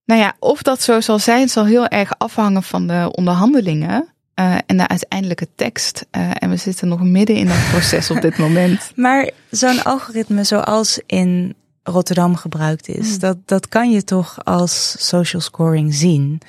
Nou 0.09 0.21
ja, 0.21 0.33
of 0.39 0.61
dat 0.61 0.81
zo 0.81 1.01
zal 1.01 1.19
zijn, 1.19 1.49
zal 1.49 1.65
heel 1.65 1.87
erg 1.87 2.11
afhangen 2.17 2.63
van 2.63 2.87
de 2.87 3.11
onderhandelingen. 3.15 4.07
Uh, 4.35 4.55
en 4.65 4.77
de 4.77 4.87
uiteindelijke 4.87 5.47
tekst. 5.55 6.05
Uh, 6.17 6.31
en 6.33 6.49
we 6.49 6.55
zitten 6.55 6.87
nog 6.87 7.01
midden 7.01 7.35
in 7.35 7.47
dat 7.47 7.69
proces 7.71 8.11
op 8.11 8.21
dit 8.21 8.37
moment. 8.37 8.91
Maar 8.95 9.29
zo'n 9.49 9.83
algoritme 9.83 10.43
zoals 10.43 11.01
in 11.05 11.55
Rotterdam 11.83 12.35
gebruikt 12.35 12.87
is, 12.87 13.13
mm. 13.13 13.19
dat, 13.19 13.37
dat 13.45 13.67
kan 13.67 13.91
je 13.91 14.03
toch 14.03 14.45
als 14.45 14.95
social 15.07 15.41
scoring 15.41 15.93
zien. 15.93 16.41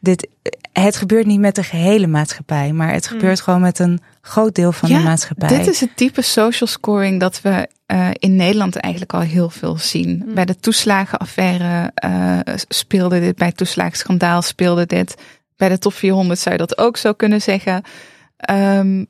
Dit, 0.00 0.28
het 0.72 0.96
gebeurt 0.96 1.26
niet 1.26 1.40
met 1.40 1.54
de 1.54 1.62
gehele 1.62 2.06
maatschappij, 2.06 2.72
maar 2.72 2.92
het 2.92 3.06
gebeurt 3.06 3.38
mm. 3.38 3.44
gewoon 3.44 3.60
met 3.60 3.78
een 3.78 4.00
groot 4.20 4.54
deel 4.54 4.72
van 4.72 4.88
ja, 4.88 4.98
de 4.98 5.04
maatschappij. 5.04 5.48
Dit 5.48 5.66
is 5.66 5.80
het 5.80 5.96
type 5.96 6.22
social 6.22 6.68
scoring 6.68 7.20
dat 7.20 7.40
we 7.40 7.68
uh, 7.92 8.10
in 8.12 8.36
Nederland 8.36 8.76
eigenlijk 8.76 9.12
al 9.12 9.20
heel 9.20 9.50
veel 9.50 9.78
zien. 9.78 10.22
Mm. 10.26 10.34
Bij 10.34 10.44
de 10.44 10.56
toeslagenaffaire 10.56 11.92
uh, 12.04 12.38
speelde 12.68 13.20
dit, 13.20 13.36
bij 13.36 13.46
het 13.46 13.56
toeslagenschandaal 13.56 14.42
speelde 14.42 14.86
dit. 14.86 15.14
Bij 15.56 15.68
de 15.68 15.78
top 15.78 15.92
400 15.92 16.40
zou 16.40 16.54
je 16.54 16.66
dat 16.66 16.78
ook 16.78 16.96
zo 16.96 17.12
kunnen 17.12 17.42
zeggen. 17.42 17.82
Um, 18.50 19.06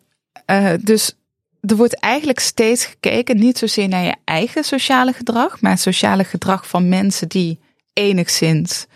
uh, 0.50 0.70
dus 0.80 1.14
er 1.60 1.76
wordt 1.76 2.00
eigenlijk 2.00 2.38
steeds 2.38 2.84
gekeken, 2.84 3.36
niet 3.36 3.58
zozeer 3.58 3.88
naar 3.88 4.04
je 4.04 4.16
eigen 4.24 4.64
sociale 4.64 5.12
gedrag, 5.12 5.60
maar 5.60 5.70
het 5.70 5.80
sociale 5.80 6.24
gedrag 6.24 6.68
van 6.68 6.88
mensen 6.88 7.28
die 7.28 7.60
enigszins 7.92 8.86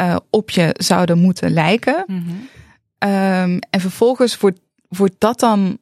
uh, 0.00 0.16
op 0.30 0.50
je 0.50 0.74
zouden 0.78 1.18
moeten 1.18 1.52
lijken. 1.52 2.04
Mm 2.06 2.24
-hmm. 2.26 2.48
um, 3.10 3.58
en 3.70 3.80
vervolgens 3.80 4.38
wordt, 4.38 4.58
wordt 4.96 5.14
dat 5.18 5.40
dan 5.40 5.78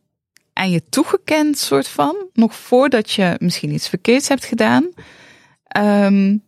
aan 0.53 0.71
je 0.71 0.83
toegekend, 0.89 1.59
soort 1.59 1.89
van, 1.89 2.17
nog 2.33 2.55
voordat 2.55 3.11
je 3.11 3.37
misschien 3.39 3.73
iets 3.73 3.89
verkeerds 3.89 4.29
hebt 4.29 4.45
gedaan. 4.45 4.89
Um, 5.79 6.43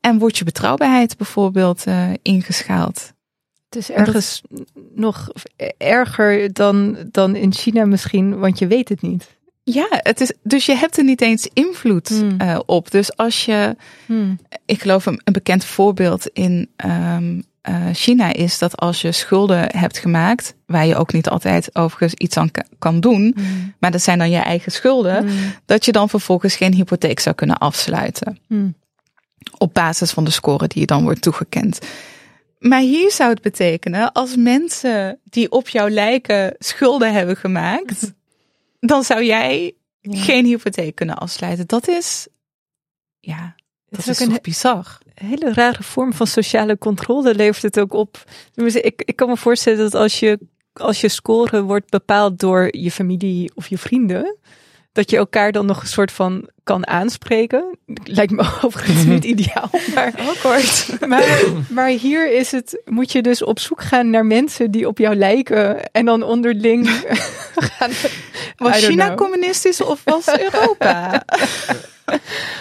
en 0.00 0.18
wordt 0.18 0.38
je 0.38 0.44
betrouwbaarheid 0.44 1.16
bijvoorbeeld 1.16 1.86
uh, 1.86 2.10
ingeschaald. 2.22 3.12
Het 3.68 3.78
is 3.78 3.90
ergens 3.90 4.42
nog 4.94 5.28
erger 5.78 6.52
dan, 6.52 6.96
dan 7.10 7.36
in 7.36 7.52
China 7.52 7.84
misschien, 7.84 8.38
want 8.38 8.58
je 8.58 8.66
weet 8.66 8.88
het 8.88 9.02
niet. 9.02 9.38
Ja, 9.62 9.86
het 9.90 10.20
is, 10.20 10.32
dus 10.42 10.66
je 10.66 10.74
hebt 10.74 10.96
er 10.96 11.04
niet 11.04 11.20
eens 11.20 11.48
invloed 11.52 12.08
Hmm. 12.08 12.36
uh, 12.42 12.58
op. 12.66 12.90
Dus 12.90 13.16
als 13.16 13.44
je, 13.44 13.76
Hmm. 14.06 14.38
ik 14.64 14.80
geloof 14.80 15.06
een, 15.06 15.20
een 15.24 15.32
bekend 15.32 15.64
voorbeeld 15.64 16.26
in, 16.26 16.68
um, 16.84 17.38
eh, 17.38 17.44
China 17.92 18.32
is 18.32 18.58
dat 18.58 18.76
als 18.76 19.00
je 19.00 19.12
schulden 19.12 19.76
hebt 19.76 19.98
gemaakt, 19.98 20.54
waar 20.66 20.86
je 20.86 20.96
ook 20.96 21.12
niet 21.12 21.28
altijd 21.28 21.74
overigens 21.76 22.14
iets 22.14 22.36
aan 22.36 22.50
ka- 22.50 22.64
kan 22.78 23.00
doen, 23.00 23.34
Mm. 23.36 23.74
maar 23.78 23.90
dat 23.90 24.02
zijn 24.02 24.18
dan 24.18 24.30
je 24.30 24.38
eigen 24.38 24.72
schulden, 24.72 25.28
dat 25.64 25.84
je 25.84 25.92
dan 25.92 26.08
vervolgens 26.08 26.56
geen 26.56 26.74
hypotheek 26.74 27.20
zou 27.20 27.34
kunnen 27.34 27.58
afsluiten. 27.58 28.38
Mm. 28.48 28.74
Op 29.58 29.74
basis 29.74 30.10
van 30.10 30.24
de 30.24 30.30
score 30.30 30.66
die 30.66 30.80
je 30.80 30.86
dan 30.86 31.02
wordt 31.02 31.22
toegekend. 31.22 31.78
Maar 32.58 32.80
hier 32.80 33.10
zou 33.10 33.30
het 33.30 33.42
betekenen, 33.42 34.12
als 34.12 34.36
mensen 34.36 35.18
die 35.24 35.50
op 35.50 35.68
jou 35.68 35.90
lijken 35.90 36.54
schulden 36.58 37.12
hebben 37.12 37.36
gemaakt, 37.36 38.12
dan 38.80 39.02
zou 39.02 39.24
jij 39.24 39.74
Ja. 40.00 40.22
geen 40.22 40.44
hypotheek 40.44 40.94
kunnen 40.94 41.16
afsluiten. 41.16 41.66
Dat 41.66 41.88
is, 41.88 42.28
ja, 43.18 43.54
dat 43.90 44.00
is 44.00 44.08
is, 44.08 44.22
ook 44.22 44.28
een 44.28 44.38
bizar. 44.42 44.98
hele 45.14 45.52
rare 45.52 45.82
vorm 45.82 46.12
van 46.12 46.26
sociale 46.26 46.78
controle 46.78 47.34
levert 47.34 47.62
het 47.62 47.80
ook 47.80 47.92
op. 47.92 48.24
Tenminste, 48.52 48.80
Ik, 48.80 49.02
ik 49.04 49.16
kan 49.16 49.28
me 49.28 49.36
voorstellen 49.36 49.78
dat 49.78 49.94
als 49.94 50.20
je, 50.20 50.38
als 50.72 51.00
je 51.00 51.08
score 51.08 51.62
wordt 51.62 51.90
bepaald 51.90 52.38
door 52.38 52.76
je 52.76 52.90
familie 52.90 53.50
of 53.54 53.66
je 53.68 53.78
vrienden, 53.78 54.36
dat 55.00 55.10
je 55.10 55.16
elkaar 55.16 55.52
dan 55.52 55.66
nog 55.66 55.80
een 55.80 55.88
soort 55.88 56.12
van 56.12 56.48
kan 56.62 56.86
aanspreken. 56.86 57.78
Lijkt 58.04 58.32
me 58.32 58.42
overigens 58.64 59.04
niet 59.04 59.24
ideaal, 59.24 59.70
maar, 59.94 60.12
maar, 61.08 61.42
maar 61.76 61.88
hier 61.88 62.32
is 62.38 62.50
het, 62.50 62.82
moet 62.84 63.12
je 63.12 63.22
dus 63.22 63.42
op 63.42 63.58
zoek 63.58 63.82
gaan 63.82 64.10
naar 64.10 64.26
mensen 64.26 64.70
die 64.70 64.88
op 64.88 64.98
jou 64.98 65.14
lijken 65.14 65.90
en 65.92 66.04
dan 66.04 66.22
onderling 66.22 66.88
gaan. 67.68 67.90
Was 68.56 68.84
China 68.84 69.04
know. 69.04 69.16
communistisch 69.16 69.82
of 69.82 70.00
was 70.04 70.38
Europa? 70.38 71.24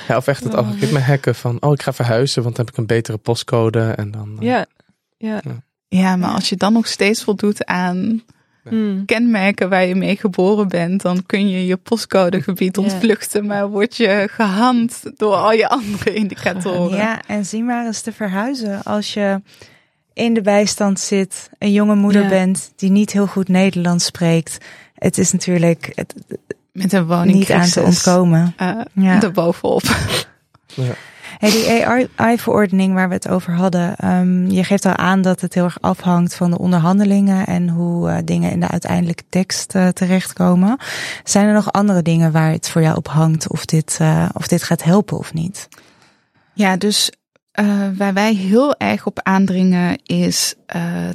Ja, 0.08 0.18
of 0.18 0.28
echt 0.28 0.44
het 0.44 0.56
algoritme 0.56 1.00
hacken 1.00 1.36
van, 1.36 1.58
oh 1.60 1.74
ik 1.74 1.82
ga 1.82 1.94
verhuizen, 1.94 2.44
want 2.44 2.56
dan 2.56 2.66
heb 2.66 2.74
ik 2.74 2.80
een 2.80 2.88
betere 2.88 3.18
postcode. 3.18 3.80
En 3.80 4.12
dan, 4.12 4.38
eh, 4.40 4.46
Ja, 4.48 4.66
ja. 5.18 5.42
ja, 5.88 6.16
maar 6.16 6.30
als 6.30 6.50
je 6.50 6.56
dan 6.56 6.74
nog 6.74 6.88
steeds 6.88 7.24
voldoet 7.24 7.66
aan 7.66 8.24
Mm. 8.70 9.06
kenmerken 9.06 9.70
waar 9.70 9.86
je 9.86 9.96
mee 9.96 10.16
geboren 10.18 10.68
bent, 10.68 11.02
dan 11.02 11.24
kun 11.26 11.50
je 11.50 11.66
je 11.66 11.78
postcodegebied 11.78 12.76
Ja. 12.76 12.82
ontvluchten, 12.82 13.46
maar 13.46 13.68
word 13.70 13.96
je 13.96 14.28
gehand 14.32 15.02
door 15.18 15.34
al 15.36 15.52
je 15.52 15.70
andere 15.70 16.14
indicatoren. 16.24 16.98
Ja, 16.98 17.22
en 17.28 17.46
zie 17.46 17.64
maar 17.64 17.86
eens 17.86 18.02
te 18.02 18.12
verhuizen. 18.14 18.84
Als 18.84 19.14
je 19.14 19.42
in 20.14 20.34
de 20.34 20.42
bijstand 20.42 21.00
zit, 21.00 21.50
een 21.58 21.72
jonge 21.72 21.96
moeder 21.96 22.24
Ja. 22.24 22.30
bent 22.30 22.72
die 22.76 22.90
niet 22.92 23.12
heel 23.12 23.28
goed 23.28 23.48
Nederlands 23.48 24.06
spreekt. 24.06 24.58
Het 24.96 25.18
is 25.18 25.32
natuurlijk 25.32 25.92
het, 25.96 26.14
Met 26.72 26.94
een 26.94 27.06
woning 27.06 27.38
niet 27.38 27.52
aan 27.52 27.68
te 27.70 27.82
ontkomen. 27.82 28.54
Uh, 28.62 28.82
Ja. 28.94 29.22
Erbovenop. 29.24 29.84
ja. 30.66 30.84
Hey, 31.40 31.52
die 31.52 31.86
AI-verordening 32.16 32.94
waar 32.94 33.08
we 33.08 33.14
het 33.14 33.28
over 33.28 33.54
hadden. 33.54 33.96
ehm, 33.96 34.48
je 34.48 34.64
geeft 34.64 34.86
al 34.86 34.96
aan 34.96 35.22
dat 35.22 35.42
het 35.42 35.54
heel 35.54 35.64
erg 35.64 35.82
afhangt 35.82 36.36
van 36.36 36.52
de 36.52 36.58
onderhandelingen 36.58 37.46
en 37.46 37.70
hoe 37.70 38.10
eh, 38.10 38.18
dingen 38.26 38.52
in 38.52 38.60
de 38.60 38.68
uiteindelijke 38.68 39.24
tekst 39.30 39.76
eh, 39.76 39.88
terechtkomen. 39.88 40.78
Zijn 41.24 41.48
er 41.48 41.54
nog 41.54 41.72
andere 41.72 42.02
dingen 42.02 42.32
waar 42.32 42.52
het 42.52 42.70
voor 42.70 42.82
jou 42.82 42.98
op 42.98 43.08
hangt 43.08 43.50
of 43.50 43.66
dit, 43.66 43.98
eh, 44.02 44.30
of 44.34 44.48
dit 44.48 44.64
gaat 44.64 44.84
helpen 44.84 45.18
of 45.18 45.34
niet? 45.34 45.68
Ja, 46.54 46.78
dus 46.78 47.12
waar 47.98 48.14
wij 48.14 48.34
heel 48.34 48.76
erg 48.78 49.06
op 49.06 49.20
aandringen 49.24 50.00
is 50.04 50.56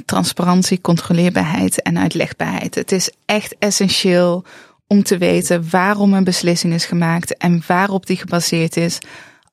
transparantie, 0.05 0.81
controleerbaarheid 0.81 1.81
en 1.81 1.97
uitlegbaarheid. 1.97 2.75
Het 2.75 2.91
is 2.91 3.11
echt 3.25 3.55
essentieel 3.59 4.45
om 4.87 5.03
te 5.03 5.17
weten 5.17 5.69
waarom 5.69 6.13
een 6.13 6.23
beslissing 6.23 6.73
is 6.73 6.85
gemaakt 6.85 7.37
en 7.37 7.63
waarop 7.67 8.05
die 8.05 8.17
gebaseerd 8.17 8.77
is, 8.77 8.99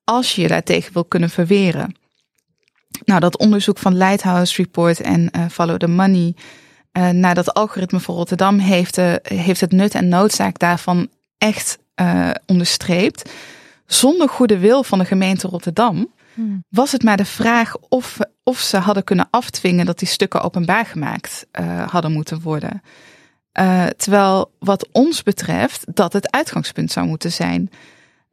als 0.05 0.35
je 0.35 0.43
je 0.43 0.49
daartegen 0.49 0.93
wil 0.93 1.05
kunnen 1.05 1.31
verweren. 1.31 1.97
Nou, 3.05 3.21
dat 3.21 3.39
onderzoek 3.39 3.79
van 3.79 3.97
Lighthouse 3.97 4.63
Report 4.63 5.01
en 5.01 5.31
eh, 5.31 5.45
Follow 5.51 5.77
the 5.77 5.87
Money 5.87 6.35
eh, 6.93 7.09
naar 7.09 7.35
dat 7.35 7.55
algoritme 7.55 8.01
voor 8.01 8.15
Rotterdam 8.15 8.59
heeft, 8.59 8.99
eh, 8.99 9.15
heeft 9.23 9.61
het 9.61 9.73
nut 9.73 9.95
en 9.95 10.09
noodzaak 10.09 10.59
daarvan 10.59 11.09
echt 11.39 11.81
onderstreept. 12.47 13.31
Zonder 13.87 14.29
goede 14.29 14.59
wil 14.59 14.83
van 14.83 14.99
de 14.99 15.05
gemeente 15.05 15.49
Rotterdam 15.49 16.11
Hmm. 16.35 16.65
was 16.69 16.93
het 16.93 17.03
maar 17.03 17.17
de 17.17 17.25
vraag 17.25 17.77
of, 17.89 18.19
of 18.43 18.59
ze 18.59 18.77
hadden 18.77 19.05
kunnen 19.05 19.29
afdwingen 19.31 19.87
dat 19.87 19.99
die 19.99 20.09
stukken 20.09 20.43
openbaar 20.43 20.87
gemaakt 20.87 21.47
hadden 21.87 22.13
moeten 22.13 22.41
worden. 22.41 22.83
Terwijl 23.97 24.53
wat 24.59 24.89
ons 24.93 25.23
betreft 25.23 25.85
dat 25.95 26.13
het 26.13 26.31
uitgangspunt 26.31 26.93
zou 26.93 27.07
moeten 27.07 27.33
zijn. 27.33 27.71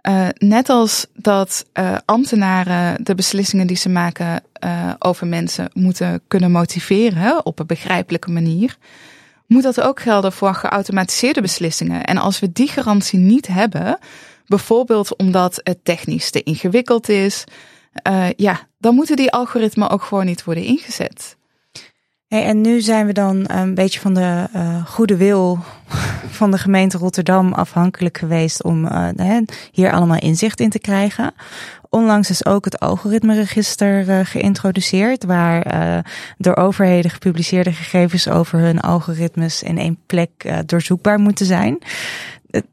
Eh, 0.01 0.27
net 0.37 0.69
als 0.69 1.05
dat 1.13 1.65
eh, 1.73 1.95
ambtenaren 2.05 3.03
de 3.03 3.15
beslissingen 3.15 3.67
die 3.67 3.77
ze 3.77 3.89
maken 3.89 4.43
eh, 4.53 4.93
over 4.99 5.27
mensen 5.27 5.69
moeten 5.73 6.21
kunnen 6.27 6.51
motiveren 6.51 7.45
op 7.45 7.59
een 7.59 7.65
begrijpelijke 7.65 8.31
manier, 8.31 8.77
moet 9.47 9.63
dat 9.63 9.81
ook 9.81 9.99
gelden 9.99 10.31
voor 10.31 10.53
geautomatiseerde 10.53 11.41
beslissingen. 11.41 12.05
En 12.05 12.17
als 12.17 12.39
we 12.39 12.51
die 12.51 12.67
garantie 12.67 13.19
niet 13.19 13.47
hebben, 13.47 13.97
bijvoorbeeld 14.45 15.15
omdat 15.15 15.59
het 15.63 15.85
technisch 15.85 16.31
te 16.31 16.43
ingewikkeld 16.43 17.09
is, 17.09 17.43
ja, 18.35 18.67
dan 18.77 18.95
moeten 18.95 19.15
die 19.15 19.31
algoritmen 19.31 19.89
ook 19.89 20.03
gewoon 20.03 20.25
niet 20.25 20.43
worden 20.43 20.63
ingezet. 20.63 21.37
Hey, 22.29 22.45
en 22.45 22.61
nu 22.61 22.81
zijn 22.81 23.05
we 23.05 23.13
dan 23.13 23.43
een 23.47 23.75
beetje 23.75 23.99
van 23.99 24.13
de 24.13 24.47
eh, 24.53 24.85
goede 24.85 25.17
wil 25.17 25.59
van 26.39 26.51
de 26.51 26.57
gemeente 26.57 26.97
Rotterdam 26.97 27.53
afhankelijk 27.53 28.17
geweest 28.17 28.63
om 28.63 28.85
hè, 29.15 29.41
hier 29.71 29.91
allemaal 29.91 30.19
inzicht 30.19 30.59
in 30.59 30.69
te 30.69 30.79
krijgen. 30.79 31.33
Onlangs 31.89 32.29
is 32.29 32.45
ook 32.45 32.65
het 32.65 32.79
algoritmeregister 32.79 34.09
eh, 34.09 34.19
geïntroduceerd, 34.25 35.23
waar 35.23 36.03
door 36.37 36.55
overheden 36.55 37.11
gepubliceerde 37.11 37.71
gegevens 37.71 38.27
over 38.27 38.59
hun 38.59 38.79
algoritmes 38.79 39.63
in 39.63 39.77
één 39.77 39.97
plek 40.05 40.29
doorzoekbaar 40.65 41.19
moeten 41.19 41.45
zijn. 41.45 41.77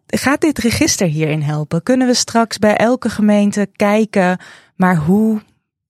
Gaat 0.07 0.41
dit 0.41 0.59
register 0.59 1.07
hierin 1.07 1.43
helpen? 1.43 1.83
Kunnen 1.83 2.07
we 2.07 2.15
straks 2.15 2.59
bij 2.59 2.77
elke 2.77 3.09
gemeente 3.09 3.69
kijken, 3.77 4.39
maar 4.75 4.97
hoe 4.97 5.41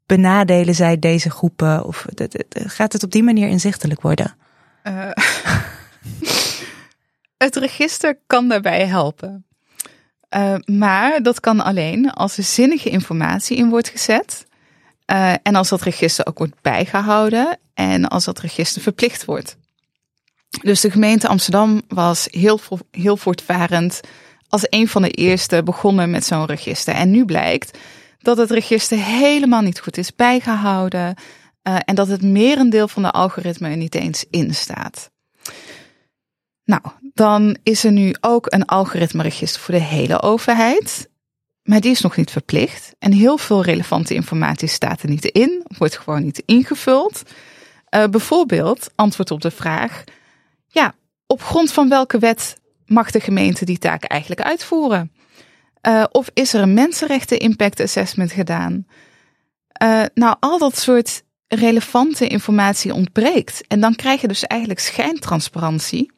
benadelen 0.07 0.75
zij 0.75 0.99
deze 0.99 1.31
groepen? 1.31 1.85
Of 1.85 2.05
gaat 2.53 2.93
het 2.93 3.03
op 3.03 3.11
die 3.11 3.23
manier 3.23 3.49
inzichtelijk 3.49 4.01
worden? 4.01 4.37
Eh, 4.83 5.11
het 7.45 7.57
register 7.57 8.19
kan 8.27 8.49
daarbij 8.49 8.87
helpen. 8.87 9.47
Eh, 10.29 10.55
maar 10.65 11.23
dat 11.23 11.41
kan 11.41 11.61
alleen 11.61 12.11
als 12.11 12.37
er 12.37 12.45
zinnige 12.45 12.91
informatie 12.91 13.57
in 13.57 13.69
wordt 13.69 13.89
gezet. 13.89 14.47
eh, 15.05 15.33
en 15.43 15.55
als 15.55 15.69
dat 15.69 15.83
register 15.83 16.27
ook 16.27 16.39
wordt 16.39 16.63
bijgehouden. 16.63 17.59
En 17.75 18.09
als 18.09 18.25
dat 18.25 18.39
register 18.39 18.83
verplicht 18.83 19.25
wordt. 19.25 19.57
Dus 20.63 20.81
de 20.81 20.91
gemeente 20.91 21.29
Amsterdam 21.29 21.83
was 21.89 22.29
heel, 22.31 22.61
heel 22.91 23.17
voortvarend 23.17 24.01
als 24.49 24.67
een 24.71 24.89
van 24.89 25.03
de 25.03 25.11
eerste 25.11 25.63
begonnen 25.63 26.11
met 26.11 26.25
zo'n 26.25 26.47
register. 26.47 26.95
En 26.95 27.11
nu 27.11 27.25
blijkt 27.25 27.79
dat 28.27 28.37
het 28.37 28.51
register 28.51 28.99
helemaal 28.99 29.61
niet 29.61 29.81
goed 29.81 29.97
is 29.97 30.14
bijgehouden. 30.14 31.14
eh, 31.62 31.77
en 31.85 31.95
dat 31.95 32.09
het 32.09 32.22
merendeel 32.22 32.89
van 32.89 33.03
de 33.03 33.11
algoritme 33.11 33.68
er 33.68 33.77
niet 33.77 33.95
eens 33.95 34.24
in 34.31 34.55
staat. 34.55 35.11
Nou, 36.64 36.83
dan 37.12 37.57
is 37.62 37.85
er 37.85 37.93
nu 37.93 38.14
ook 38.20 38.47
een 38.53 38.64
algoritmeregister 38.64 39.61
voor 39.61 39.74
de 39.74 39.81
hele 39.81 40.22
overheid. 40.22 41.11
Maar 41.62 41.81
die 41.81 41.91
is 41.91 42.01
nog 42.01 42.16
niet 42.16 42.31
verplicht. 42.31 42.95
En 42.99 43.12
heel 43.12 43.39
veel 43.39 43.62
relevante 43.62 44.14
informatie 44.14 44.68
staat 44.68 45.03
er 45.03 45.09
niet 45.09 45.24
in, 45.24 45.64
wordt 45.79 45.99
gewoon 45.99 46.24
niet 46.24 46.43
ingevuld. 46.47 47.22
Eh, 47.85 48.05
bijvoorbeeld 48.05 48.91
antwoord 48.95 49.31
op 49.31 49.41
de 49.41 49.51
vraag: 49.51 50.05
ja, 50.66 50.95
op 51.27 51.43
grond 51.43 51.72
van 51.72 51.89
welke 51.89 52.18
wet 52.18 52.57
mag 52.87 53.11
de 53.11 53.20
gemeente 53.20 53.64
die 53.64 53.79
taak 53.79 54.05
eigenlijk 54.05 54.41
uitvoeren? 54.41 55.16
Eh, 55.87 56.05
of 56.11 56.30
is 56.32 56.55
er 56.55 56.61
een 56.61 56.74
mensenrechten 56.74 57.39
impact 57.39 57.80
assessment 57.80 58.32
gedaan? 58.32 58.87
Eh, 59.68 60.03
nou, 60.14 60.37
al 60.41 60.59
dat 60.59 60.78
soort 60.78 61.22
relevante 61.49 62.26
informatie 62.26 62.95
ontbreekt. 62.95 63.64
En 63.66 63.80
dan 63.80 63.95
krijg 63.95 64.20
je 64.20 64.28
dus 64.28 64.45
eigenlijk 64.45 64.80
schijntransparantie. 64.80 66.12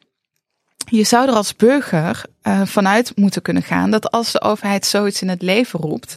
Je 0.85 1.03
zou 1.03 1.27
er 1.27 1.33
als 1.33 1.55
burger 1.55 2.25
uh, 2.43 2.65
vanuit 2.65 3.11
moeten 3.15 3.41
kunnen 3.41 3.63
gaan 3.63 3.91
dat 3.91 4.11
als 4.11 4.31
de 4.31 4.41
overheid 4.41 4.85
zoiets 4.85 5.21
in 5.21 5.29
het 5.29 5.41
leven 5.41 5.79
roept, 5.79 6.15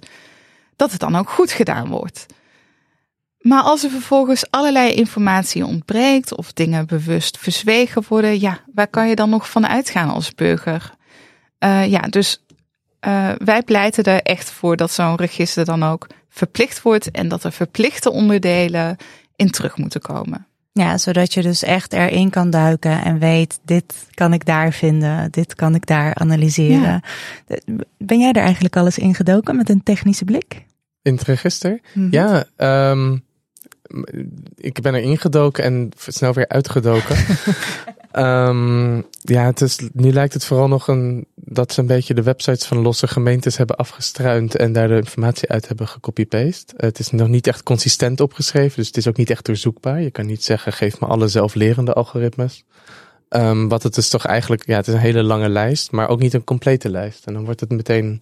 dat 0.77 0.91
het 0.91 1.01
dan 1.01 1.17
ook 1.17 1.31
goed 1.31 1.53
gedaan 1.53 1.89
wordt. 1.89 2.27
Maar 3.39 3.63
als 3.63 3.85
er 3.85 3.91
vervolgens 3.91 4.51
allerlei 4.51 4.93
informatie 4.93 5.67
ontbreekt 5.67 6.37
of 6.37 6.53
dingen 6.53 6.87
bewust 6.87 7.39
verzwegen 7.39 8.05
worden, 8.09 8.41
ja, 8.41 8.61
waar 8.75 8.89
kan 8.89 9.09
je 9.09 9.15
dan 9.15 9.31
nog 9.31 9.51
van 9.51 9.67
uitgaan 9.67 10.11
als 10.11 10.35
burger? 10.35 10.93
Ja, 11.87 12.01
dus 12.01 12.42
uh, 13.07 13.31
wij 13.45 13.63
pleiten 13.63 14.05
er 14.05 14.23
echt 14.23 14.51
voor 14.51 14.77
dat 14.77 14.93
zo'n 14.93 15.17
register 15.17 15.65
dan 15.65 15.83
ook 15.83 16.07
verplicht 16.29 16.83
wordt 16.83 17.11
en 17.11 17.29
dat 17.29 17.45
er 17.45 17.53
verplichte 17.53 18.11
onderdelen 18.11 18.97
in 19.37 19.51
terug 19.51 19.77
moeten 19.77 20.01
komen. 20.01 20.47
Ja, 20.73 20.99
zodat 20.99 21.35
je 21.35 21.43
dus 21.43 21.63
echt 21.63 21.93
erin 21.93 22.31
kan 22.31 22.51
duiken 22.51 23.05
en 23.05 23.19
weet, 23.19 23.61
dit 23.65 24.07
kan 24.15 24.33
ik 24.33 24.45
daar 24.45 24.73
vinden, 24.73 25.31
dit 25.31 25.55
kan 25.55 25.75
ik 25.75 25.87
daar 25.87 26.15
analyseren. 26.15 27.03
Ja. 27.47 27.81
Ben 27.99 28.19
jij 28.19 28.33
er 28.33 28.43
eigenlijk 28.43 28.77
al 28.77 28.85
eens 28.85 28.99
ingedoken 28.99 29.57
met 29.57 29.69
een 29.69 29.83
technische 29.83 30.25
blik? 30.25 30.65
In 31.03 31.15
het 31.15 31.23
register? 31.23 31.71
Mm 31.71 32.03
-hmm. 32.03 32.13
Ja, 32.13 32.45
um, 32.91 33.25
ik 34.55 34.81
ben 34.81 34.95
er 34.95 35.03
ingedoken 35.03 35.65
en 35.65 35.91
snel 35.97 36.33
weer 36.33 36.49
uitgedoken. 36.49 37.17
Ehm, 38.13 38.97
ja, 39.21 39.45
het 39.45 39.61
is, 39.61 39.79
nu 39.93 40.13
lijkt 40.13 40.33
het 40.33 40.45
vooral 40.45 40.69
nog 40.69 40.89
een, 40.89 41.27
dat 41.35 41.73
ze 41.73 41.81
een 41.81 41.87
beetje 41.87 42.15
de 42.15 42.23
websites 42.23 42.67
van 42.67 42.79
losse 42.79 43.09
gemeentes 43.09 43.57
hebben 43.57 43.77
afgestruind 43.77 44.57
en 44.57 44.73
daar 44.73 44.89
de 44.89 44.97
informatie 44.97 45.49
uit 45.49 45.69
hebben 45.69 45.89
gecopy-paste. 45.89 46.75
Het 46.77 46.99
is 46.99 47.11
nog 47.11 47.29
niet 47.29 47.47
echt 47.47 47.63
consistent 47.63 48.21
opgeschreven, 48.21 48.77
dus 48.77 48.87
het 48.87 48.97
is 48.97 49.09
ook 49.09 49.17
niet 49.17 49.31
echt 49.31 49.45
doorzoekbaar. 49.45 50.01
Je 50.03 50.11
kan 50.11 50.27
niet 50.27 50.45
zeggen, 50.45 50.73
geef 50.73 51.01
me 51.01 51.07
alle 51.07 51.29
zelflerende 51.29 51.93
algoritmes. 51.93 52.65
Um, 53.29 53.69
wat 53.69 53.83
het 53.83 53.97
is 53.97 54.09
toch 54.09 54.27
eigenlijk, 54.27 54.67
ja, 54.67 54.77
het 54.77 54.89
is 54.89 54.95
een 54.95 55.01
hele 55.01 55.23
lange 55.23 55.49
lijst, 55.49 55.91
maar 55.91 56.09
ook 56.09 56.21
niet 56.21 56.35
een 56.35 56.45
complete 56.45 56.91
lijst. 56.91 57.27
En 57.27 57.33
dan 57.33 57.45
wordt 57.45 57.61
het 57.61 57.71
meteen 57.71 58.21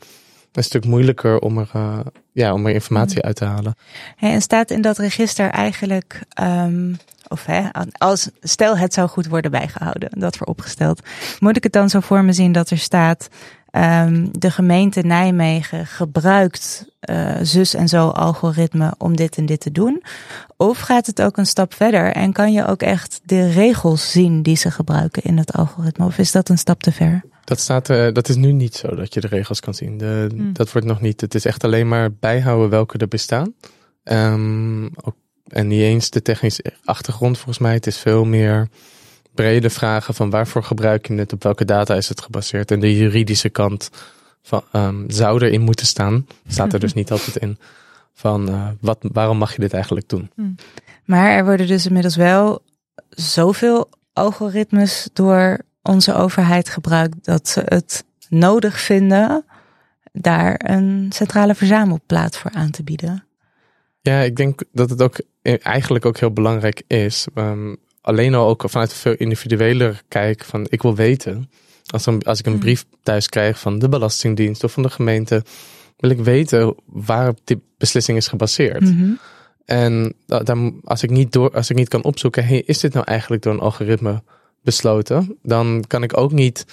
een 0.53 0.65
stuk 0.65 0.85
moeilijker 0.85 1.39
om 1.39 1.59
er, 1.59 1.71
uh, 1.77 1.99
ja, 2.33 2.53
om 2.53 2.67
er 2.67 2.73
informatie 2.73 3.19
mm. 3.19 3.25
uit 3.25 3.37
te 3.37 3.45
halen. 3.45 3.75
Hey, 4.17 4.33
en 4.33 4.43
staat 4.43 4.71
in 4.71 4.81
dat 4.81 4.99
register 4.99 5.51
eigenlijk, 5.51 6.21
um, 6.41 6.97
of 7.31 7.45
hè, 7.45 7.69
als 7.99 8.31
stel 8.41 8.77
het 8.77 8.95
zou 8.95 9.09
goed 9.09 9.27
worden 9.27 9.51
bijgehouden, 9.51 10.11
dat 10.11 10.37
vooropgesteld, 10.37 11.01
moet 11.39 11.57
ik 11.57 11.63
het 11.63 11.73
dan 11.73 11.91
zo 11.91 12.01
voor 12.01 12.25
me 12.25 12.33
zien 12.33 12.53
dat 12.53 12.71
er 12.71 12.79
staat 12.79 13.29
Um, 13.77 14.29
de 14.39 14.51
gemeente 14.51 15.01
Nijmegen 15.01 15.87
gebruikt 15.87 16.87
uh, 17.11 17.37
zus 17.43 17.75
en 17.75 17.89
zo 17.89 18.09
algoritme 18.09 18.95
om 18.99 19.17
dit 19.17 19.37
en 19.37 19.47
dit 19.47 19.61
te 19.61 19.73
doen? 19.73 20.03
Of 20.57 20.79
gaat 20.79 21.07
het 21.07 21.23
ook 21.23 21.37
een 21.37 21.47
stap 21.47 21.75
verder 21.75 22.13
en 22.13 22.33
kan 22.33 22.53
je 22.53 22.67
ook 22.67 22.83
echt 22.83 23.21
de 23.25 23.51
regels 23.51 24.11
zien 24.11 24.43
die 24.43 24.57
ze 24.57 24.71
gebruiken 24.71 25.23
in 25.23 25.39
het 25.39 25.53
algoritme? 25.53 26.05
Of 26.05 26.19
is 26.19 26.33
dat 26.33 26.49
een 26.49 26.59
stap 26.59 26.83
te 26.83 26.93
ver? 26.93 27.23
Dat, 27.45 27.61
staat, 27.61 27.91
uh, 27.91 28.13
dat 28.13 28.29
is 28.29 28.37
nu 28.37 28.53
niet 28.53 28.75
zo 28.75 28.95
dat 28.95 29.15
je 29.15 29.21
de 29.21 29.27
regels 29.27 29.61
kan 29.61 29.75
zien. 29.75 29.99
De, 29.99 30.27
hmm. 30.35 30.53
Dat 30.53 30.73
wordt 30.73 30.87
nog 30.87 31.01
niet. 31.01 31.21
Het 31.21 31.35
is 31.35 31.45
echt 31.45 31.65
alleen 31.65 31.89
maar 31.89 32.13
bijhouden 32.13 32.71
welke 32.71 32.99
er 32.99 33.09
bestaan. 33.09 33.55
Um, 34.05 34.85
ook, 34.85 35.17
en 35.53 35.67
niet 35.67 35.81
eens 35.81 36.11
de 36.11 36.23
technische 36.23 36.73
achtergrond 36.85 37.37
volgens 37.37 37.59
mij. 37.59 37.73
Het 37.73 37.87
is 37.87 37.99
veel 37.99 38.25
meer 38.25 38.69
brede 39.35 39.71
vragen 39.71 40.15
van 40.15 40.31
waarvoor 40.31 40.65
gebruik 40.65 41.09
je 41.09 41.15
het, 41.15 41.33
op 41.33 41.43
welke 41.43 41.65
data 41.65 41.95
is 41.95 42.09
het 42.09 42.21
gebaseerd. 42.21 42.71
En 42.71 42.81
de 42.81 42.97
juridische 42.97 43.49
kant 43.49 43.91
van, 44.43 44.63
um, 44.73 45.05
zou 45.09 45.45
erin 45.45 45.61
moeten 45.61 45.87
staan. 45.87 46.27
Staat 46.49 46.73
er 46.73 46.81
dus 46.81 46.95
niet 46.95 47.11
altijd 47.11 47.37
in. 47.37 47.59
Van 48.15 48.49
uh, 48.49 48.69
wat, 48.81 48.99
waarom 49.01 49.39
mag 49.39 49.55
je 49.55 49.61
dit 49.61 49.73
eigenlijk 49.73 50.09
doen? 50.09 50.31
Hmm. 50.35 50.55
Maar 51.05 51.31
er 51.31 51.45
worden 51.45 51.67
dus 51.67 51.87
inmiddels 51.87 52.17
wel 52.17 52.63
zoveel 53.11 53.89
algoritmes 54.13 55.09
door 55.13 55.59
onze 55.83 56.15
overheid 56.15 56.69
gebruikt 56.69 57.25
dat 57.25 57.49
ze 57.49 57.63
het 57.65 58.05
nodig 58.29 58.81
vinden 58.81 59.45
daar 60.13 60.61
een 60.65 61.11
centrale 61.15 61.55
verzamelplaats 61.55 62.39
voor 62.39 62.51
aan 62.51 62.71
te 62.71 62.83
bieden. 62.83 63.25
Ja, 64.01 64.21
ik 64.21 64.37
denk 64.37 64.63
dat 64.73 64.91
het 64.91 65.03
ook 65.03 65.21
eh, 65.43 65.55
eigenlijk 65.67 66.05
ook 66.07 66.19
heel 66.19 66.33
belangrijk 66.33 66.83
is. 66.87 67.27
Um, 67.35 67.77
alleen 68.01 68.35
al 68.35 68.49
ook 68.49 68.65
vanuit 68.67 68.91
een 68.91 68.97
veel 68.97 69.15
individueler 69.15 70.03
kijk 70.09 70.45
van 70.45 70.67
ik 70.69 70.83
wil 70.83 70.95
weten. 70.95 71.51
Als, 71.87 72.07
als 72.07 72.39
ik 72.39 72.47
een 72.47 72.53
hmm. 72.53 72.61
brief 72.61 72.85
thuis 73.03 73.29
krijg 73.29 73.59
van 73.59 73.79
de 73.79 73.89
Belastingdienst 73.89 74.65
of 74.65 74.73
van 74.73 74.83
de 74.83 74.91
gemeente, 74.91 75.45
wil 75.97 76.11
ik 76.11 76.19
weten 76.19 76.75
waarop 76.87 77.39
die 77.45 77.63
beslissing 77.79 78.19
is 78.19 78.29
gebaseerd. 78.29 78.81
Mhm. 78.81 79.13
En 79.65 80.15
dan, 80.27 80.81
als, 80.85 81.03
ik 81.03 81.11
niet 81.11 81.33
door, 81.33 81.51
als 81.51 81.71
ik 81.71 81.77
niet 81.77 81.89
kan 81.89 82.05
opzoeken, 82.05 82.47
hey, 82.47 82.63
is 82.67 82.79
dit 82.79 82.93
nou 82.93 83.07
eigenlijk 83.07 83.43
door 83.43 83.53
een 83.53 83.61
algoritme 83.61 84.23
besloten? 84.63 85.39
Dan 85.43 85.85
kan 85.87 86.03
ik 86.03 86.17
ook 86.17 86.33
niet 86.33 86.65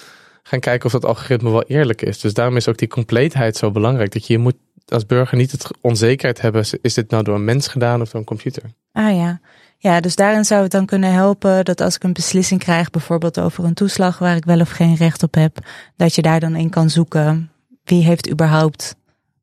gaan 0.42 0.60
kijken 0.60 0.86
of 0.86 0.92
dat 0.92 1.04
algoritme 1.04 1.50
wel 1.50 1.62
eerlijk 1.62 2.02
is. 2.02 2.20
Dus 2.20 2.34
daarom 2.34 2.56
is 2.56 2.68
ook 2.68 2.78
die 2.78 2.88
compleetheid 2.88 3.56
zo 3.56 3.70
belangrijk. 3.70 4.12
Dat 4.12 4.26
je, 4.26 4.32
je 4.32 4.38
moet 4.38 4.56
als 4.92 5.06
burger 5.06 5.36
niet 5.36 5.52
het 5.52 5.70
onzekerheid 5.80 6.40
hebben, 6.40 6.64
is 6.82 6.94
dit 6.94 7.10
nou 7.10 7.22
door 7.22 7.34
een 7.34 7.44
mens 7.44 7.68
gedaan 7.68 8.00
of 8.00 8.10
door 8.10 8.20
een 8.20 8.26
computer? 8.26 8.62
Ah 8.92 9.16
ja. 9.16 9.40
Ja, 9.80 10.00
dus 10.00 10.16
daarin 10.16 10.44
zou 10.44 10.62
het 10.62 10.70
dan 10.70 10.86
kunnen 10.86 11.12
helpen 11.12 11.64
dat 11.64 11.80
als 11.80 11.94
ik 11.94 12.02
een 12.02 12.12
beslissing 12.12 12.60
krijg, 12.60 12.90
bijvoorbeeld 12.90 13.40
over 13.40 13.64
een 13.64 13.74
toeslag 13.74 14.18
waar 14.18 14.36
ik 14.36 14.44
wel 14.44 14.60
of 14.60 14.70
geen 14.70 14.94
recht 14.94 15.22
op 15.22 15.34
heb, 15.34 15.58
dat 15.96 16.14
je 16.14 16.22
daar 16.22 16.40
dan 16.40 16.56
in 16.56 16.70
kan 16.70 16.90
zoeken 16.90 17.50
wie 17.84 18.04
heeft 18.04 18.30
überhaupt 18.30 18.94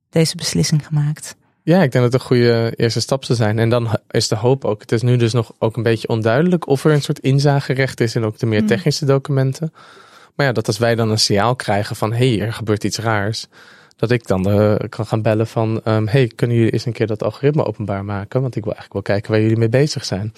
deze 0.09 0.35
beslissing 0.35 0.85
gemaakt. 0.85 1.35
Ja, 1.63 1.75
ik 1.81 1.91
denk 1.91 2.03
dat 2.03 2.03
het 2.03 2.13
een 2.13 2.27
goede 2.27 2.73
eerste 2.75 2.99
stap 2.99 3.23
zou 3.23 3.37
zijn. 3.37 3.59
En 3.59 3.69
dan 3.69 3.97
is 4.09 4.27
de 4.27 4.35
hoop 4.35 4.65
ook. 4.65 4.81
Het 4.81 4.91
is 4.91 5.01
nu 5.01 5.17
dus 5.17 5.33
nog 5.33 5.51
ook 5.59 5.77
een 5.77 5.83
beetje 5.83 6.07
onduidelijk 6.07 6.67
of 6.67 6.85
er 6.85 6.91
een 6.91 7.01
soort 7.01 7.19
inzagerecht 7.19 7.99
is 7.99 8.15
in 8.15 8.23
ook 8.23 8.37
de 8.37 8.45
meer 8.45 8.59
hmm. 8.59 8.67
technische 8.67 9.05
documenten. 9.05 9.73
Maar 10.35 10.45
ja, 10.45 10.51
dat 10.51 10.67
als 10.67 10.77
wij 10.77 10.95
dan 10.95 11.09
een 11.09 11.19
signaal 11.19 11.55
krijgen 11.55 11.95
van 11.95 12.13
hé, 12.13 12.35
hey, 12.35 12.45
er 12.45 12.53
gebeurt 12.53 12.83
iets 12.83 12.97
raars 12.97 13.47
dat 13.95 14.11
ik 14.11 14.27
dan 14.27 14.49
uh, 14.49 14.75
kan 14.89 15.05
gaan 15.05 15.21
bellen 15.21 15.47
van, 15.47 15.81
um, 15.85 16.07
hey, 16.07 16.31
kunnen 16.35 16.55
jullie 16.57 16.71
eens 16.71 16.85
een 16.85 16.93
keer 16.93 17.07
dat 17.07 17.23
algoritme 17.23 17.65
openbaar 17.65 18.05
maken? 18.05 18.41
Want 18.41 18.55
ik 18.55 18.63
wil 18.63 18.73
eigenlijk 18.73 19.05
wel 19.05 19.15
kijken 19.15 19.31
waar 19.31 19.41
jullie 19.41 19.57
mee 19.57 19.69
bezig 19.69 20.05
zijn. 20.05 20.33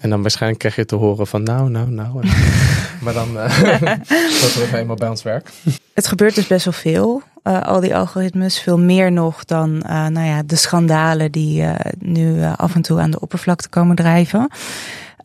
En 0.00 0.10
dan 0.10 0.20
waarschijnlijk 0.20 0.60
krijg 0.60 0.76
je 0.76 0.84
te 0.84 0.94
horen 0.94 1.26
van, 1.26 1.42
nou, 1.42 1.70
nou, 1.70 1.90
nou. 1.90 2.12
maar 3.02 3.14
dan 3.14 3.28
uh, 3.28 3.62
dat 4.42 4.54
we 4.54 4.70
eenmaal 4.72 4.96
bij 4.96 5.08
ons 5.08 5.22
werk. 5.22 5.50
Het 5.94 6.06
gebeurt 6.06 6.34
dus 6.34 6.46
best 6.46 6.64
wel 6.64 6.74
veel, 6.74 7.22
uh, 7.44 7.62
al 7.62 7.80
die 7.80 7.96
algoritmes. 7.96 8.60
Veel 8.60 8.78
meer 8.78 9.12
nog 9.12 9.44
dan, 9.44 9.70
uh, 9.70 10.06
nou 10.06 10.26
ja, 10.26 10.42
de 10.42 10.56
schandalen 10.56 11.32
die 11.32 11.64
nu 11.98 12.44
af 12.56 12.74
en 12.74 12.82
toe 12.82 13.00
aan 13.00 13.10
de 13.10 13.20
oppervlakte 13.20 13.68
komen 13.68 13.96
drijven. 13.96 14.50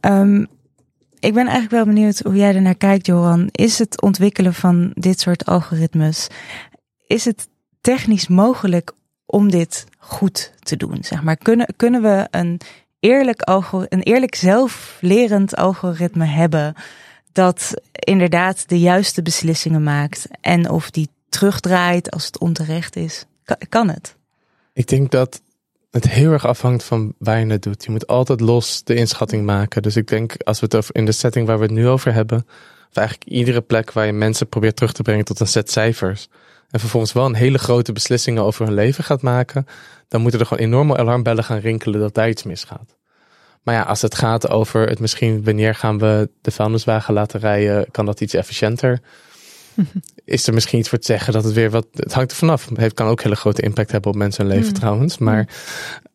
Um, 0.01 0.47
ik 1.23 1.33
ben 1.33 1.47
eigenlijk 1.47 1.71
wel 1.71 1.93
benieuwd 1.93 2.19
hoe 2.19 2.35
jij 2.35 2.55
er 2.55 2.61
naar 2.61 2.75
kijkt, 2.75 3.05
Johan. 3.05 3.47
Is 3.51 3.79
het 3.79 4.01
ontwikkelen 4.01 4.53
van 4.53 4.91
dit 4.93 5.19
soort 5.19 5.45
algoritmes, 5.45 6.27
is 7.07 7.25
het 7.25 7.47
technisch 7.83 8.27
mogelijk 8.27 8.91
om 9.25 9.51
dit 9.51 9.85
goed 9.97 10.53
te 10.59 10.77
doen? 10.77 10.97
Zeg 11.03 11.23
maar, 11.23 11.37
kunnen, 11.37 11.73
kunnen 11.75 12.01
we 12.01 12.27
een 12.31 12.59
eerlijk, 12.99 13.41
een 13.89 14.01
eerlijk 14.01 14.35
zelflerend 14.35 15.55
algoritme 15.55 16.25
hebben 16.25 16.73
dat 17.31 17.73
inderdaad 17.91 18.69
de 18.69 18.79
juiste 18.79 19.21
beslissingen 19.21 19.83
maakt 19.83 20.27
en 20.41 20.69
of 20.69 20.91
die 20.91 21.09
terugdraait 21.29 22.11
als 22.11 22.25
het 22.25 22.39
onterecht 22.39 22.95
is? 22.95 23.25
Kan 23.69 23.89
het? 23.89 24.15
Ik 24.73 24.87
denk 24.87 25.11
dat 25.11 25.41
het 25.91 26.09
heel 26.09 26.31
erg 26.31 26.45
afhangt 26.45 26.83
van 26.83 27.13
waar 27.17 27.39
je 27.39 27.45
het 27.45 27.63
doet. 27.63 27.83
Je 27.83 27.91
moet 27.91 28.07
altijd 28.07 28.39
los 28.39 28.83
de 28.83 28.95
inschatting 28.95 29.45
maken. 29.45 29.81
Dus 29.81 29.95
ik 29.95 30.07
denk, 30.07 30.35
als 30.43 30.59
we 30.59 30.65
het 30.65 30.75
over 30.75 30.95
in 30.95 31.05
de 31.05 31.11
setting 31.11 31.47
waar 31.47 31.57
we 31.57 31.63
het 31.63 31.73
nu 31.73 31.87
over 31.87 32.13
hebben, 32.13 32.45
of 32.89 32.95
eigenlijk 32.95 33.29
iedere 33.29 33.61
plek 33.61 33.91
waar 33.91 34.05
je 34.05 34.11
mensen 34.11 34.47
probeert 34.47 34.75
terug 34.75 34.93
te 34.93 35.01
brengen 35.01 35.25
tot 35.25 35.39
een 35.39 35.47
set 35.47 35.71
cijfers, 35.71 36.27
en 36.73 36.79
vervolgens 36.79 37.13
wel 37.13 37.25
een 37.25 37.35
hele 37.35 37.57
grote 37.57 37.91
beslissingen 37.91 38.43
over 38.43 38.65
hun 38.65 38.73
leven 38.73 39.03
gaat 39.03 39.21
maken, 39.21 39.65
dan 40.07 40.21
moeten 40.21 40.39
er 40.39 40.45
gewoon 40.45 40.63
enorme 40.63 40.97
alarmbellen 40.97 41.43
gaan 41.43 41.59
rinkelen 41.59 41.99
dat 41.99 42.13
daar 42.13 42.29
iets 42.29 42.43
misgaat. 42.43 42.95
Maar 43.63 43.75
ja, 43.75 43.81
als 43.81 44.01
het 44.01 44.15
gaat 44.15 44.49
over 44.49 44.87
het 44.87 44.99
misschien 44.99 45.43
wanneer 45.43 45.75
gaan 45.75 45.97
we 45.99 46.29
de 46.41 46.51
vuilniswagen 46.51 47.13
laten 47.13 47.39
rijden, 47.39 47.91
kan 47.91 48.05
dat 48.05 48.21
iets 48.21 48.33
efficiënter. 48.33 48.99
Is 50.25 50.47
er 50.47 50.53
misschien 50.53 50.79
iets 50.79 50.89
voor 50.89 50.97
te 50.97 51.05
zeggen 51.05 51.33
dat 51.33 51.43
het 51.43 51.53
weer 51.53 51.69
wat. 51.69 51.87
Het 51.93 52.13
hangt 52.13 52.31
er 52.31 52.37
vanaf. 52.37 52.69
Het 52.73 52.93
kan 52.93 53.07
ook 53.07 53.21
hele 53.21 53.35
grote 53.35 53.61
impact 53.61 53.91
hebben 53.91 54.11
op 54.11 54.17
mensen 54.17 54.45
hun 54.45 54.53
leven 54.53 54.69
mm. 54.69 54.79
trouwens. 54.79 55.17
Maar 55.17 55.47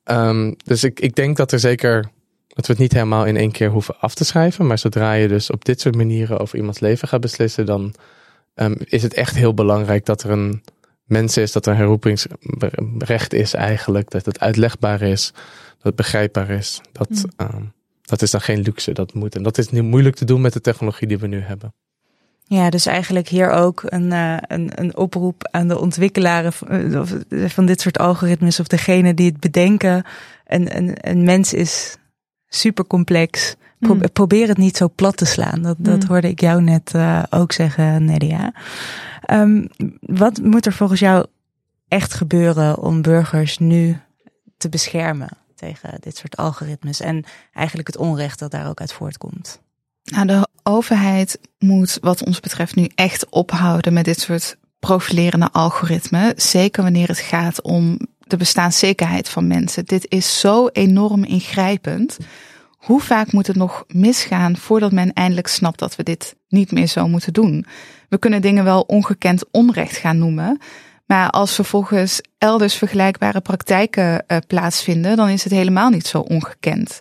um, 0.05 0.57
dus 0.65 0.85
ik, 0.85 1.01
ik 1.01 1.15
denk 1.15 1.37
dat 1.37 1.53
er 1.53 1.61
zeker. 1.61 2.11
Dat 2.49 2.67
we 2.67 2.73
het 2.73 2.83
niet 2.83 2.93
helemaal 2.93 3.25
in 3.25 3.37
één 3.37 3.53
keer 3.53 3.71
hoeven 3.71 3.99
af 4.01 4.15
te 4.15 4.25
schrijven. 4.25 4.67
Maar 4.67 4.79
zodra 4.79 5.13
je 5.13 5.29
dus 5.29 5.51
op 5.51 5.65
dit 5.65 5.81
soort 5.81 5.97
manieren 5.97 6.39
over 6.39 6.59
iemands 6.59 6.81
leven 6.81 7.09
gaat 7.09 7.21
beslissen, 7.21 7.67
dan 7.67 7.95
um, 8.61 8.77
is 8.85 9.03
het 9.03 9.15
echt 9.15 9.37
heel 9.37 9.55
belangrijk 9.55 10.05
dat 10.05 10.23
er 10.23 10.31
een 10.31 10.63
mens 11.05 11.37
is, 11.37 11.53
dat 11.53 11.67
er 11.67 11.73
een 11.73 11.79
herroepingsrecht 11.79 13.33
is 13.33 13.55
eigenlijk, 13.55 14.11
dat 14.11 14.25
het 14.25 14.41
uitlegbaar 14.41 15.03
is, 15.03 15.33
dat 15.77 15.83
het 15.83 15.97
begrijpbaar 15.97 16.51
is. 16.51 16.81
Dat, 16.93 17.09
mm. 17.11 17.25
um, 17.37 17.73
dat 18.03 18.23
is 18.23 18.31
dan 18.31 18.41
geen 18.41 18.61
luxe, 18.61 18.93
dat 18.93 19.15
moet. 19.15 19.35
En 19.35 19.43
dat 19.43 19.59
is 19.59 19.71
nu 19.71 19.83
moeilijk 19.83 20.17
te 20.17 20.25
doen 20.25 20.41
met 20.41 20.53
de 20.53 20.61
technologie 20.61 21.09
die 21.09 21.19
we 21.19 21.27
nu 21.27 21.41
hebben. 21.41 21.75
Ja, 22.45 22.71
dus 22.71 22.87
eigenlijk 22.87 23.29
hier 23.29 23.51
ook 23.51 23.83
een, 23.85 24.11
uh, 24.13 24.37
een, 24.41 24.71
een 24.75 24.97
oproep 24.97 25.49
aan 25.51 25.69
de 25.69 25.79
ontwikkelaren 25.79 26.53
van, 26.53 27.09
van 27.49 27.67
dit 27.67 27.81
soort 27.81 27.99
algoritmes 27.99 28.61
of 28.61 28.67
degene 28.67 29.15
die 29.15 29.31
het 29.31 29.41
bedenken. 29.41 30.05
Een, 30.47 30.77
een, 30.77 30.97
een 31.01 31.25
mens 31.25 31.53
is 31.53 31.97
super 32.49 32.87
complex. 32.87 33.57
Hmm. 33.79 34.01
Probeer 34.13 34.49
het 34.49 34.59
niet 34.59 34.77
zo 34.77 34.91
plat 34.95 35.17
te 35.17 35.25
slaan. 35.25 35.63
Dat, 35.63 35.77
dat 35.79 36.03
hmm. 36.03 36.09
hoorde 36.09 36.29
ik 36.29 36.41
jou 36.41 36.63
net 36.63 36.93
uh, 36.97 37.23
ook 37.31 37.53
zeggen, 37.53 38.05
Nedia. 38.05 38.53
Um, 39.31 39.69
wat 40.01 40.39
moet 40.43 40.67
er 40.67 40.73
volgens 40.73 41.01
jou 41.01 41.27
echt 41.89 42.15
gebeuren 42.15 42.79
om 42.79 43.03
burgers 43.03 43.59
nu 43.59 43.99
te 44.57 44.69
beschermen 44.69 45.29
tegen 45.55 45.97
dit 46.01 46.17
soort 46.17 46.37
algoritmes 46.37 47.01
en 47.01 47.25
eigenlijk 47.53 47.89
het 47.89 47.97
onrecht 47.97 48.39
dat 48.39 48.51
daar 48.51 48.69
ook 48.69 48.81
uit 48.81 48.93
voortkomt? 48.93 49.61
Nou, 50.05 50.27
de 50.27 50.49
overheid 50.63 51.39
moet 51.59 51.99
wat 52.01 52.25
ons 52.25 52.41
betreft 52.41 52.75
nu 52.75 52.91
echt 52.95 53.29
ophouden 53.29 53.93
met 53.93 54.05
dit 54.05 54.21
soort 54.21 54.57
profilerende 54.79 55.53
algoritmen. 55.53 56.33
Zeker 56.37 56.83
wanneer 56.83 57.09
het 57.09 57.19
gaat 57.19 57.63
om 57.63 57.99
de 58.19 58.37
bestaanszekerheid 58.37 59.29
van 59.29 59.47
mensen. 59.47 59.85
Dit 59.85 60.07
is 60.09 60.41
zo 60.41 60.69
enorm 60.69 61.25
ingrijpend. 61.25 62.17
Hoe 62.89 63.01
vaak 63.01 63.33
moet 63.33 63.47
het 63.47 63.57
nog 63.57 63.85
misgaan 63.89 64.57
voordat 64.57 64.93
men 64.93 65.13
eindelijk 65.13 65.47
snapt 65.47 65.79
dat 65.79 65.97
we 65.97 66.03
dit 66.03 66.35
niet 66.49 66.73
meer 66.73 66.87
zo 66.87 67.09
moeten 67.09 67.33
doen? 67.33 67.67
We 68.09 68.19
kunnen 68.19 68.43
dingen 68.43 68.65
wel 68.65 68.81
ongekend 68.81 69.45
onrecht 69.51 69.97
gaan 69.97 70.19
noemen, 70.19 70.59
Maar 71.07 71.31
als 71.31 71.55
vervolgens 71.55 72.21
elders 72.39 72.75
vergelijkbare 72.75 73.41
praktijken 73.41 74.25
uh, 74.27 74.37
plaatsvinden, 74.47 75.17
dan 75.17 75.29
is 75.29 75.45
het 75.45 75.53
helemaal 75.53 75.91
niet 75.91 76.07
zo 76.07 76.19
ongekend. 76.19 76.99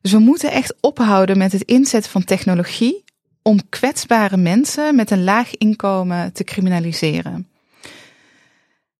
Dus 0.00 0.12
we 0.12 0.18
moeten 0.18 0.50
echt 0.50 0.74
ophouden 0.80 1.38
met 1.38 1.52
het 1.52 1.62
inzetten 1.62 2.10
van 2.10 2.24
technologie 2.24 3.04
om 3.42 3.68
kwetsbare 3.68 4.36
mensen 4.36 4.94
met 4.94 5.10
een 5.10 5.24
laag 5.24 5.56
inkomen 5.56 6.32
te 6.32 6.44
criminaliseren. 6.44 7.48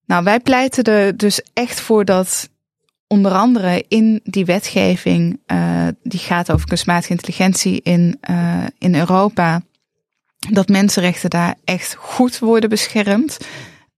Nou, 0.04 0.24
wij 0.24 0.40
pleiten 0.40 0.84
er 0.84 1.16
dus 1.16 1.42
echt 1.52 1.80
voor 1.80 2.04
dat 2.04 2.48
onder 3.06 3.32
andere 3.32 3.84
in 3.88 4.20
die 4.24 4.44
wetgeving, 4.44 5.40
uh, 5.46 5.86
die 6.02 6.20
gaat 6.20 6.52
over 6.52 6.66
kunstmatige 6.66 7.12
intelligentie 7.12 7.80
in, 7.82 8.18
uh, 8.30 8.64
in 8.78 8.94
Europa, 8.94 9.62
dat 10.50 10.68
mensenrechten 10.68 11.30
daar 11.30 11.54
echt 11.64 11.94
goed 11.94 12.38
worden 12.38 12.70
beschermd. 12.70 13.38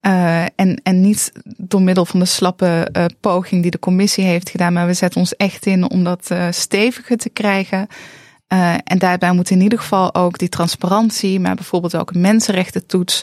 Uh, 0.00 0.42
en, 0.42 0.80
en 0.82 1.00
niet 1.00 1.32
door 1.56 1.82
middel 1.82 2.04
van 2.04 2.20
de 2.20 2.26
slappe 2.26 2.92
poging 3.20 3.62
die 3.62 3.70
de 3.70 3.78
commissie 3.78 4.24
heeft 4.24 4.50
gedaan, 4.50 4.72
maar 4.72 4.86
we 4.86 4.94
zetten 4.94 5.20
ons 5.20 5.36
echt 5.36 5.66
in 5.66 5.90
om 5.90 6.04
dat 6.04 6.30
steviger 6.50 7.16
te 7.16 7.28
krijgen. 7.28 7.86
en 8.84 8.98
daarbij 8.98 9.32
moet 9.32 9.50
in 9.50 9.61
ieder 9.61 9.78
geval 9.78 10.14
ook 10.14 10.38
die 10.38 10.48
transparantie, 10.48 11.40
maar 11.40 11.54
bijvoorbeeld 11.54 11.96
ook 11.96 12.11
een 12.11 12.20
mensenrechtentoets 12.20 13.22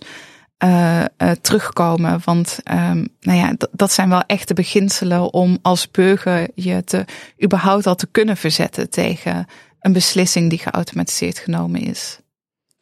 terugkomen. 1.41 2.21
Want 2.23 2.59
um, 2.71 3.07
nou 3.19 3.37
ja, 3.37 3.55
dat 3.71 3.91
zijn 3.91 4.09
wel 4.09 4.21
echte 4.21 4.53
beginselen 4.53 5.33
om 5.33 5.57
als 5.61 5.91
burger 5.91 6.47
je 6.55 6.83
te 6.83 7.05
überhaupt 7.43 7.87
al 7.87 7.95
te 7.95 8.07
kunnen 8.11 8.37
verzetten 8.37 8.89
tegen 8.89 9.45
een 9.79 9.93
beslissing 9.93 10.49
die 10.49 10.59
geautomatiseerd 10.59 11.37
genomen 11.37 11.81
is. 11.81 12.19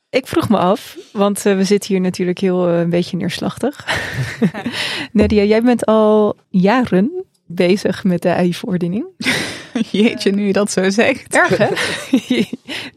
Ik 0.10 0.28
vroeg 0.28 0.50
me 0.50 0.58
af, 0.58 0.98
want 1.12 1.46
uh, 1.46 1.56
we 1.56 1.64
zitten 1.64 1.94
hier 1.94 2.02
natuurlijk 2.02 2.40
heel 2.40 2.70
uh, 2.70 2.80
een 2.80 2.90
beetje 2.90 3.18
neerslachtig. 3.18 3.86
Nadia, 5.12 5.44
jij 5.44 5.62
bent 5.62 5.86
al 5.86 6.38
jaren 6.50 7.26
bezig 7.46 8.04
met 8.04 8.22
de 8.22 8.30
AI-verordening. 8.30 9.06
Jeetje, 9.92 10.32
nu 10.32 10.46
je 10.46 10.54
dat 10.54 10.72
zo 10.72 10.90
zegt. 10.90 11.36
Erg, 11.36 11.58
hè? 11.58 11.70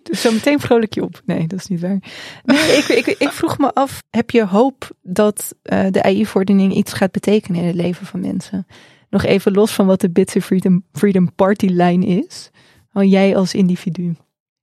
dus 0.03 0.21
zo 0.23 0.33
meteen 0.33 0.61
vrolijk 0.61 0.95
je 0.95 1.03
op. 1.03 1.23
Nee, 1.25 1.47
dat 1.47 1.59
is 1.59 1.67
niet 1.67 1.81
waar. 1.81 1.99
Nee, 2.45 2.77
ik, 2.77 2.89
ik, 2.89 3.07
ik 3.07 3.31
vroeg 3.31 3.59
me 3.59 3.75
af, 3.75 4.03
heb 4.11 4.31
je 4.31 4.47
hoop 4.47 4.91
dat 5.03 5.55
uh, 5.63 5.87
de 5.91 6.03
AI-verordening 6.03 6.75
iets 6.75 6.93
gaat 6.93 7.13
betekenen 7.13 7.61
in 7.61 7.67
het 7.67 7.77
leven 7.77 8.07
van 8.07 8.21
mensen? 8.21 8.67
Nog 9.11 9.25
even 9.25 9.53
los 9.53 9.73
van 9.73 9.87
wat 9.87 10.01
de 10.01 10.11
Bits 10.11 10.35
Freedom, 10.41 10.85
Freedom 10.93 11.35
Party-lijn 11.35 12.03
is. 12.03 12.51
Al 12.93 13.03
jij 13.03 13.37
als 13.37 13.55
individu. 13.55 14.15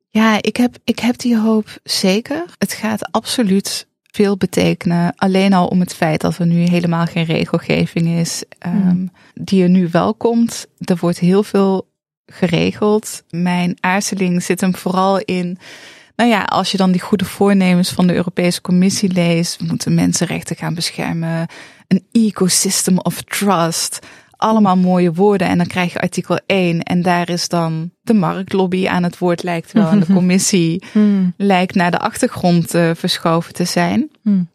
Ja, 0.09 0.41
ik 0.41 0.57
heb, 0.57 0.77
ik 0.83 0.99
heb 0.99 1.17
die 1.17 1.37
hoop 1.37 1.77
zeker. 1.83 2.45
Het 2.57 2.73
gaat 2.73 3.11
absoluut 3.11 3.87
veel 4.13 4.37
betekenen. 4.37 5.13
Alleen 5.15 5.53
al 5.53 5.67
om 5.67 5.79
het 5.79 5.93
feit 5.93 6.21
dat 6.21 6.37
er 6.37 6.45
nu 6.45 6.61
helemaal 6.61 7.05
geen 7.05 7.25
regelgeving 7.25 8.07
is 8.07 8.43
um, 8.65 9.11
die 9.33 9.63
er 9.63 9.69
nu 9.69 9.89
wel 9.91 10.13
komt. 10.13 10.67
Er 10.79 10.97
wordt 10.99 11.19
heel 11.19 11.43
veel 11.43 11.87
geregeld. 12.25 13.23
Mijn 13.29 13.77
aarzeling 13.79 14.43
zit 14.43 14.61
hem 14.61 14.75
vooral 14.75 15.19
in. 15.19 15.57
Nou 16.15 16.29
ja, 16.29 16.43
als 16.43 16.71
je 16.71 16.77
dan 16.77 16.91
die 16.91 17.01
goede 17.01 17.25
voornemens 17.25 17.89
van 17.89 18.07
de 18.07 18.13
Europese 18.13 18.61
Commissie 18.61 19.11
leest, 19.11 19.57
we 19.57 19.65
moeten 19.65 19.93
mensenrechten 19.93 20.55
gaan 20.55 20.73
beschermen, 20.73 21.47
een 21.87 22.05
ecosystem 22.11 22.99
of 22.99 23.21
trust 23.21 23.99
allemaal 24.43 24.77
mooie 24.77 25.13
woorden. 25.13 25.47
En 25.47 25.57
dan 25.57 25.67
krijg 25.67 25.93
je 25.93 25.99
artikel 25.99 26.39
1. 26.45 26.83
En 26.83 27.01
daar 27.01 27.29
is 27.29 27.47
dan 27.47 27.91
de 28.01 28.13
marktlobby 28.13 28.87
aan 28.87 29.03
het 29.03 29.17
woord, 29.17 29.43
lijkt 29.43 29.71
wel. 29.71 29.87
En 29.87 29.99
de 29.99 30.13
commissie 30.19 30.83
hmm. 30.91 31.33
lijkt 31.37 31.75
naar 31.75 31.91
de 31.91 31.99
achtergrond 31.99 32.75
uh, 32.75 32.91
verschoven 32.93 33.53
te 33.53 33.63
zijn. 33.63 34.11
Hmm. 34.21 34.51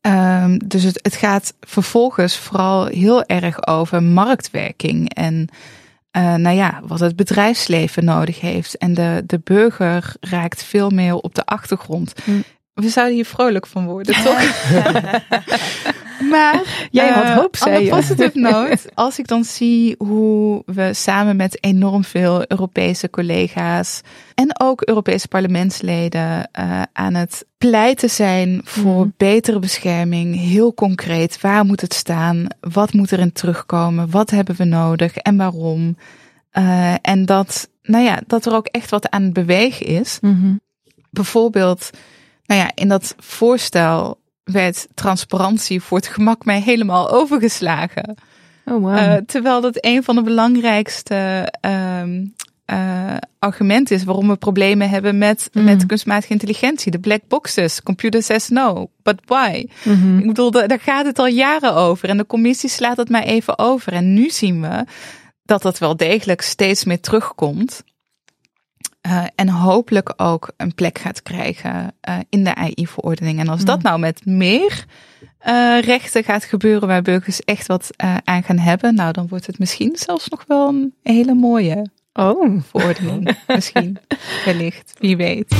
Um, 0.00 0.58
dus 0.68 0.82
het, 0.82 0.98
het 1.02 1.14
gaat 1.14 1.54
vervolgens 1.60 2.36
vooral 2.36 2.86
heel 2.86 3.24
erg 3.24 3.66
over 3.66 4.02
marktwerking. 4.02 5.14
En 5.14 5.48
uh, 6.16 6.34
nou 6.34 6.56
ja, 6.56 6.80
wat 6.84 7.00
het 7.00 7.16
bedrijfsleven 7.16 8.04
nodig 8.04 8.40
heeft. 8.40 8.78
En 8.78 8.94
de, 8.94 9.22
de 9.26 9.40
burger 9.44 10.14
raakt 10.20 10.62
veel 10.62 10.90
meer 10.90 11.14
op 11.14 11.34
de 11.34 11.44
achtergrond. 11.44 12.12
Hmm. 12.24 12.44
We 12.72 12.88
zouden 12.88 13.14
hier 13.14 13.26
vrolijk 13.26 13.66
van 13.66 13.86
worden, 13.86 14.14
toch? 14.24 14.40
Maar 16.20 16.88
jij 16.90 17.08
had 17.08 17.24
eh, 17.24 17.36
hoop, 17.36 17.56
zei 17.56 17.84
je. 17.84 17.90
positive 17.90 18.38
note, 18.50 18.78
als 18.94 19.18
ik 19.18 19.26
dan 19.26 19.44
zie 19.44 19.94
hoe 19.98 20.62
we 20.66 20.94
samen 20.94 21.36
met 21.36 21.64
enorm 21.64 22.04
veel 22.04 22.44
Europese 22.48 23.10
collega's 23.10 24.00
en 24.34 24.60
ook 24.60 24.82
Europese 24.82 25.28
parlementsleden 25.28 26.50
uh, 26.58 26.82
aan 26.92 27.14
het 27.14 27.46
pleiten 27.58 28.10
zijn 28.10 28.60
voor 28.64 29.00
mhm. 29.00 29.10
betere 29.16 29.58
bescherming, 29.58 30.36
heel 30.36 30.74
concreet, 30.74 31.40
waar 31.40 31.64
moet 31.64 31.80
het 31.80 31.94
staan, 31.94 32.46
wat 32.60 32.92
moet 32.92 33.12
erin 33.12 33.32
terugkomen, 33.32 34.10
wat 34.10 34.30
hebben 34.30 34.56
we 34.56 34.64
nodig 34.64 35.16
en 35.16 35.36
waarom. 35.36 35.96
Uh, 36.52 36.94
en 37.02 37.24
dat, 37.24 37.70
nou 37.82 38.04
ja, 38.04 38.20
dat 38.26 38.46
er 38.46 38.54
ook 38.54 38.66
echt 38.66 38.90
wat 38.90 39.10
aan 39.10 39.22
het 39.22 39.32
bewegen 39.32 39.86
is. 39.86 40.18
Mm 40.20 40.60
Bijvoorbeeld, 41.10 41.90
nou 42.46 42.60
ja, 42.60 42.70
in 42.74 42.88
dat 42.88 43.14
voorstel 43.18 44.18
werd 44.52 44.86
transparantie 44.94 45.80
voor 45.80 45.98
het 45.98 46.06
gemak 46.06 46.44
mij 46.44 46.60
helemaal 46.60 47.10
overgeslagen. 47.10 48.16
Oh, 48.64 48.82
wow. 48.82 48.96
Uh, 48.96 49.14
terwijl 49.14 49.60
dat 49.60 49.78
een 49.80 50.02
van 50.02 50.14
de 50.14 50.22
belangrijkste 50.22 51.52
uh, 51.66 52.02
uh, 52.72 53.16
argumenten 53.38 53.96
is 53.96 54.04
waarom 54.04 54.28
we 54.28 54.36
problemen 54.36 54.90
hebben 54.90 55.18
met, 55.18 55.48
mm. 55.52 55.64
met 55.64 55.86
kunstmatige 55.86 56.32
intelligentie. 56.32 56.90
De 56.90 56.98
black 56.98 57.20
boxes. 57.28 57.82
Computer 57.82 58.22
says 58.22 58.48
no, 58.48 58.90
but 59.02 59.20
why? 59.24 59.66
Mm 59.82 60.00
-hmm. 60.00 60.18
Ik 60.18 60.26
bedoel, 60.26 60.50
daar 60.50 60.80
gaat 60.80 61.06
het 61.06 61.18
al 61.18 61.26
jaren 61.26 61.74
over. 61.74 62.08
En 62.08 62.16
de 62.16 62.26
commissie 62.26 62.68
slaat 62.68 62.96
het 62.96 63.08
maar 63.08 63.22
even 63.22 63.58
over. 63.58 63.92
En 63.92 64.14
nu 64.14 64.30
zien 64.30 64.60
we 64.60 64.84
dat 65.44 65.62
dat 65.62 65.78
wel 65.78 65.96
degelijk 65.96 66.40
steeds 66.40 66.84
meer 66.84 67.00
terugkomt. 67.00 67.82
Uh, 69.06 69.24
en 69.34 69.48
hopelijk 69.48 70.12
ook 70.16 70.52
een 70.56 70.74
plek 70.74 70.98
gaat 70.98 71.22
krijgen 71.22 71.94
uh, 72.08 72.16
in 72.28 72.44
de 72.44 72.54
AI-verordening. 72.54 73.38
En 73.38 73.48
als 73.48 73.64
dat 73.64 73.74
hmm. 73.74 73.84
nou 73.84 73.98
met 73.98 74.24
meer 74.24 74.84
uh, 75.46 75.80
rechten 75.80 76.24
gaat 76.24 76.44
gebeuren 76.44 76.88
waar 76.88 77.02
burgers 77.02 77.40
echt 77.40 77.66
wat 77.66 77.90
aan 78.24 78.42
gaan 78.42 78.58
hebben, 78.58 78.94
nou 78.94 79.12
dan 79.12 79.28
wordt 79.28 79.46
het 79.46 79.58
misschien 79.58 79.96
zelfs 79.96 80.28
nog 80.28 80.44
wel 80.46 80.68
een 80.68 80.94
hele 81.02 81.34
mooie 81.34 81.90
oh. 82.12 82.60
verordening. 82.62 83.36
misschien, 83.54 83.98
wellicht, 84.44 84.92
wie 84.98 85.16
weet. 85.16 85.54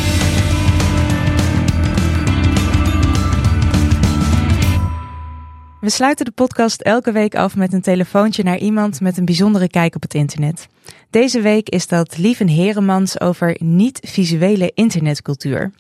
We 5.86 5.92
sluiten 5.92 6.24
de 6.24 6.30
podcast 6.30 6.80
elke 6.80 7.12
week 7.12 7.34
af 7.34 7.56
met 7.56 7.72
een 7.72 7.80
telefoontje 7.80 8.42
naar 8.42 8.58
iemand 8.58 9.00
met 9.00 9.16
een 9.16 9.24
bijzondere 9.24 9.68
kijk 9.68 9.94
op 9.94 10.02
het 10.02 10.14
internet. 10.14 10.68
Deze 11.10 11.40
week 11.40 11.68
is 11.68 11.86
dat 11.86 12.18
Lieven 12.18 12.48
Heremans 12.48 13.20
over 13.20 13.56
niet-visuele 13.58 14.70
internetcultuur. 14.74 15.72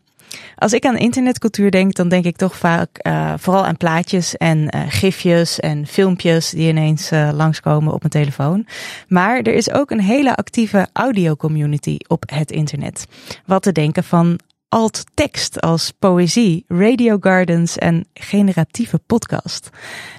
Als 0.56 0.72
ik 0.72 0.84
aan 0.84 0.96
internetcultuur 0.96 1.70
denk, 1.70 1.94
dan 1.94 2.08
denk 2.08 2.24
ik 2.24 2.36
toch 2.36 2.56
vaak 2.56 2.88
uh, 3.02 3.34
vooral 3.36 3.66
aan 3.66 3.76
plaatjes 3.76 4.36
en 4.36 4.58
uh, 4.58 4.82
gifjes 4.88 5.60
en 5.60 5.86
filmpjes 5.86 6.50
die 6.50 6.68
ineens 6.68 7.12
uh, 7.12 7.30
langskomen 7.32 7.92
op 7.92 8.00
mijn 8.00 8.24
telefoon. 8.24 8.66
Maar 9.08 9.38
er 9.38 9.54
is 9.54 9.70
ook 9.70 9.90
een 9.90 10.00
hele 10.00 10.36
actieve 10.36 10.86
audio-community 10.92 11.96
op 12.06 12.22
het 12.26 12.50
internet. 12.50 13.06
Wat 13.46 13.62
te 13.62 13.72
denken 13.72 14.04
van 14.04 14.38
alt-tekst 14.68 15.60
als 15.60 15.90
poëzie, 15.98 16.64
radio 16.68 17.16
gardens 17.20 17.78
en 17.78 18.06
generatieve 18.14 18.98
podcast. 18.98 19.70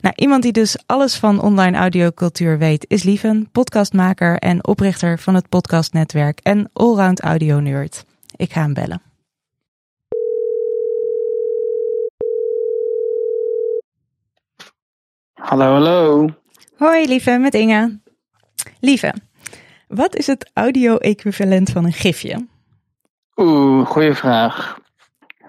Nou, 0.01 0.15
iemand 0.15 0.43
die 0.43 0.51
dus 0.51 0.77
alles 0.85 1.15
van 1.15 1.41
online 1.41 1.77
audiocultuur 1.77 2.57
weet 2.57 2.85
is 2.87 3.03
Lieven, 3.03 3.49
podcastmaker 3.51 4.37
en 4.37 4.67
oprichter 4.67 5.19
van 5.19 5.35
het 5.35 5.49
podcastnetwerk 5.49 6.39
en 6.39 6.69
allround 6.73 7.21
audio 7.21 7.59
nerd. 7.59 8.05
Ik 8.35 8.53
ga 8.53 8.61
hem 8.61 8.73
bellen. 8.73 9.01
Hallo, 15.33 15.71
hallo. 15.71 16.29
Hoi 16.75 17.07
Lieve, 17.07 17.37
met 17.37 17.53
Inge. 17.53 17.99
Lieve, 18.79 19.13
wat 19.87 20.15
is 20.15 20.27
het 20.27 20.49
audio-equivalent 20.53 21.69
van 21.69 21.85
een 21.85 21.93
gifje? 21.93 22.45
Oeh, 23.37 23.85
goede 23.85 24.15
vraag. 24.15 24.79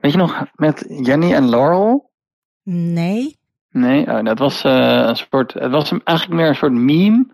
Weet 0.01 0.13
je 0.13 0.19
nog 0.19 0.45
met 0.55 0.85
Jenny 0.89 1.33
en 1.33 1.49
Laurel? 1.49 2.11
Nee. 2.63 3.39
Nee, 3.71 4.07
oh, 4.07 4.25
dat 4.25 4.39
was 4.39 4.65
uh, 4.65 5.05
een 5.07 5.17
soort. 5.17 5.53
Het 5.53 5.71
was 5.71 5.91
eigenlijk 6.05 6.41
meer 6.41 6.49
een 6.49 6.55
soort 6.55 6.73
meme. 6.73 7.27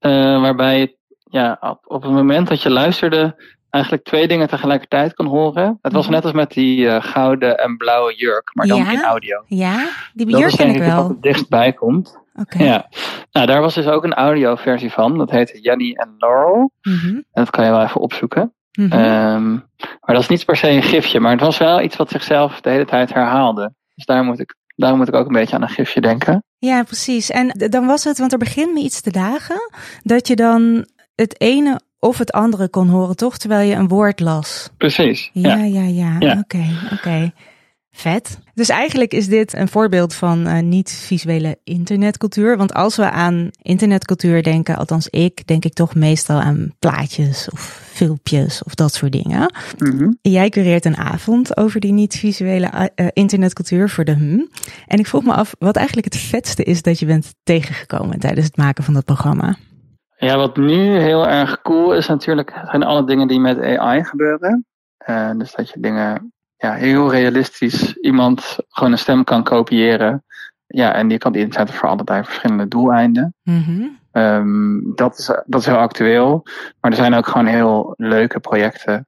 Uh, 0.00 0.40
waarbij 0.40 0.96
ja, 1.30 1.56
op, 1.60 1.80
op, 1.84 2.02
het 2.02 2.12
moment 2.12 2.48
dat 2.48 2.62
je 2.62 2.70
luisterde, 2.70 3.42
eigenlijk 3.70 4.04
twee 4.04 4.28
dingen 4.28 4.48
tegelijkertijd 4.48 5.14
kon 5.14 5.26
horen. 5.26 5.78
Het 5.82 5.92
was 5.92 6.04
mhm. 6.04 6.14
net 6.14 6.24
als 6.24 6.32
met 6.32 6.50
die 6.50 6.78
uh, 6.78 7.02
gouden 7.02 7.58
en 7.58 7.76
blauwe 7.76 8.14
jurk, 8.14 8.50
maar 8.54 8.66
dan 8.66 8.78
ja? 8.78 8.92
in 8.92 9.02
audio. 9.02 9.42
Ja, 9.46 9.88
die 10.14 10.26
jurk 10.26 10.42
dat 10.42 10.50
is, 10.50 10.56
ken 10.56 10.74
ik 10.74 10.78
wel. 10.78 10.96
Dat 10.96 11.08
het 11.08 11.22
dichtbij 11.22 11.72
komt. 11.72 12.18
Okay. 12.34 12.66
Ja, 12.66 12.88
nou, 13.32 13.46
daar 13.46 13.60
was 13.60 13.74
dus 13.74 13.86
ook 13.86 14.04
een 14.04 14.14
audioversie 14.14 14.92
van. 14.92 15.18
Dat 15.18 15.30
heette 15.30 15.60
Jenny 15.60 15.92
en 15.92 16.14
Laurel. 16.18 16.72
Mm 16.82 16.98
-hmm. 16.98 17.14
En 17.14 17.24
dat 17.44 17.50
kan 17.50 17.64
je 17.64 17.70
wel 17.70 17.82
even 17.82 18.00
opzoeken. 18.00 18.54
Mm 18.72 18.90
-hmm. 18.90 19.00
um, 19.00 19.52
maar 19.80 20.14
dat 20.14 20.22
is 20.22 20.28
niet 20.28 20.44
per 20.44 20.56
se 20.56 20.68
een 20.68 20.82
gifje, 20.82 21.20
maar 21.20 21.32
het 21.32 21.40
was 21.40 21.58
wel 21.58 21.80
iets 21.80 21.96
wat 21.96 22.10
zichzelf 22.10 22.60
de 22.60 22.70
hele 22.70 22.84
tijd 22.84 23.14
herhaalde. 23.14 23.74
Dus 23.94 24.04
daar 24.04 24.24
moet 24.24 24.40
ik 24.40 24.54
Daarom 24.80 24.98
moet 24.98 25.08
ik 25.08 25.14
ook 25.14 25.26
een 25.26 25.32
beetje 25.32 25.56
aan 25.56 25.62
een 25.62 25.68
gifje 25.68 26.00
denken. 26.00 26.44
Ja, 26.58 26.82
precies. 26.82 27.30
En 27.30 27.68
dan 27.70 27.86
was 27.86 28.04
het, 28.04 28.18
want 28.18 28.32
er 28.32 28.38
begint 28.38 28.72
me 28.72 28.80
iets 28.80 29.00
te 29.00 29.10
dagen, 29.10 29.70
dat 30.02 30.28
je 30.28 30.36
dan 30.36 30.86
het 31.14 31.40
ene 31.40 31.80
of 31.98 32.18
het 32.18 32.32
andere 32.32 32.68
kon 32.68 32.88
horen, 32.88 33.16
toch? 33.16 33.38
Terwijl 33.38 33.68
je 33.68 33.74
een 33.74 33.88
woord 33.88 34.20
las. 34.20 34.70
Precies. 34.76 35.30
Ja, 35.32 35.56
Ja. 35.56 35.64
ja, 35.64 35.84
ja. 35.84 36.16
Ja. 36.18 36.38
Oké, 36.38 36.64
oké. 36.92 37.32
Vet. 37.92 38.38
Dus 38.54 38.68
eigenlijk 38.68 39.12
is 39.12 39.28
dit 39.28 39.54
een 39.54 39.68
voorbeeld 39.68 40.14
van 40.14 40.46
eh, 40.46 40.62
niet-visuele 40.62 41.58
internetcultuur. 41.64 42.56
Want 42.56 42.74
als 42.74 42.96
we 42.96 43.10
aan 43.10 43.50
internetcultuur 43.62 44.42
denken, 44.42 44.76
althans 44.76 45.08
ik, 45.08 45.46
denk 45.46 45.64
ik 45.64 45.72
toch 45.72 45.94
meestal 45.94 46.40
aan 46.40 46.74
plaatjes 46.78 47.48
of 47.50 47.88
filmpjes 47.92 48.62
of 48.62 48.74
dat 48.74 48.94
soort 48.94 49.12
dingen. 49.12 49.54
Mhm. 49.78 50.12
Jij 50.20 50.48
cureert 50.48 50.84
een 50.84 50.96
avond 50.96 51.56
over 51.56 51.80
die 51.80 51.92
niet-visuele 51.92 52.66
eh, 52.66 52.86
eh, 52.94 53.06
internetcultuur 53.12 53.88
voor 53.88 54.04
de 54.04 54.14
HUM. 54.14 54.50
En 54.86 54.98
ik 54.98 55.06
vroeg 55.06 55.24
me 55.24 55.32
af 55.32 55.54
wat 55.58 55.76
eigenlijk 55.76 56.06
het 56.06 56.22
vetste 56.22 56.62
is 56.62 56.82
dat 56.82 56.98
je 56.98 57.06
bent 57.06 57.34
tegengekomen 57.42 58.18
tijdens 58.18 58.46
het 58.46 58.56
maken 58.56 58.84
van 58.84 58.94
dat 58.94 59.04
programma. 59.04 59.56
Ja, 60.16 60.36
wat 60.36 60.56
nu 60.56 60.98
heel 60.98 61.28
erg 61.28 61.62
cool 61.62 61.94
is 61.94 62.06
natuurlijk, 62.06 62.60
zijn 62.70 62.82
alle 62.82 63.04
dingen 63.06 63.28
die 63.28 63.40
met 63.40 63.60
AI 63.60 64.04
gebeuren. 64.04 64.66
Dus 65.36 65.52
dat 65.52 65.68
je 65.68 65.80
dingen 65.80 66.32
ja, 66.60 66.72
heel 66.74 67.10
realistisch 67.10 67.94
iemand 67.96 68.56
gewoon 68.68 68.92
een 68.92 68.98
stem 68.98 69.24
kan 69.24 69.42
kopiëren. 69.42 70.24
Ja, 70.66 70.94
en 70.94 71.08
die 71.08 71.18
kan 71.18 71.32
die 71.32 71.44
inzetten 71.44 71.74
voor 71.74 71.88
allerlei 71.88 72.24
verschillende 72.24 72.68
doeleinden. 72.68 73.34
Mhm. 73.42 73.82
Ehm, 74.12 74.80
dat, 74.94 75.18
is, 75.18 75.26
dat 75.46 75.60
is 75.60 75.66
heel 75.66 75.76
actueel. 75.76 76.42
Maar 76.80 76.90
er 76.90 76.96
zijn 76.96 77.14
ook 77.14 77.26
gewoon 77.26 77.46
heel 77.46 77.94
leuke 77.96 78.40
projecten. 78.40 79.06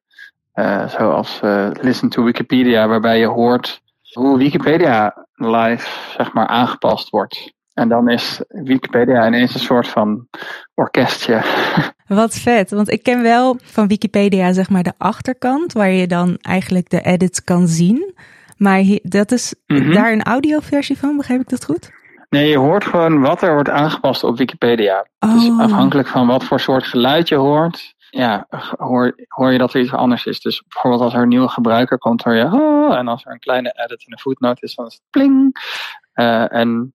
eh, 0.52 0.88
zoals 0.88 1.40
eh, 1.40 1.70
Listen 1.80 2.08
to 2.08 2.24
Wikipedia, 2.24 2.88
waarbij 2.88 3.18
je 3.18 3.26
hoort 3.26 3.80
hoe 4.12 4.38
Wikipedia 4.38 5.26
live 5.34 5.88
zeg 6.16 6.32
maar, 6.32 6.46
aangepast 6.46 7.08
wordt. 7.10 7.52
En 7.74 7.88
dan 7.88 8.08
is 8.08 8.40
Wikipedia 8.48 9.26
ineens 9.26 9.54
een 9.54 9.60
soort 9.60 9.88
van 9.88 10.26
orkestje. 10.74 11.42
Wat 12.06 12.34
vet, 12.34 12.70
want 12.70 12.90
ik 12.90 13.02
ken 13.02 13.22
wel 13.22 13.56
van 13.62 13.88
Wikipedia 13.88 14.52
zeg 14.52 14.70
maar 14.70 14.82
de 14.82 14.92
achterkant, 14.98 15.72
waar 15.72 15.90
je 15.90 16.06
dan 16.06 16.36
eigenlijk 16.40 16.90
de 16.90 17.00
edits 17.00 17.44
kan 17.44 17.68
zien. 17.68 18.14
Maar 18.56 18.76
hier, 18.78 19.00
dat 19.02 19.32
is 19.32 19.54
Mhm. 19.66 19.92
daar 19.92 20.12
een 20.12 20.22
audioversie 20.22 20.98
van, 20.98 21.16
begrijp 21.16 21.40
ik 21.40 21.48
dat 21.48 21.64
goed? 21.64 21.90
Nee, 22.28 22.48
je 22.48 22.58
hoort 22.58 22.84
gewoon 22.84 23.20
wat 23.20 23.42
er 23.42 23.52
wordt 23.54 23.68
aangepast 23.68 24.24
op 24.24 24.38
Wikipedia. 24.38 25.06
Dus 25.18 25.50
afhankelijk 25.58 26.08
van 26.08 26.26
wat 26.26 26.44
voor 26.44 26.60
soort 26.60 26.84
geluid 26.84 27.28
je 27.28 27.34
hoort, 27.34 27.94
ja, 28.10 28.46
hoor, 28.78 29.14
hoor 29.28 29.52
je 29.52 29.58
dat 29.58 29.74
er 29.74 29.80
iets 29.80 29.92
anders 29.92 30.26
is. 30.26 30.40
Dus 30.40 30.62
bijvoorbeeld 30.68 31.02
als 31.02 31.14
er 31.14 31.22
een 31.22 31.28
nieuwe 31.28 31.48
gebruiker 31.48 31.98
komt, 31.98 32.22
hoor 32.22 32.34
je 32.34 32.44
oh, 32.44 32.96
en 32.96 33.08
als 33.08 33.24
er 33.24 33.32
een 33.32 33.38
kleine 33.38 33.72
edit 33.84 34.04
en 34.06 34.12
een 34.12 34.18
footnote 34.18 34.62
is, 34.62 34.74
dan 34.74 34.86
is 34.86 34.92
het 34.92 35.02
pling. 35.10 35.56
Eh, 36.12 36.52
en 36.54 36.94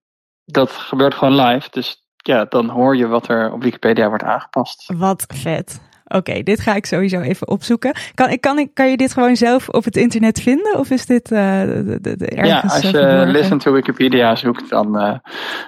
dat 0.50 0.70
gebeurt 0.70 1.14
gewoon 1.14 1.34
live, 1.34 1.68
dus 1.70 2.02
ja, 2.16 2.44
dan 2.44 2.68
hoor 2.68 2.96
je 2.96 3.06
wat 3.06 3.28
er 3.28 3.52
op 3.52 3.62
Wikipedia 3.62 4.08
wordt 4.08 4.24
aangepast. 4.24 4.92
Wat 4.96 5.24
vet. 5.34 5.80
Oké, 6.08 6.42
dit 6.42 6.60
ga 6.60 6.74
ik 6.74 6.86
sowieso 6.86 7.20
even 7.20 7.48
opzoeken. 7.48 7.92
Kan, 8.14 8.30
ik, 8.30 8.40
kan, 8.40 8.58
ik, 8.58 8.70
kan 8.74 8.90
je 8.90 8.96
dit 8.96 9.12
gewoon 9.12 9.36
zelf 9.36 9.68
op 9.68 9.84
het 9.84 9.96
internet 9.96 10.40
vinden? 10.40 10.78
Of 10.78 10.90
is 10.90 11.06
dit 11.06 11.32
eh, 11.32 11.60
de, 11.62 11.98
de, 12.00 12.16
de 12.16 12.26
ergens 12.26 12.50
ja, 12.50 12.60
als 12.60 12.84
eh, 12.84 12.90
je 12.92 13.26
listen 13.26 13.58
to 13.58 13.72
Wikipedia 13.72 14.36
zoekt, 14.36 14.70
dan, 14.70 14.98
eh, 14.98 15.18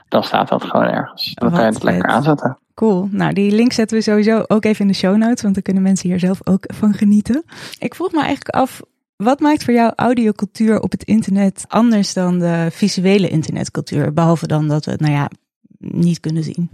dan 0.09 0.24
staat 0.24 0.49
dat 0.49 0.64
gewoon 0.64 0.87
ergens. 0.87 1.35
Dan 1.35 1.51
kan 1.51 1.61
je 1.61 1.66
het 1.66 1.83
lekker 1.83 2.09
aanzetten. 2.09 2.59
Cool. 2.74 3.09
Nou, 3.11 3.33
die 3.33 3.53
link 3.53 3.72
zetten 3.72 3.97
we 3.97 4.03
sowieso 4.03 4.45
ook 4.47 4.64
even 4.64 4.81
in 4.81 4.91
de 4.91 4.99
show 4.99 5.16
notes, 5.16 5.43
want 5.43 5.55
dan 5.55 5.62
kunnen 5.62 5.83
mensen 5.83 6.09
hier 6.09 6.18
zelf 6.18 6.41
ook 6.45 6.64
van 6.74 6.95
genieten. 6.95 7.45
Ik 7.78 7.95
vroeg 7.95 8.12
me 8.12 8.18
eigenlijk 8.18 8.55
af, 8.55 8.81
wat 9.23 9.41
maakt 9.41 9.64
voor 9.64 9.75
jou 9.75 9.93
audiocultuur 9.97 10.81
op 10.81 10.91
het 10.91 11.03
internet 11.03 11.64
anders 11.68 12.12
dan 12.12 12.39
de 12.39 12.68
visuele 12.71 13.29
internetcultuur? 13.29 14.12
Behalve 14.12 14.47
dan 14.47 14.68
dat 14.68 14.85
we 14.85 14.91
het, 14.91 15.01
nou 15.01 15.12
ja, 15.12 15.31
niet 15.79 16.21
kunnen 16.21 16.43
zien. 16.43 16.71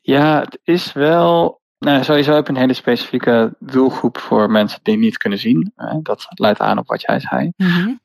Ja, 0.00 0.40
het 0.40 0.58
is 0.64 0.92
wel. 0.92 1.62
Nou, 1.78 2.04
sowieso 2.04 2.34
heb 2.34 2.46
je 2.46 2.52
een 2.52 2.58
hele 2.58 2.72
specifieke 2.72 3.54
doelgroep 3.58 4.18
voor 4.18 4.50
mensen 4.50 4.80
die 4.82 4.96
niet 4.96 5.16
kunnen 5.16 5.38
zien. 5.38 5.72
Dat 6.02 6.26
leidt 6.34 6.60
aan 6.60 6.78
op 6.78 6.88
wat 6.88 7.02
jij 7.02 7.20
zei. 7.20 7.52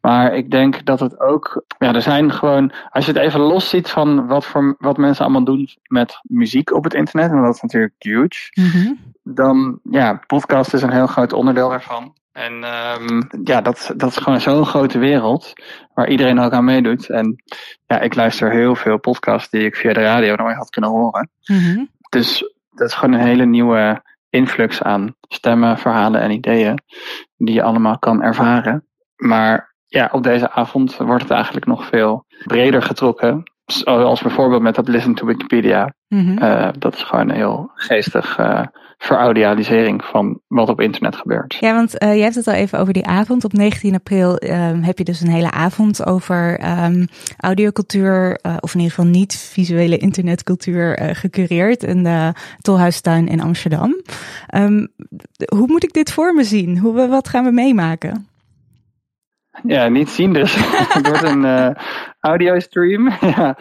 Maar 0.02 0.36
ik 0.36 0.52
denk 0.52 0.86
dat 0.86 1.00
het 1.00 1.20
ook. 1.20 1.64
Ja, 1.78 1.94
er 1.94 2.02
zijn 2.02 2.34
gewoon. 2.34 2.72
Als 2.90 3.06
je 3.06 3.12
het 3.12 3.22
even 3.22 3.40
los 3.40 3.70
ziet 3.70 3.90
van 3.90 4.28
wat, 4.28 4.46
voor, 4.46 4.76
wat 4.80 4.98
mensen 4.98 5.24
allemaal 5.24 5.44
doen 5.44 5.70
met 5.88 6.20
muziek 6.24 6.74
op 6.74 6.84
het 6.84 6.94
internet. 6.94 7.32
En 7.32 7.42
dat 7.42 7.56
is 7.56 7.62
natuurlijk 7.62 7.94
huge. 7.98 8.52
Mhm. 8.54 8.94
Dan, 9.24 9.80
ja, 9.84 10.22
podcast 10.28 10.74
is 10.74 10.82
een 10.82 10.92
heel 10.92 11.08
groot 11.08 11.34
onderdeel 11.34 11.70
daarvan. 11.70 12.14
En 12.40 12.64
ehm, 12.64 13.22
ja, 13.44 13.62
dat, 13.62 13.94
dat 13.96 14.10
is 14.10 14.18
gewoon 14.18 14.42
zo'n 14.42 14.66
grote 14.66 15.00
wereld. 15.00 15.54
Waar 15.94 16.10
iedereen 16.10 16.40
ook 16.40 16.52
aan 16.52 16.64
meedoet. 16.64 17.10
En 17.10 17.44
ja, 17.86 18.00
ik 18.00 18.16
luister 18.16 18.52
heel 18.52 18.76
veel 18.76 19.00
podcasts 19.00 19.50
die 19.50 19.66
ik 19.66 19.76
via 19.76 19.94
de 19.94 20.02
radio 20.02 20.36
nooit 20.36 20.56
had 20.56 20.70
kunnen 20.70 20.90
horen. 20.90 21.30
Mhm. 21.46 21.86
Dus 22.10 22.54
dat 22.72 22.88
is 22.88 22.94
gewoon 22.94 23.20
een 23.20 23.26
hele 23.26 23.46
nieuwe 23.46 24.02
influx 24.30 24.82
aan 24.82 25.16
stemmen, 25.22 25.78
verhalen 25.78 26.22
en 26.22 26.32
ideeën 26.32 26.80
die 27.38 27.56
je 27.56 27.64
allemaal 27.64 28.00
kan 28.00 28.22
ervaren. 28.24 28.88
Maar 29.16 29.76
ja, 29.88 30.10
op 30.12 30.24
deze 30.24 30.52
avond 30.52 30.98
wordt 30.98 31.24
het 31.24 31.32
eigenlijk 31.32 31.66
nog 31.66 31.86
veel 31.86 32.26
breder 32.44 32.82
getrokken. 32.82 33.44
Zoals 33.66 34.22
bijvoorbeeld 34.22 34.62
met 34.62 34.76
dat 34.76 34.88
Listen 34.88 35.14
to 35.14 35.26
Wikipedia. 35.26 35.94
Mhm. 36.08 36.38
Eh, 36.38 36.70
dat 36.78 36.94
is 36.94 37.04
gewoon 37.04 37.30
een 37.30 37.36
heel 37.36 37.72
geestig 37.74 38.38
eh 38.38 38.66
veraudialisering 39.00 40.04
van 40.06 40.42
wat 40.48 40.70
op 40.70 40.82
internet 40.82 41.16
gebeurt. 41.16 41.58
Ja, 41.60 41.74
want 41.74 41.98
eh, 41.98 42.16
je 42.16 42.22
hebt 42.22 42.36
het 42.36 42.48
al 42.48 42.54
even 42.54 42.80
over 42.80 42.94
die 42.94 43.06
avond. 43.06 43.44
Op 43.44 43.54
19 43.54 43.96
april 43.96 44.38
ehm, 44.38 44.82
heb 44.82 44.98
je 44.98 45.04
dus 45.04 45.22
een 45.22 45.30
hele 45.30 45.52
avond 45.52 46.06
over 46.06 46.60
ehm, 46.60 47.06
audiocultuur, 47.38 48.40
eh, 48.42 48.56
of 48.60 48.74
in 48.74 48.80
ieder 48.80 48.96
geval 48.96 49.12
niet 49.12 49.38
visuele 49.38 49.98
internetcultuur, 49.98 50.98
eh, 50.98 51.16
gecureerd 51.16 51.84
in 51.84 52.04
de 52.04 52.34
Tolhuistuin 52.62 53.28
in 53.28 53.42
Amsterdam. 53.42 54.02
Ehm, 54.48 54.86
hoe 55.56 55.68
moet 55.68 55.84
ik 55.84 55.94
dit 55.94 56.12
voor 56.12 56.34
me 56.34 56.44
zien? 56.44 56.78
Hoe, 56.78 57.08
wat 57.08 57.28
gaan 57.28 57.44
we 57.44 57.52
meemaken? 57.52 58.28
Ja, 59.64 59.88
niet 59.88 60.10
zien 60.10 60.34
dus. 60.34 60.56
het 60.94 61.08
wordt 61.08 61.24
een 61.24 61.46
eh 61.46 61.70
audiostream. 62.20 63.10
ja. 63.36 63.58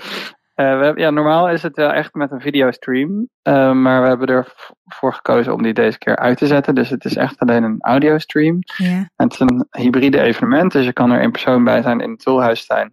Eh, 0.59 0.79
we 0.79 0.85
hebben, 0.85 1.03
ja, 1.03 1.11
normaal 1.11 1.51
is 1.51 1.63
het 1.63 1.77
wel 1.77 1.93
echt 1.93 2.15
met 2.15 2.31
een 2.31 2.41
videostream. 2.41 3.29
eh, 3.43 3.73
maar 3.73 4.03
we 4.03 4.09
hebben 4.09 4.29
ervoor 4.29 5.15
gekozen 5.15 5.55
om 5.55 5.63
die 5.63 5.73
deze 5.73 5.99
keer 5.99 6.17
uit 6.17 6.39
te 6.39 6.47
zetten. 6.47 6.75
Dus 6.75 6.89
het 6.89 7.05
is 7.05 7.17
echt 7.17 7.39
alleen 7.39 7.63
een 7.63 7.77
audiostream. 7.81 8.59
En 9.17 9.25
het 9.27 9.33
is 9.33 9.41
een 9.41 9.67
hybride 9.71 10.21
evenement, 10.21 10.73
dus 10.73 10.85
je 10.85 10.93
kan 10.93 11.11
er 11.11 11.21
in 11.21 11.31
persoon 11.31 11.65
bij 11.65 11.83
zijn 11.83 12.01
in 12.01 12.11
het 12.11 12.23
Tolhuistuin. 12.23 12.93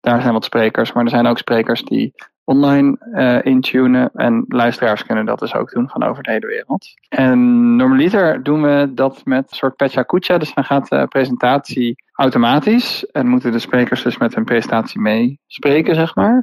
Daar 0.00 0.20
zijn 0.20 0.32
wat 0.32 0.44
sprekers, 0.44 0.92
maar 0.92 1.04
er 1.04 1.10
zijn 1.10 1.26
ook 1.26 1.38
sprekers 1.38 1.84
die 1.84 2.14
online 2.44 2.96
eh 3.12 3.52
intunen. 3.52 4.10
En 4.14 4.44
luisteraars 4.48 5.06
kunnen 5.06 5.24
dat 5.24 5.38
dus 5.38 5.54
ook 5.54 5.70
doen 5.70 5.88
van 5.88 6.02
over 6.02 6.22
de 6.22 6.30
hele 6.30 6.46
wereld. 6.46 6.86
En 7.08 7.76
normaliter 7.76 8.42
doen 8.42 8.62
we 8.62 8.90
dat 8.94 9.20
met 9.24 9.50
een 9.50 9.56
soort 9.56 9.76
pecha 9.76 10.02
kucha. 10.02 10.38
Dus 10.38 10.54
dan 10.54 10.64
gaat 10.64 10.88
de 10.88 11.06
presentatie 11.08 12.04
automatisch. 12.12 13.06
En 13.10 13.26
moeten 13.26 13.52
de 13.52 13.58
sprekers 13.58 14.02
dus 14.02 14.18
met 14.18 14.34
hun 14.34 14.44
presentatie 14.44 15.00
meespreken, 15.00 15.94
zeg 15.94 16.14
maar. 16.14 16.42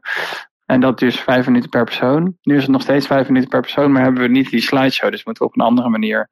En 0.69 0.79
dat 0.79 0.99
dus 0.99 1.19
vijf 1.19 1.45
minuten 1.45 1.69
per 1.69 1.83
persoon. 1.83 2.35
Nu 2.41 2.55
is 2.55 2.61
het 2.61 2.71
nog 2.71 2.81
steeds 2.81 3.07
vijf 3.07 3.27
minuten 3.27 3.49
per 3.49 3.61
persoon, 3.61 3.91
maar 3.91 4.03
hebben 4.03 4.21
we 4.21 4.27
niet 4.27 4.49
die 4.49 4.61
slideshow. 4.61 5.11
Dus 5.11 5.23
moeten 5.23 5.43
we 5.43 5.49
op 5.49 5.59
een 5.59 5.65
andere 5.65 5.89
manier 5.89 6.29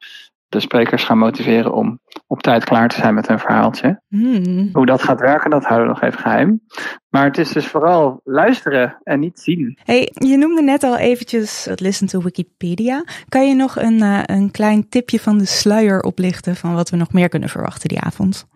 de 0.47 0.59
sprekers 0.59 1.03
gaan 1.03 1.17
motiveren 1.17 1.73
om 1.73 1.99
op 2.27 2.41
tijd 2.41 2.63
klaar 2.63 2.89
te 2.89 2.95
zijn 2.95 3.13
met 3.13 3.27
hun 3.27 3.39
verhaaltje. 3.39 4.01
Hmm. 4.07 4.69
Hoe 4.73 4.85
dat 4.85 5.03
gaat 5.03 5.19
werken, 5.19 5.49
dat 5.49 5.65
houden 5.65 5.87
we 5.87 5.93
nog 5.93 6.01
even 6.01 6.19
geheim. 6.19 6.61
Maar 7.09 7.25
het 7.25 7.37
is 7.37 7.51
dus 7.51 7.67
vooral 7.67 8.21
luisteren 8.23 8.97
en 9.03 9.19
niet 9.19 9.39
zien. 9.39 9.77
Hey, 9.83 10.11
je 10.13 10.37
noemde 10.37 10.61
net 10.61 10.83
al 10.83 10.97
eventjes 10.97 11.65
het 11.65 11.79
Listen 11.79 12.07
to 12.07 12.21
Wikipedia. 12.21 13.03
Kan 13.29 13.47
je 13.47 13.55
nog 13.55 13.75
een, 13.75 14.01
eh, 14.01 14.21
een 14.25 14.51
klein 14.51 14.89
tipje 14.89 15.19
van 15.19 15.37
de 15.37 15.45
sluier 15.45 16.01
oplichten 16.01 16.55
van 16.55 16.73
wat 16.73 16.89
we 16.89 16.97
nog 16.97 17.13
meer 17.13 17.29
kunnen 17.29 17.49
verwachten 17.49 17.89
die 17.89 17.99
avond? 17.99 18.47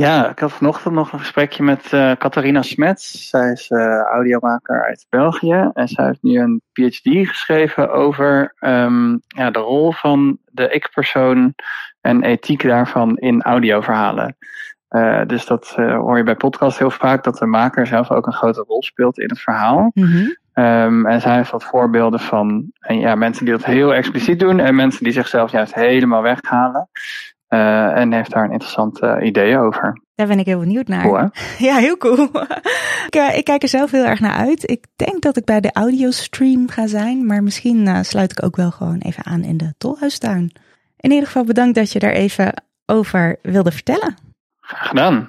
Ja, 0.00 0.30
ik 0.30 0.38
had 0.38 0.52
vanochtend 0.52 0.94
nog 0.94 1.12
een 1.12 1.18
gesprekje 1.18 1.62
met 1.62 1.92
eh 1.92 2.12
Catharina 2.12 2.62
Smets. 2.62 3.28
Zij 3.28 3.52
is 3.52 3.68
eh, 3.68 4.00
audiomaker 4.00 4.84
uit 4.84 5.06
België. 5.08 5.70
En 5.72 5.88
zij 5.88 6.04
heeft 6.06 6.22
nu 6.22 6.38
een 6.40 6.62
PhD 6.72 7.28
geschreven 7.28 7.92
over 7.92 8.54
ehm, 8.58 9.16
ja, 9.26 9.50
de 9.50 9.58
rol 9.58 9.92
van 9.92 10.38
de 10.44 10.68
ik-persoon 10.68 11.54
en 12.00 12.22
ethiek 12.22 12.62
daarvan 12.62 13.16
in 13.16 13.42
audioverhalen. 13.42 14.36
Eh, 14.88 15.22
dus 15.26 15.46
dat 15.46 15.68
hoor 15.76 16.16
je 16.16 16.22
bij 16.22 16.36
podcast 16.36 16.78
heel 16.78 16.90
vaak, 16.90 17.24
dat 17.24 17.38
de 17.38 17.46
maker 17.46 17.86
zelf 17.86 18.10
ook 18.10 18.26
een 18.26 18.32
grote 18.32 18.64
rol 18.66 18.82
speelt 18.82 19.18
in 19.18 19.28
het 19.28 19.40
verhaal. 19.40 19.92
Ehm, 20.52 21.06
en 21.06 21.20
zij 21.20 21.36
heeft 21.36 21.50
wat 21.50 21.64
voorbeelden 21.64 22.20
van 22.20 22.70
en 22.80 22.98
ja, 22.98 23.14
mensen 23.14 23.44
die 23.44 23.54
dat 23.54 23.64
heel 23.64 23.94
expliciet 23.94 24.40
doen 24.40 24.60
en 24.60 24.74
mensen 24.74 25.04
die 25.04 25.12
zichzelf 25.12 25.52
juist 25.52 25.74
helemaal 25.74 26.22
weghalen. 26.22 26.88
Eh, 27.48 27.96
en 27.96 28.12
heeft 28.12 28.30
daar 28.30 28.44
een 28.44 28.50
interessant 28.50 29.00
eh, 29.00 29.16
idee 29.22 29.58
over. 29.58 30.00
Daar 30.14 30.26
ben 30.26 30.38
ik 30.38 30.46
heel 30.46 30.58
benieuwd 30.58 30.88
naar. 30.88 31.02
Cool? 31.02 31.30
Ja, 31.68 31.76
heel 31.76 31.96
cool. 31.96 32.22
ik, 33.06 33.14
eh, 33.16 33.36
ik 33.36 33.44
kijk 33.44 33.62
er 33.62 33.68
zelf 33.68 33.90
heel 33.90 34.04
erg 34.04 34.20
naar 34.20 34.36
uit. 34.36 34.70
Ik 34.70 34.86
denk 34.96 35.22
dat 35.22 35.36
ik 35.36 35.44
bij 35.44 35.60
de 35.60 35.72
audiostream 35.72 36.68
ga 36.68 36.86
zijn, 36.86 37.26
maar 37.26 37.42
misschien 37.42 38.04
sluit 38.04 38.30
ik 38.30 38.44
ook 38.44 38.56
wel 38.56 38.70
gewoon 38.70 38.98
even 38.98 39.26
aan 39.26 39.42
in 39.42 39.56
de 39.56 39.74
Tolhuistuin. 39.78 40.52
In 40.96 41.10
ieder 41.10 41.26
geval 41.26 41.44
bedankt 41.44 41.74
dat 41.74 41.92
je 41.92 41.98
er 41.98 42.12
even 42.12 42.62
over 42.86 43.36
wilde 43.42 43.72
vertellen. 43.72 44.16
Graag 44.60 44.88
gedaan. 44.88 45.28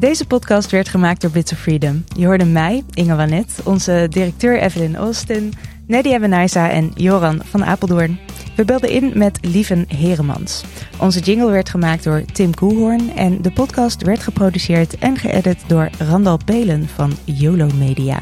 Deze 0.00 0.26
podcast 0.26 0.70
werd 0.70 0.88
gemaakt 0.88 1.20
door 1.20 1.30
Bits 1.30 1.52
of 1.52 1.58
Freedom. 1.58 2.04
Je 2.16 2.26
hoorde 2.26 2.44
mij, 2.44 2.84
Inge 2.94 3.16
Wanet, 3.16 3.60
onze 3.64 4.06
directeur 4.10 4.60
Evelyn 4.60 4.96
Austin, 4.96 5.52
Nadia 5.90 6.18
Benaisa 6.18 6.70
en 6.70 6.92
Joran 6.94 7.40
van 7.44 7.64
Apeldoorn. 7.64 8.18
We 8.56 8.64
belden 8.64 8.90
in 8.90 9.12
met 9.14 9.38
Lieven 9.40 9.84
Heremans. 9.88 10.64
Onze 10.98 11.20
jingle 11.20 11.50
werd 11.50 11.68
gemaakt 11.68 12.04
door 12.04 12.24
Tim 12.32 12.54
Koelhoorn 12.54 13.16
en 13.16 13.42
de 13.42 13.50
podcast 13.50 14.02
werd 14.02 14.22
geproduceerd 14.22 14.98
en 14.98 15.16
geëdit 15.16 15.58
door 15.66 15.88
Randal 15.98 16.38
Pelen 16.44 16.88
van 16.94 17.12
YOLO 17.24 17.68
Media. 17.78 18.18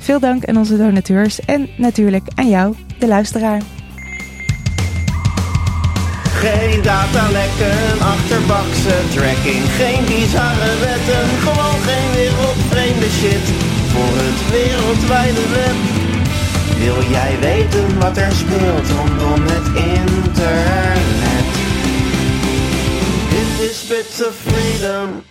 Veel 0.00 0.20
dank 0.20 0.44
aan 0.44 0.56
onze 0.56 0.76
donateurs 0.76 1.40
en 1.40 1.68
natuurlijk 1.76 2.28
aan 2.34 2.48
jou, 2.48 2.74
de 2.98 3.06
luisteraar. 3.06 3.62
Geen 6.24 6.82
datalekken, 6.82 8.00
achterbakse 8.00 8.96
tracking, 9.14 9.62
geen 9.78 10.04
bizarre 10.04 10.78
wetten, 10.80 11.24
gewoon 11.46 11.80
geen 11.88 12.10
wereldvreemde 12.14 13.08
shit 13.08 13.46
voor 13.92 14.14
het 14.22 14.50
wereldwijde 14.50 15.48
web. 15.48 16.09
Wil 16.80 17.02
jij 17.02 17.38
weten 17.40 17.98
wat 17.98 18.16
er 18.16 18.32
speelt 18.32 18.88
rondom 18.88 19.42
het 19.46 19.66
internet? 19.66 21.44
Dit 23.30 23.70
is 23.70 23.86
Bits 23.86 24.26
of 24.26 24.34
Freedom. 24.34 25.29